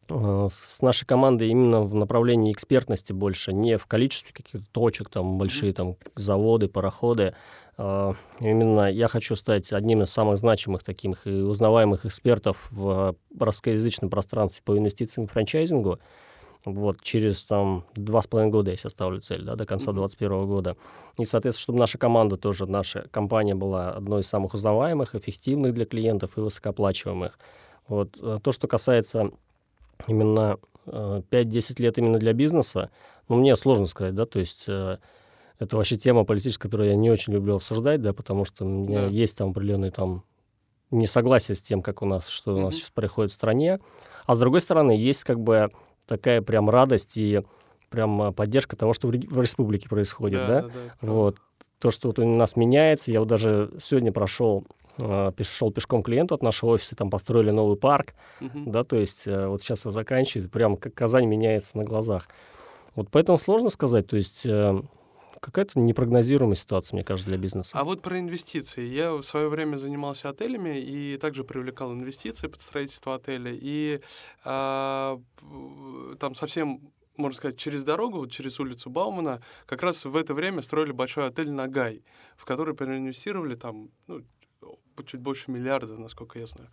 э, 0.09 0.49
с 0.51 0.83
нашей 0.83 1.07
командой 1.07 1.49
именно 1.49 1.83
в 1.83 1.95
направлении 1.95 2.53
экспертности 2.53 3.13
больше, 3.13 3.53
не 3.53 3.77
в 3.77 3.87
количестве 3.87 4.33
каких-то 4.33 4.67
точек, 4.73 5.11
там 5.11 5.39
большие 5.39 5.73
там 5.73 5.97
заводы, 6.15 6.69
пароходы, 6.69 7.35
именно 7.79 8.91
я 8.91 9.09
хочу 9.09 9.37
стать 9.37 9.73
одним 9.73 10.03
из 10.03 10.11
самых 10.11 10.39
значимых 10.39 10.83
таких 10.83 11.27
и 11.27 11.31
узнаваемых 11.31 12.07
экспертов 12.07 12.69
в 12.71 13.15
русскоязычном 13.39 14.09
пространстве 14.09 14.63
по 14.65 14.79
инвестициям 14.79 15.27
и 15.27 15.29
франчайзингу. 15.29 15.99
Вот, 16.67 17.01
через 17.01 17.45
там 17.45 17.85
два 17.95 18.21
с 18.21 18.27
половиной 18.27 18.51
года 18.51 18.73
я 18.73 18.77
себе 18.77 18.91
ставлю 18.91 19.21
цель, 19.21 19.45
да, 19.45 19.55
до 19.55 19.65
конца 19.67 19.93
2021 19.93 20.47
года. 20.47 20.77
И, 21.17 21.25
соответственно, 21.25 21.63
чтобы 21.63 21.79
наша 21.79 21.97
команда 21.97 22.37
тоже, 22.37 22.67
наша 22.67 23.07
компания 23.13 23.55
была 23.55 23.93
одной 23.93 24.23
из 24.23 24.27
самых 24.27 24.53
узнаваемых, 24.53 25.15
эффективных 25.15 25.75
для 25.75 25.87
клиентов 25.87 26.37
и 26.37 26.41
высокооплачиваемых. 26.41 27.39
Вот, 27.87 28.17
э, 28.21 28.41
то, 28.43 28.51
что 28.51 28.67
касается 28.67 29.31
именно 30.09 30.59
5-10 30.87 31.31
э, 31.79 31.83
лет 31.85 31.99
именно 31.99 32.19
для 32.19 32.33
бизнеса, 32.33 32.91
ну, 33.29 33.37
мне 33.37 33.55
сложно 33.55 33.87
сказать, 33.87 34.17
да, 34.17 34.27
то 34.27 34.41
есть 34.41 34.65
э, 34.67 34.99
это 35.59 35.77
вообще 35.77 35.97
тема 35.97 36.25
политическая, 36.25 36.69
которую 36.69 36.91
я 36.91 36.97
не 36.97 37.11
очень 37.11 37.33
люблю 37.33 37.57
обсуждать, 37.57 38.03
да, 38.03 38.13
потому 38.13 38.45
что 38.45 38.65
у 38.65 38.69
меня 38.69 39.03
да. 39.03 39.07
есть 39.07 39.39
там 39.39 39.51
определенные 39.51 39.91
там 39.91 40.25
несогласие 40.91 41.57
с 41.57 41.63
тем, 41.63 41.83
как 41.83 42.03
у 42.03 42.07
нас, 42.07 42.29
что 42.29 42.55
у 42.57 42.61
нас 42.61 42.75
сейчас 42.75 42.91
происходит 42.91 43.33
в 43.33 43.35
стране. 43.35 43.81
А 44.27 44.35
с 44.35 44.39
другой 44.39 44.61
стороны, 44.61 44.93
есть 44.93 45.25
как 45.25 45.41
бы 45.41 45.71
такая 46.07 46.43
прям 46.43 46.71
радость 46.71 47.17
и 47.17 47.43
прям 47.91 48.35
поддержка 48.35 48.77
того, 48.77 48.93
что 48.93 49.09
в, 49.09 49.11
в 49.11 49.41
республике 49.41 49.89
происходит, 49.89 50.47
да? 50.47 50.47
да? 50.47 50.63
да, 50.63 50.69
да 51.01 51.13
вот. 51.13 51.39
То, 51.79 51.91
что 51.91 52.09
вот 52.09 52.19
у 52.19 52.25
нас 52.25 52.57
меняется. 52.57 53.11
Я 53.11 53.21
вот 53.21 53.29
даже 53.29 53.71
сегодня 53.79 54.11
прошел 54.11 54.65
э, 55.01 55.31
шел 55.43 55.71
пешком 55.71 56.03
клиенту 56.03 56.35
от 56.35 56.43
нашего 56.43 56.71
офиса, 56.71 56.97
там 56.97 57.11
построили 57.11 57.51
новый 57.51 57.77
парк, 57.77 58.15
uh-huh. 58.41 58.71
да, 58.71 58.83
то 58.83 58.97
есть 58.97 59.27
э, 59.27 59.47
вот 59.47 59.61
сейчас 59.61 59.81
его 59.85 59.91
заканчивают, 59.91 60.51
прям 60.51 60.77
как 60.77 60.95
Казань 60.95 61.27
меняется 61.27 61.77
на 61.77 61.85
глазах. 61.85 62.29
Вот 62.95 63.09
поэтому 63.11 63.39
сложно 63.39 63.69
сказать, 63.69 64.07
то 64.07 64.17
есть 64.17 64.47
э, 64.47 64.81
какая-то 65.47 65.79
непрогнозируемая 65.79 66.57
ситуация, 66.57 66.97
мне 66.97 67.05
кажется, 67.05 67.29
для 67.29 67.39
бизнеса. 67.39 67.79
А 67.79 67.85
вот 67.85 68.03
про 68.03 68.19
инвестиции. 68.19 68.85
Я 68.85 69.13
в 69.13 69.23
свое 69.23 69.49
время 69.49 69.77
занимался 69.77 70.29
отелями 70.29 70.81
и 70.81 71.17
также 71.19 71.45
привлекал 71.45 71.93
инвестиции 71.93 72.49
под 72.49 72.61
строительство 72.61 73.15
отеля. 73.15 73.53
И 73.55 74.01
а, 74.45 75.21
там 76.19 76.35
совсем 76.35 76.91
можно 77.17 77.37
сказать, 77.37 77.57
через 77.57 77.83
дорогу, 77.83 78.27
через 78.27 78.61
улицу 78.61 78.91
Баумана, 78.91 79.41
как 79.65 79.83
раз 79.83 80.05
в 80.05 80.17
это 80.17 80.35
время 80.35 80.61
строили 80.61 80.93
большой 80.93 81.29
отель 81.29 81.51
«Нагай», 81.51 82.03
в 82.37 82.45
который 82.45 82.75
проинвестировали 82.75 83.55
там 83.55 83.89
ну, 84.07 84.23
чуть 85.05 85.21
больше 85.21 85.51
миллиарда, 85.51 85.97
насколько 85.99 86.39
я 86.39 86.47
знаю. 86.47 86.71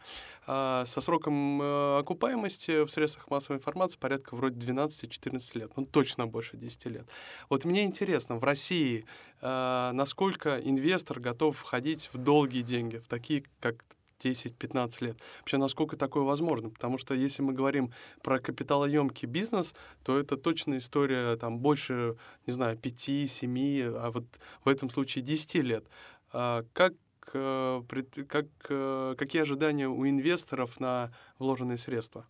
А 0.47 0.85
со 0.85 1.01
сроком 1.01 1.61
э, 1.61 1.99
окупаемости 1.99 2.83
в 2.83 2.89
средствах 2.89 3.29
массовой 3.29 3.57
информации 3.57 3.97
порядка 3.97 4.35
вроде 4.35 4.59
12-14 4.59 5.57
лет. 5.57 5.71
Ну, 5.75 5.85
точно 5.85 6.27
больше 6.27 6.57
10 6.57 6.85
лет. 6.85 7.07
Вот 7.49 7.65
мне 7.65 7.83
интересно, 7.83 8.37
в 8.37 8.43
России 8.43 9.05
э, 9.41 9.91
насколько 9.93 10.59
инвестор 10.59 11.19
готов 11.19 11.57
входить 11.57 12.09
в 12.13 12.17
долгие 12.17 12.61
деньги, 12.61 12.97
в 12.97 13.07
такие, 13.07 13.43
как 13.59 13.83
10-15 14.23 15.05
лет. 15.05 15.17
Вообще, 15.39 15.57
насколько 15.57 15.97
такое 15.97 16.23
возможно? 16.23 16.69
Потому 16.69 16.97
что 16.97 17.13
если 17.13 17.41
мы 17.41 17.53
говорим 17.53 17.91
про 18.21 18.39
капиталоемкий 18.39 19.27
бизнес, 19.27 19.75
то 20.03 20.17
это 20.17 20.37
точно 20.37 20.77
история 20.77 21.35
там 21.37 21.59
больше, 21.59 22.17
не 22.45 22.53
знаю, 22.53 22.77
5-7, 22.77 23.97
а 23.97 24.11
вот 24.11 24.25
в 24.63 24.69
этом 24.69 24.89
случае 24.89 25.23
10 25.23 25.55
лет. 25.55 25.85
А 26.31 26.65
как 26.73 26.93
как, 27.33 28.45
э, 28.69 29.15
какие 29.17 29.41
ожидания 29.41 29.87
у 29.87 30.07
инвесторов 30.07 30.79
на 30.79 31.11
вложенные 31.39 31.77
средства? 31.77 32.25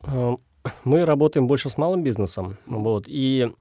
Мы 0.84 1.04
работаем 1.04 1.46
больше 1.46 1.68
с 1.68 1.76
малым 1.76 2.02
бизнесом, 2.02 2.56
вот, 2.66 3.04
и 3.06 3.52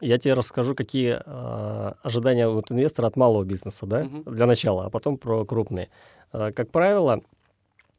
я 0.00 0.18
тебе 0.18 0.34
расскажу, 0.34 0.74
какие 0.74 1.20
э, 1.24 1.92
ожидания 2.02 2.48
от 2.48 2.70
инвестора 2.70 3.06
от 3.06 3.16
малого 3.16 3.44
бизнеса, 3.44 3.86
да, 3.86 4.02
uh-huh. 4.02 4.30
для 4.30 4.46
начала, 4.46 4.86
а 4.86 4.90
потом 4.90 5.16
про 5.16 5.44
крупные. 5.44 5.88
Э, 6.32 6.50
как 6.52 6.70
правило, 6.70 7.22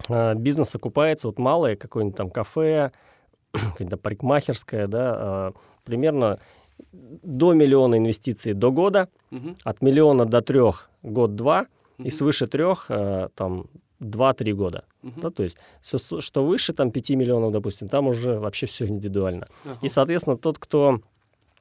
э, 0.09 0.35
бизнес 0.35 0.75
окупается, 0.75 1.27
вот 1.27 1.39
малые, 1.39 1.75
какое-нибудь 1.75 2.17
там 2.17 2.29
кафе, 2.29 2.91
какая-то 3.51 3.97
парикмахерская, 3.97 4.87
да, 4.87 5.17
э, 5.19 5.59
примерно 5.85 6.39
до 6.91 7.53
миллиона 7.53 7.97
инвестиций 7.97 8.53
до 8.53 8.71
года, 8.71 9.09
угу. 9.31 9.55
от 9.63 9.81
миллиона 9.81 10.25
до 10.25 10.41
трех 10.41 10.89
год-два, 11.03 11.67
угу. 11.97 12.07
и 12.07 12.11
свыше 12.11 12.47
трех 12.47 12.87
э, 12.89 13.29
там 13.35 13.67
два-три 13.99 14.53
года. 14.53 14.85
Угу. 15.03 15.21
Да, 15.21 15.29
то 15.29 15.43
есть 15.43 15.57
все, 15.81 15.97
что 15.97 16.45
выше 16.45 16.73
там 16.73 16.91
5 16.91 17.09
миллионов, 17.11 17.51
допустим, 17.51 17.89
там 17.89 18.07
уже 18.07 18.39
вообще 18.39 18.65
все 18.65 18.85
индивидуально. 18.87 19.47
Ага. 19.65 19.79
И, 19.81 19.89
соответственно, 19.89 20.37
тот, 20.37 20.59
кто 20.59 21.01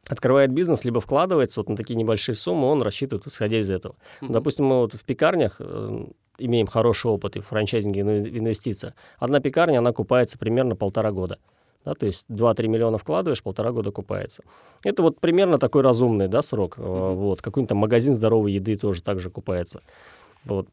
открывает 0.09 0.53
бизнес, 0.53 0.85
либо 0.85 1.01
вкладывается 1.01 1.61
вот 1.61 1.69
на 1.69 1.77
такие 1.77 1.97
небольшие 1.97 2.35
суммы, 2.35 2.69
он 2.69 2.83
рассчитывает, 2.83 3.27
исходя 3.27 3.59
из 3.59 3.71
этого. 3.71 3.97
Угу. 4.23 4.33
Допустим, 4.33 4.67
мы 4.67 4.77
вот 4.81 4.95
в 4.95 5.05
пекарнях 5.05 5.57
э, 5.61 6.07
имеем 6.39 6.67
хороший 6.67 7.11
опыт 7.11 7.37
и 7.37 7.41
в 7.41 7.47
франчайзинге, 7.47 8.01
и 8.01 8.03
в 8.03 8.39
инвестициях. 8.39 8.95
Одна 9.19 9.41
пекарня, 9.41 9.79
она 9.79 9.93
купается 9.93 10.39
примерно 10.39 10.77
полтора 10.77 11.13
года. 11.13 11.39
Да, 11.87 11.95
то 11.95 12.05
есть 12.05 12.27
2-3 12.29 12.67
миллиона 12.67 12.99
вкладываешь, 12.99 13.43
полтора 13.45 13.71
года 13.71 13.93
купается. 13.93 14.43
Это 14.83 15.03
вот 15.03 15.21
примерно 15.21 15.59
такой 15.59 15.83
разумный 15.83 16.27
да, 16.27 16.43
срок. 16.43 16.77
Mm-hmm. 16.77 17.15
Вот. 17.15 17.43
Какой-нибудь 17.43 17.69
там 17.69 17.79
магазин 17.79 18.13
здоровой 18.13 18.53
еды 18.53 18.77
тоже 18.77 19.05
так 19.05 19.21
же 19.21 19.31
купается. 19.31 19.83
Вот. 20.45 20.67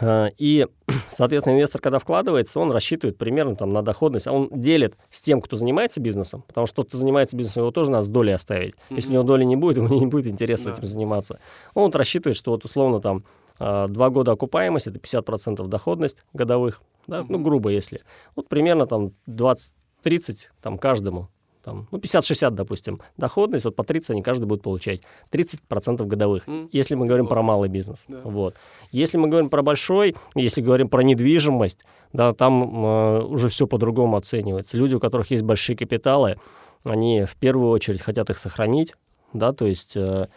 А, 0.00 0.28
и, 0.36 0.66
соответственно, 1.10 1.54
инвестор, 1.54 1.80
когда 1.80 1.98
вкладывается, 1.98 2.60
он 2.60 2.72
рассчитывает 2.72 3.16
примерно 3.16 3.56
там 3.56 3.72
на 3.72 3.80
доходность, 3.80 4.26
а 4.26 4.32
он 4.32 4.50
делит 4.52 4.96
с 5.08 5.22
тем, 5.22 5.40
кто 5.40 5.56
занимается 5.56 5.98
бизнесом, 5.98 6.44
потому 6.46 6.66
что 6.66 6.76
тот, 6.76 6.88
кто 6.88 6.98
занимается 6.98 7.38
бизнесом, 7.38 7.62
его 7.62 7.70
тоже 7.70 7.90
надо 7.90 8.04
с 8.04 8.10
долей 8.10 8.32
оставить. 8.32 8.74
Mm-hmm. 8.74 8.96
Если 8.96 9.08
у 9.08 9.12
него 9.14 9.22
доли 9.22 9.44
не 9.44 9.56
будет, 9.56 9.76
ему 9.78 9.98
не 9.98 10.06
будет 10.06 10.26
интересно 10.26 10.72
да. 10.72 10.76
этим 10.76 10.86
заниматься. 10.86 11.38
Он 11.72 11.84
вот 11.84 11.96
рассчитывает, 11.96 12.36
что 12.36 12.50
вот 12.50 12.66
условно 12.66 13.00
там 13.00 13.24
а, 13.58 13.88
два 13.88 14.10
года 14.10 14.32
окупаемость, 14.32 14.88
это 14.88 14.98
50% 14.98 15.66
доходность 15.68 16.18
годовых, 16.34 16.82
да, 17.06 17.20
mm-hmm. 17.20 17.26
ну, 17.30 17.38
грубо 17.38 17.70
если. 17.70 18.02
Вот 18.36 18.48
примерно 18.48 18.86
там 18.86 19.12
20 19.24 19.74
30 20.04 20.50
там 20.62 20.78
каждому, 20.78 21.28
там, 21.64 21.88
ну, 21.90 21.98
50-60, 21.98 22.50
допустим, 22.50 23.00
доходность, 23.16 23.64
вот 23.64 23.74
по 23.74 23.84
30 23.84 24.10
они 24.10 24.22
каждый 24.22 24.44
будет 24.44 24.62
получать. 24.62 25.00
30% 25.32 26.04
годовых, 26.04 26.46
mm. 26.46 26.68
если 26.72 26.94
мы 26.94 27.06
говорим 27.06 27.26
про 27.26 27.42
малый 27.42 27.70
бизнес. 27.70 28.04
Да. 28.06 28.20
Вот. 28.22 28.54
Если 28.92 29.16
мы 29.16 29.28
говорим 29.28 29.48
про 29.48 29.62
большой, 29.62 30.14
если 30.34 30.60
говорим 30.60 30.88
про 30.88 31.02
недвижимость, 31.02 31.80
да, 32.12 32.34
там 32.34 32.84
э, 32.84 33.22
уже 33.24 33.48
все 33.48 33.66
по-другому 33.66 34.16
оценивается. 34.16 34.76
Люди, 34.76 34.94
у 34.94 35.00
которых 35.00 35.30
есть 35.30 35.42
большие 35.42 35.76
капиталы, 35.76 36.36
они 36.84 37.24
в 37.24 37.34
первую 37.36 37.70
очередь 37.70 38.02
хотят 38.02 38.28
их 38.28 38.38
сохранить, 38.38 38.94
да, 39.32 39.52
то 39.52 39.66
есть 39.66 39.96
э, 39.96 40.28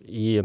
и 0.00 0.44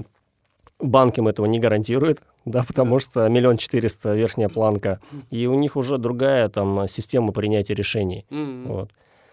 банк 0.79 1.17
им 1.17 1.29
этого 1.29 1.45
не 1.45 1.59
гарантирует, 1.59 2.19
да, 2.45 2.63
потому 2.63 2.99
что 2.99 3.27
миллион 3.27 3.57
четыреста 3.57 4.13
верхняя 4.15 4.49
планка, 4.49 4.99
и 5.31 5.47
у 5.47 5.55
них 5.55 5.75
уже 5.75 5.97
другая 5.97 6.47
там 6.49 6.87
система 6.87 7.31
принятия 7.33 7.73
решений. 7.73 8.25
Mm-hmm. 8.29 8.67
Вот. 8.67 8.91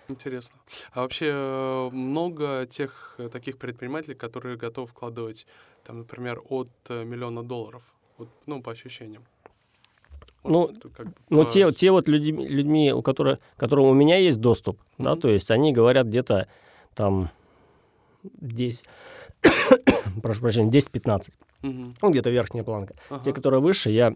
Интересно. 0.09 0.59
А 0.93 1.03
вообще 1.03 1.31
э, 1.33 1.91
много 1.93 2.67
тех 2.67 3.15
э, 3.19 3.29
таких 3.29 3.59
предпринимателей, 3.59 4.15
которые 4.15 4.57
готовы 4.57 4.87
вкладывать, 4.89 5.47
там, 5.85 5.99
например, 5.99 6.43
от 6.49 6.69
э, 6.89 7.05
миллиона 7.05 7.43
долларов, 7.43 7.83
вот, 8.19 8.29
ну, 8.47 8.63
по 8.63 8.73
ощущениям? 8.73 9.23
ну, 10.45 10.75
как 10.97 11.07
бы 11.07 11.15
ну 11.31 11.45
те, 11.45 11.71
те 11.71 11.93
вот 11.93 12.09
людьми, 12.09 12.49
людьми 12.49 12.93
у 12.93 13.01
которых, 13.01 13.39
которым 13.57 13.87
у 13.87 13.95
меня 13.95 14.19
есть 14.19 14.41
доступ, 14.41 14.79
mm-hmm. 14.81 15.05
да, 15.05 15.17
то 15.17 15.29
есть 15.29 15.51
они 15.51 15.73
говорят 15.73 16.09
где-то 16.09 16.49
там 16.95 17.31
10, 18.23 18.85
прошу 20.21 20.41
прощения, 20.41 20.71
10-15. 20.71 21.31
Угу. 21.63 21.95
Ну, 22.03 22.11
где-то 22.11 22.31
верхняя 22.31 22.65
планка. 22.65 22.95
Ага. 23.11 23.25
Те, 23.25 23.33
которые 23.33 23.61
выше, 23.61 23.91
я 23.91 24.15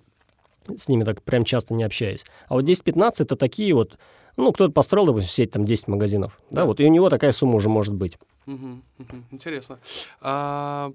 с 0.77 0.89
ними 0.89 1.05
так 1.05 1.23
прям 1.23 1.45
часто 1.45 1.75
не 1.75 1.85
общаюсь. 1.85 2.25
А 2.49 2.55
вот 2.55 2.65
10-15 2.65 3.15
это 3.21 3.37
такие 3.37 3.75
вот, 3.75 3.99
ну, 4.37 4.53
кто-то 4.53 4.73
построил, 4.73 5.07
допустим, 5.07 5.31
сеть 5.31 5.53
там 5.53 5.65
10 5.65 5.89
магазинов, 5.89 6.41
да, 6.51 6.63
да 6.63 6.65
вот, 6.67 6.81
и 6.81 6.85
у 6.85 6.91
него 6.91 7.09
такая 7.09 7.33
сумма 7.33 7.57
уже 7.57 7.69
может 7.69 7.95
быть. 7.95 8.19
Угу, 8.47 8.81
угу. 8.99 9.17
Интересно. 9.31 9.79
А, 10.21 10.93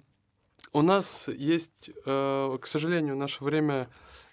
у 0.74 0.82
нас 0.82 1.28
есть, 1.28 1.92
э, 2.06 2.58
к 2.62 2.66
сожалению, 2.66 3.18
наше 3.18 3.44
время 3.44 3.88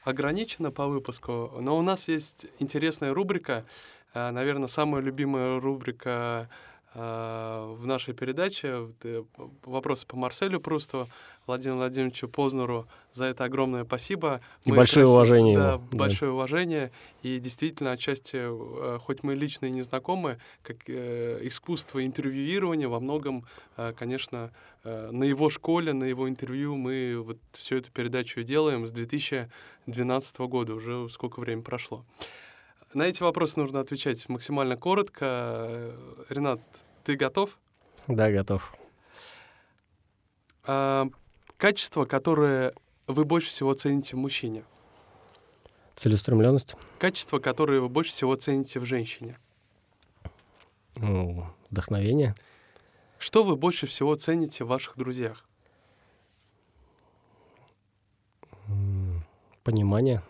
ограничено 0.05 0.71
по 0.71 0.87
выпуску, 0.87 1.53
но 1.61 1.77
у 1.77 1.83
нас 1.83 2.09
есть 2.09 2.47
интересная 2.61 3.13
рубрика, 3.13 3.65
э, 4.15 4.31
наверное, 4.31 4.69
самая 4.69 5.03
любимая 5.03 5.61
рубрика 5.61 6.49
в 6.99 7.87
нашей 7.87 8.13
передаче 8.15 8.89
э, 9.03 9.23
«Вопросы 9.65 10.07
по 10.07 10.17
Марселю 10.17 10.61
Прусту». 10.61 11.09
Владимиру 11.49 11.79
Владимировичу 11.79 12.29
Познеру 12.29 12.87
за 13.15 13.25
это 13.25 13.45
огромное 13.45 13.85
спасибо. 13.85 14.43
И 14.65 14.71
мы 14.71 14.77
большое 14.77 15.07
красив... 15.07 15.15
уважение. 15.15 15.57
Да, 15.57 15.73
ему. 15.73 15.89
большое 15.93 16.31
да. 16.31 16.35
уважение. 16.35 16.93
И 17.23 17.39
действительно, 17.39 17.93
отчасти, 17.93 18.37
э, 18.37 18.99
хоть 18.99 19.23
мы 19.23 19.35
лично 19.35 19.67
и 19.67 19.71
не 19.71 19.83
знакомы, 19.83 20.39
как 20.63 20.77
э, 20.89 21.41
искусство 21.43 22.05
интервьюирования 22.05 22.89
во 22.89 23.01
многом, 23.01 23.47
э, 23.77 23.95
конечно, 23.97 24.51
э, 24.85 25.11
на 25.11 25.25
его 25.25 25.49
школе, 25.49 25.95
на 25.95 26.05
его 26.05 26.29
интервью 26.29 26.77
мы 26.77 27.17
вот 27.19 27.39
всю 27.53 27.77
эту 27.77 27.91
передачу 27.93 28.43
делаем 28.43 28.87
с 28.87 28.93
2012 28.93 30.39
года, 30.41 30.75
уже 30.75 31.09
сколько 31.09 31.41
времени 31.41 31.63
прошло. 31.63 32.05
На 32.93 33.03
эти 33.03 33.23
вопросы 33.23 33.59
нужно 33.59 33.81
отвечать 33.81 34.29
максимально 34.29 34.77
коротко. 34.77 35.95
Ренат, 36.29 36.61
ты 37.09 37.17
готов? 37.17 37.59
Да, 38.07 38.31
готов. 38.31 38.75
А, 40.65 41.09
Качество, 41.57 42.05
которое 42.05 42.75
вы 43.07 43.25
больше 43.25 43.49
всего 43.49 43.73
цените 43.73 44.15
в 44.15 44.19
мужчине? 44.19 44.63
Целеустремленность. 45.97 46.75
Качество, 46.99 47.39
которое 47.39 47.81
вы 47.81 47.89
больше 47.89 48.11
всего 48.11 48.35
цените 48.35 48.79
в 48.79 48.85
женщине? 48.85 49.39
Ну, 50.97 51.47
вдохновение. 51.71 52.35
Что 53.19 53.43
вы 53.43 53.57
больше 53.57 53.87
всего 53.87 54.15
цените 54.15 54.65
в 54.65 54.69
ваших 54.69 54.99
друзьях? 54.99 55.47
Понимание. 59.65 60.23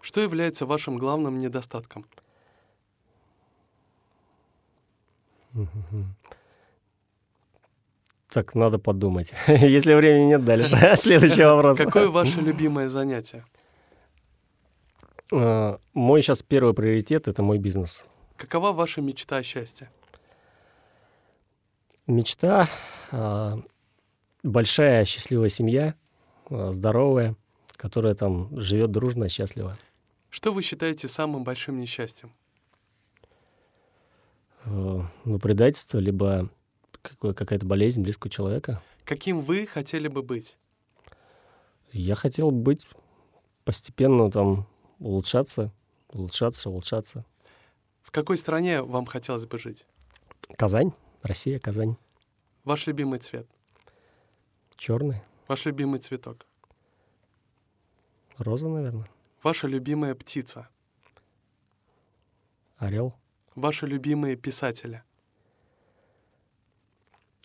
Что 0.00 0.20
является 0.20 0.66
вашим 0.66 0.98
главным 0.98 1.38
недостатком? 1.38 2.06
Так, 8.30 8.54
надо 8.56 8.78
подумать. 8.78 9.32
Если 9.46 9.94
времени 9.94 10.24
нет, 10.24 10.44
дальше. 10.44 10.96
Следующий 10.96 11.44
вопрос. 11.44 11.78
Какое 11.78 12.08
ваше 12.08 12.40
любимое 12.40 12.88
занятие? 12.88 13.44
Э, 15.30 15.78
Мой 15.92 16.20
сейчас 16.22 16.42
первый 16.42 16.74
приоритет— 16.74 17.28
это 17.28 17.42
мой 17.42 17.58
бизнес. 17.58 18.04
Какова 18.36 18.72
ваша 18.72 19.00
мечта 19.00 19.36
о 19.36 19.42
счастье? 19.42 19.88
Мечта 22.06 22.68
а,— 23.12 23.58
большая 24.42 25.04
счастливая 25.04 25.48
семья, 25.48 25.94
а, 26.50 26.72
здоровая, 26.72 27.36
которая 27.76 28.14
там 28.14 28.48
живет 28.60 28.90
дружно, 28.90 29.28
счастливо. 29.28 29.78
Что 30.28 30.52
вы 30.52 30.62
считаете 30.62 31.08
самым 31.08 31.44
большим 31.44 31.78
несчастьем? 31.80 32.32
Ну, 34.66 35.38
предательство, 35.42 35.98
либо 35.98 36.50
какая-то 37.20 37.66
болезнь 37.66 38.02
близкого 38.02 38.30
человека. 38.30 38.82
Каким 39.04 39.42
вы 39.42 39.66
хотели 39.66 40.08
бы 40.08 40.22
быть? 40.22 40.56
Я 41.92 42.14
хотел 42.14 42.50
быть 42.50 42.88
постепенно 43.64 44.30
там 44.30 44.66
улучшаться, 44.98 45.70
улучшаться, 46.08 46.70
улучшаться. 46.70 47.24
В 48.02 48.10
какой 48.10 48.38
стране 48.38 48.82
вам 48.82 49.06
хотелось 49.06 49.46
бы 49.46 49.58
жить? 49.58 49.86
Казань, 50.56 50.92
Россия, 51.22 51.58
Казань. 51.58 51.96
Ваш 52.64 52.86
любимый 52.86 53.18
цвет? 53.18 53.46
Черный, 54.76 55.22
Ваш 55.46 55.66
любимый 55.66 55.98
цветок? 55.98 56.46
роза, 58.38 58.68
наверное, 58.68 59.08
Ваша 59.42 59.66
любимая 59.66 60.14
птица? 60.14 60.68
орел. 62.78 63.14
Ваши 63.54 63.86
любимые 63.86 64.36
писатели? 64.36 65.02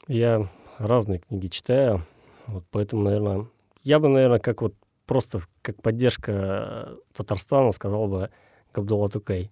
Я 0.08 0.50
разные 0.78 1.20
книги 1.20 1.48
читаю, 1.48 2.06
вот 2.48 2.66
поэтому, 2.72 3.04
наверное, 3.04 3.48
я 3.84 4.00
бы, 4.00 4.08
наверное, 4.08 4.40
как 4.40 4.62
вот 4.62 4.74
просто 5.06 5.42
как 5.62 5.82
поддержка 5.82 6.32
э, 6.32 6.98
Татарстана 7.14 7.72
сказал 7.72 8.08
бы 8.08 8.30
Габдулла 8.74 9.10
Тукай. 9.10 9.52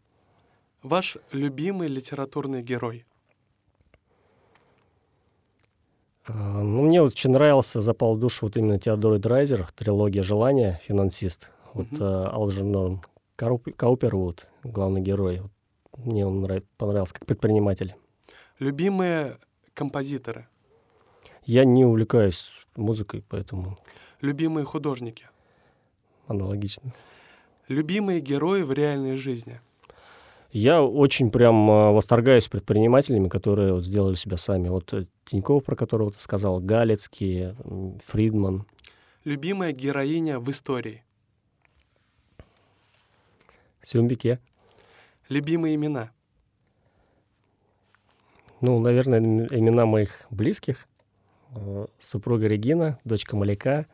Ваш 0.81 1.17
любимый 1.31 1.87
литературный 1.87 2.63
герой? 2.63 3.05
А, 6.27 6.33
Ну, 6.61 6.83
мне 6.83 7.01
очень 7.03 7.31
нравился, 7.31 7.81
запал 7.81 8.15
в 8.15 8.19
душу 8.19 8.45
вот 8.47 8.57
именно 8.57 8.79
Теодор 8.79 9.19
Драйзер, 9.19 9.71
трилогия 9.73 10.23
«Желание», 10.23 10.79
финансист. 10.83 11.51
Вот 11.73 11.91
Мгм. 11.91 12.03
э, 12.03 12.25
Алджернон 12.29 13.01
Кауп- 13.37 13.73
Каупервуд, 13.73 14.49
главный 14.63 15.01
герой. 15.01 15.39
Вот 15.41 15.51
Мне 15.97 16.25
он 16.25 16.41
нрав- 16.43 16.63
понравился 16.77 17.13
как 17.15 17.25
предприниматель. 17.25 17.95
Любимые 18.59 19.37
композиторы? 19.73 20.47
Я 21.45 21.65
не 21.65 21.85
увлекаюсь 21.85 22.51
музыкой, 22.75 23.23
поэтому 23.27 23.77
Любимые 24.21 24.65
художники? 24.65 25.27
аналогично. 26.27 26.93
Любимые 27.67 28.19
герои 28.19 28.63
в 28.63 28.73
реальной 28.73 29.15
жизни? 29.17 29.59
Я 30.51 30.81
очень 30.83 31.29
прям 31.29 31.69
э, 31.69 31.91
восторгаюсь 31.91 32.47
предпринимателями, 32.47 33.27
которые 33.29 33.73
вот 33.73 33.85
сделали 33.85 34.15
себя 34.15 34.37
сами. 34.37 34.69
Вот 34.69 34.93
э, 34.93 35.05
Тиньков, 35.25 35.63
про 35.63 35.75
которого 35.75 36.11
ты 36.11 36.19
сказал, 36.19 36.59
Галицкий, 36.59 37.53
м, 37.63 37.99
Фридман. 37.99 38.65
Любимая 39.25 39.71
героиня 39.73 40.39
в 40.39 40.49
истории? 40.49 41.03
Сюмбике. 43.81 44.39
Любимые 45.29 45.75
имена? 45.75 46.11
Ну, 48.61 48.79
наверное, 48.79 49.19
им- 49.19 49.45
имена 49.47 49.85
моих 49.85 50.25
близких. 50.29 50.87
Э, 51.55 51.87
Супруга 51.99 52.47
Регина, 52.47 52.99
дочка 53.03 53.35
Маляка. 53.35 53.85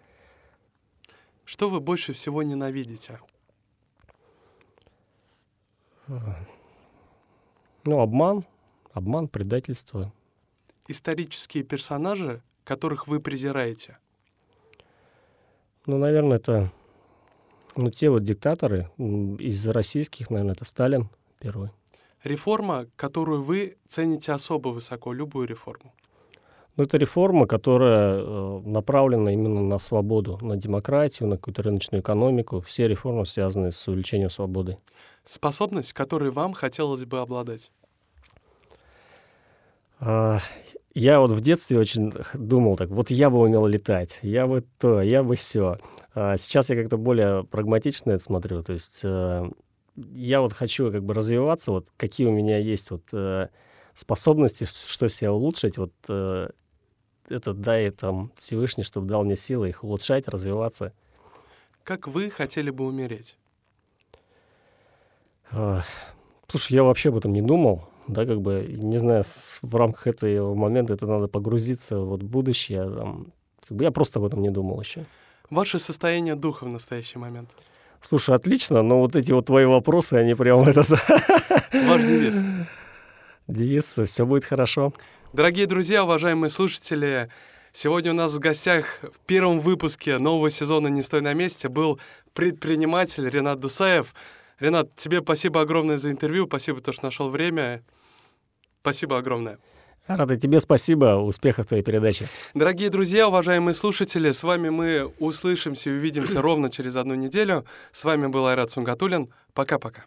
Что 1.44 1.70
вы 1.70 1.80
больше 1.80 2.14
всего 2.14 2.44
ненавидите? 2.44 3.20
Ну, 6.08 8.00
обман, 8.00 8.46
обман, 8.92 9.28
предательство. 9.28 10.14
Исторические 10.88 11.64
персонажи, 11.64 12.42
которых 12.64 13.08
вы 13.08 13.20
презираете? 13.20 13.98
Ну, 15.86 15.98
наверное, 15.98 16.38
это 16.38 16.72
ну, 17.76 17.90
те 17.90 18.10
вот 18.10 18.24
диктаторы 18.24 18.90
из 18.98 19.68
российских, 19.68 20.30
наверное, 20.30 20.54
это 20.54 20.64
Сталин 20.66 21.10
первый. 21.44 21.70
Реформа, 22.24 22.86
которую 22.96 23.44
вы 23.44 23.76
цените 23.88 24.32
особо 24.32 24.70
высоко, 24.70 25.14
любую 25.14 25.48
реформу? 25.48 25.94
Ну, 26.76 26.86
это 26.86 26.98
реформа, 26.98 27.46
которая 27.46 28.20
э, 28.20 28.62
направлена 28.66 29.34
именно 29.34 29.62
на 29.62 29.78
свободу, 29.78 30.40
на 30.42 30.56
демократию, 30.56 31.30
на 31.30 31.36
какую-то 31.36 31.62
рыночную 31.62 32.02
экономику. 32.02 32.62
Все 32.62 32.88
реформы 32.88 33.26
связаны 33.26 33.72
с 33.72 33.88
увеличением 33.88 34.30
свободы. 34.30 34.78
Способность, 35.26 35.94
которой 35.94 36.32
вам 36.32 36.54
хотелось 36.54 37.06
бы 37.06 37.20
обладать? 37.20 37.72
А, 40.00 40.40
Я 40.96 41.20
вот 41.20 41.32
в 41.32 41.42
детстве 41.42 41.78
очень 41.78 42.14
думал 42.34 42.76
так, 42.76 42.90
вот 42.90 43.12
я 43.12 43.30
бы 43.30 43.40
умел 43.40 43.68
летать, 43.68 44.20
я 44.22 44.48
бы 44.48 44.64
то, 44.80 45.02
я 45.02 45.24
бы 45.24 45.36
все. 45.36 45.78
Сейчас 46.14 46.70
я 46.70 46.76
как-то 46.76 46.98
более 46.98 47.44
прагматично 47.44 48.12
это 48.12 48.24
смотрю, 48.24 48.62
то 48.62 48.74
есть 48.74 49.02
э, 49.04 49.50
я 49.96 50.42
вот 50.42 50.54
хочу 50.54 50.92
как 50.92 51.04
бы 51.04 51.14
развиваться, 51.14 51.72
вот 51.72 51.88
какие 51.98 52.28
у 52.28 52.32
меня 52.32 52.58
есть 52.58 52.92
вот 52.92 53.04
э, 53.14 53.48
способности, 53.94 54.66
что 54.66 55.08
себя 55.08 55.32
улучшить, 55.34 55.78
вот 55.78 55.94
э, 56.08 56.50
это 57.30 57.54
дай 57.54 57.90
там 57.92 58.32
Всевышний, 58.36 58.84
чтобы 58.84 59.08
дал 59.08 59.24
мне 59.24 59.36
силы 59.36 59.70
их 59.70 59.84
улучшать, 59.84 60.28
развиваться. 60.28 60.94
Как 61.84 62.08
вы 62.08 62.30
хотели 62.30 62.70
бы 62.70 62.86
умереть? 62.86 63.38
Слушай, 66.48 66.74
я 66.74 66.84
вообще 66.84 67.10
об 67.10 67.18
этом 67.18 67.34
не 67.34 67.42
думал, 67.42 67.88
да, 68.08 68.26
как 68.26 68.42
бы, 68.42 68.66
не 68.68 68.98
знаю, 68.98 69.24
в 69.62 69.76
рамках 69.76 70.08
этого 70.08 70.56
момента 70.56 70.94
это 70.94 71.06
надо 71.06 71.28
погрузиться 71.28 72.00
вот 72.00 72.24
в 72.24 72.28
будущее, 72.28 72.90
там, 72.90 73.28
как 73.68 73.78
бы 73.78 73.84
я 73.84 73.92
просто 73.92 74.20
об 74.20 74.26
этом 74.26 74.42
не 74.42 74.50
думал 74.50 74.80
еще. 74.80 75.06
Ваше 75.50 75.80
состояние 75.80 76.36
духа 76.36 76.66
в 76.66 76.70
настоящий 76.70 77.20
момент? 77.20 77.50
Слушай, 78.08 78.36
отлично, 78.36 78.82
но 78.82 79.00
вот 79.00 79.16
эти 79.16 79.32
вот 79.32 79.46
твои 79.46 79.66
вопросы, 79.66 80.16
они 80.16 80.36
прям 80.36 80.62
этот 80.68 80.90
Ваш 80.90 82.04
девиз? 82.04 82.36
девиз 83.48 83.98
«все 84.06 84.26
будет 84.26 84.44
хорошо». 84.44 84.94
Дорогие 85.32 85.66
друзья, 85.66 86.04
уважаемые 86.04 86.50
слушатели, 86.50 87.30
сегодня 87.72 88.12
у 88.12 88.16
нас 88.16 88.34
в 88.34 88.40
гостях 88.40 89.00
в 89.02 89.20
первом 89.26 89.60
выпуске 89.60 90.20
нового 90.20 90.50
сезона 90.50 90.90
«Не 90.90 91.02
стой 91.02 91.22
на 91.22 91.34
месте» 91.34 91.70
был 91.70 92.00
предприниматель 92.34 93.28
Ренат 93.28 93.60
Дусаев. 93.60 94.14
Ренат, 94.60 94.96
тебе 94.96 95.22
спасибо 95.22 95.62
огромное 95.62 95.98
за 95.98 96.12
интервью, 96.12 96.46
спасибо, 96.46 96.82
то, 96.82 96.92
что 96.92 97.06
нашел 97.06 97.30
время. 97.30 97.84
Спасибо 98.82 99.18
огромное. 99.18 99.58
Рада 100.08 100.36
тебе 100.36 100.60
спасибо, 100.60 101.16
успехов 101.16 101.68
твоей 101.68 101.84
передаче. 101.84 102.28
Дорогие 102.54 102.90
друзья, 102.90 103.28
уважаемые 103.28 103.74
слушатели, 103.74 104.32
с 104.32 104.44
вами 104.44 104.70
мы 104.70 105.14
услышимся 105.20 105.90
и 105.90 105.94
увидимся 105.94 106.42
ровно 106.42 106.70
через 106.70 106.98
одну 106.98 107.16
неделю. 107.16 107.66
С 107.92 108.04
вами 108.04 108.28
был 108.28 108.46
Айрат 108.46 108.70
Сунгатулин. 108.72 109.30
Пока-пока. 109.54 110.06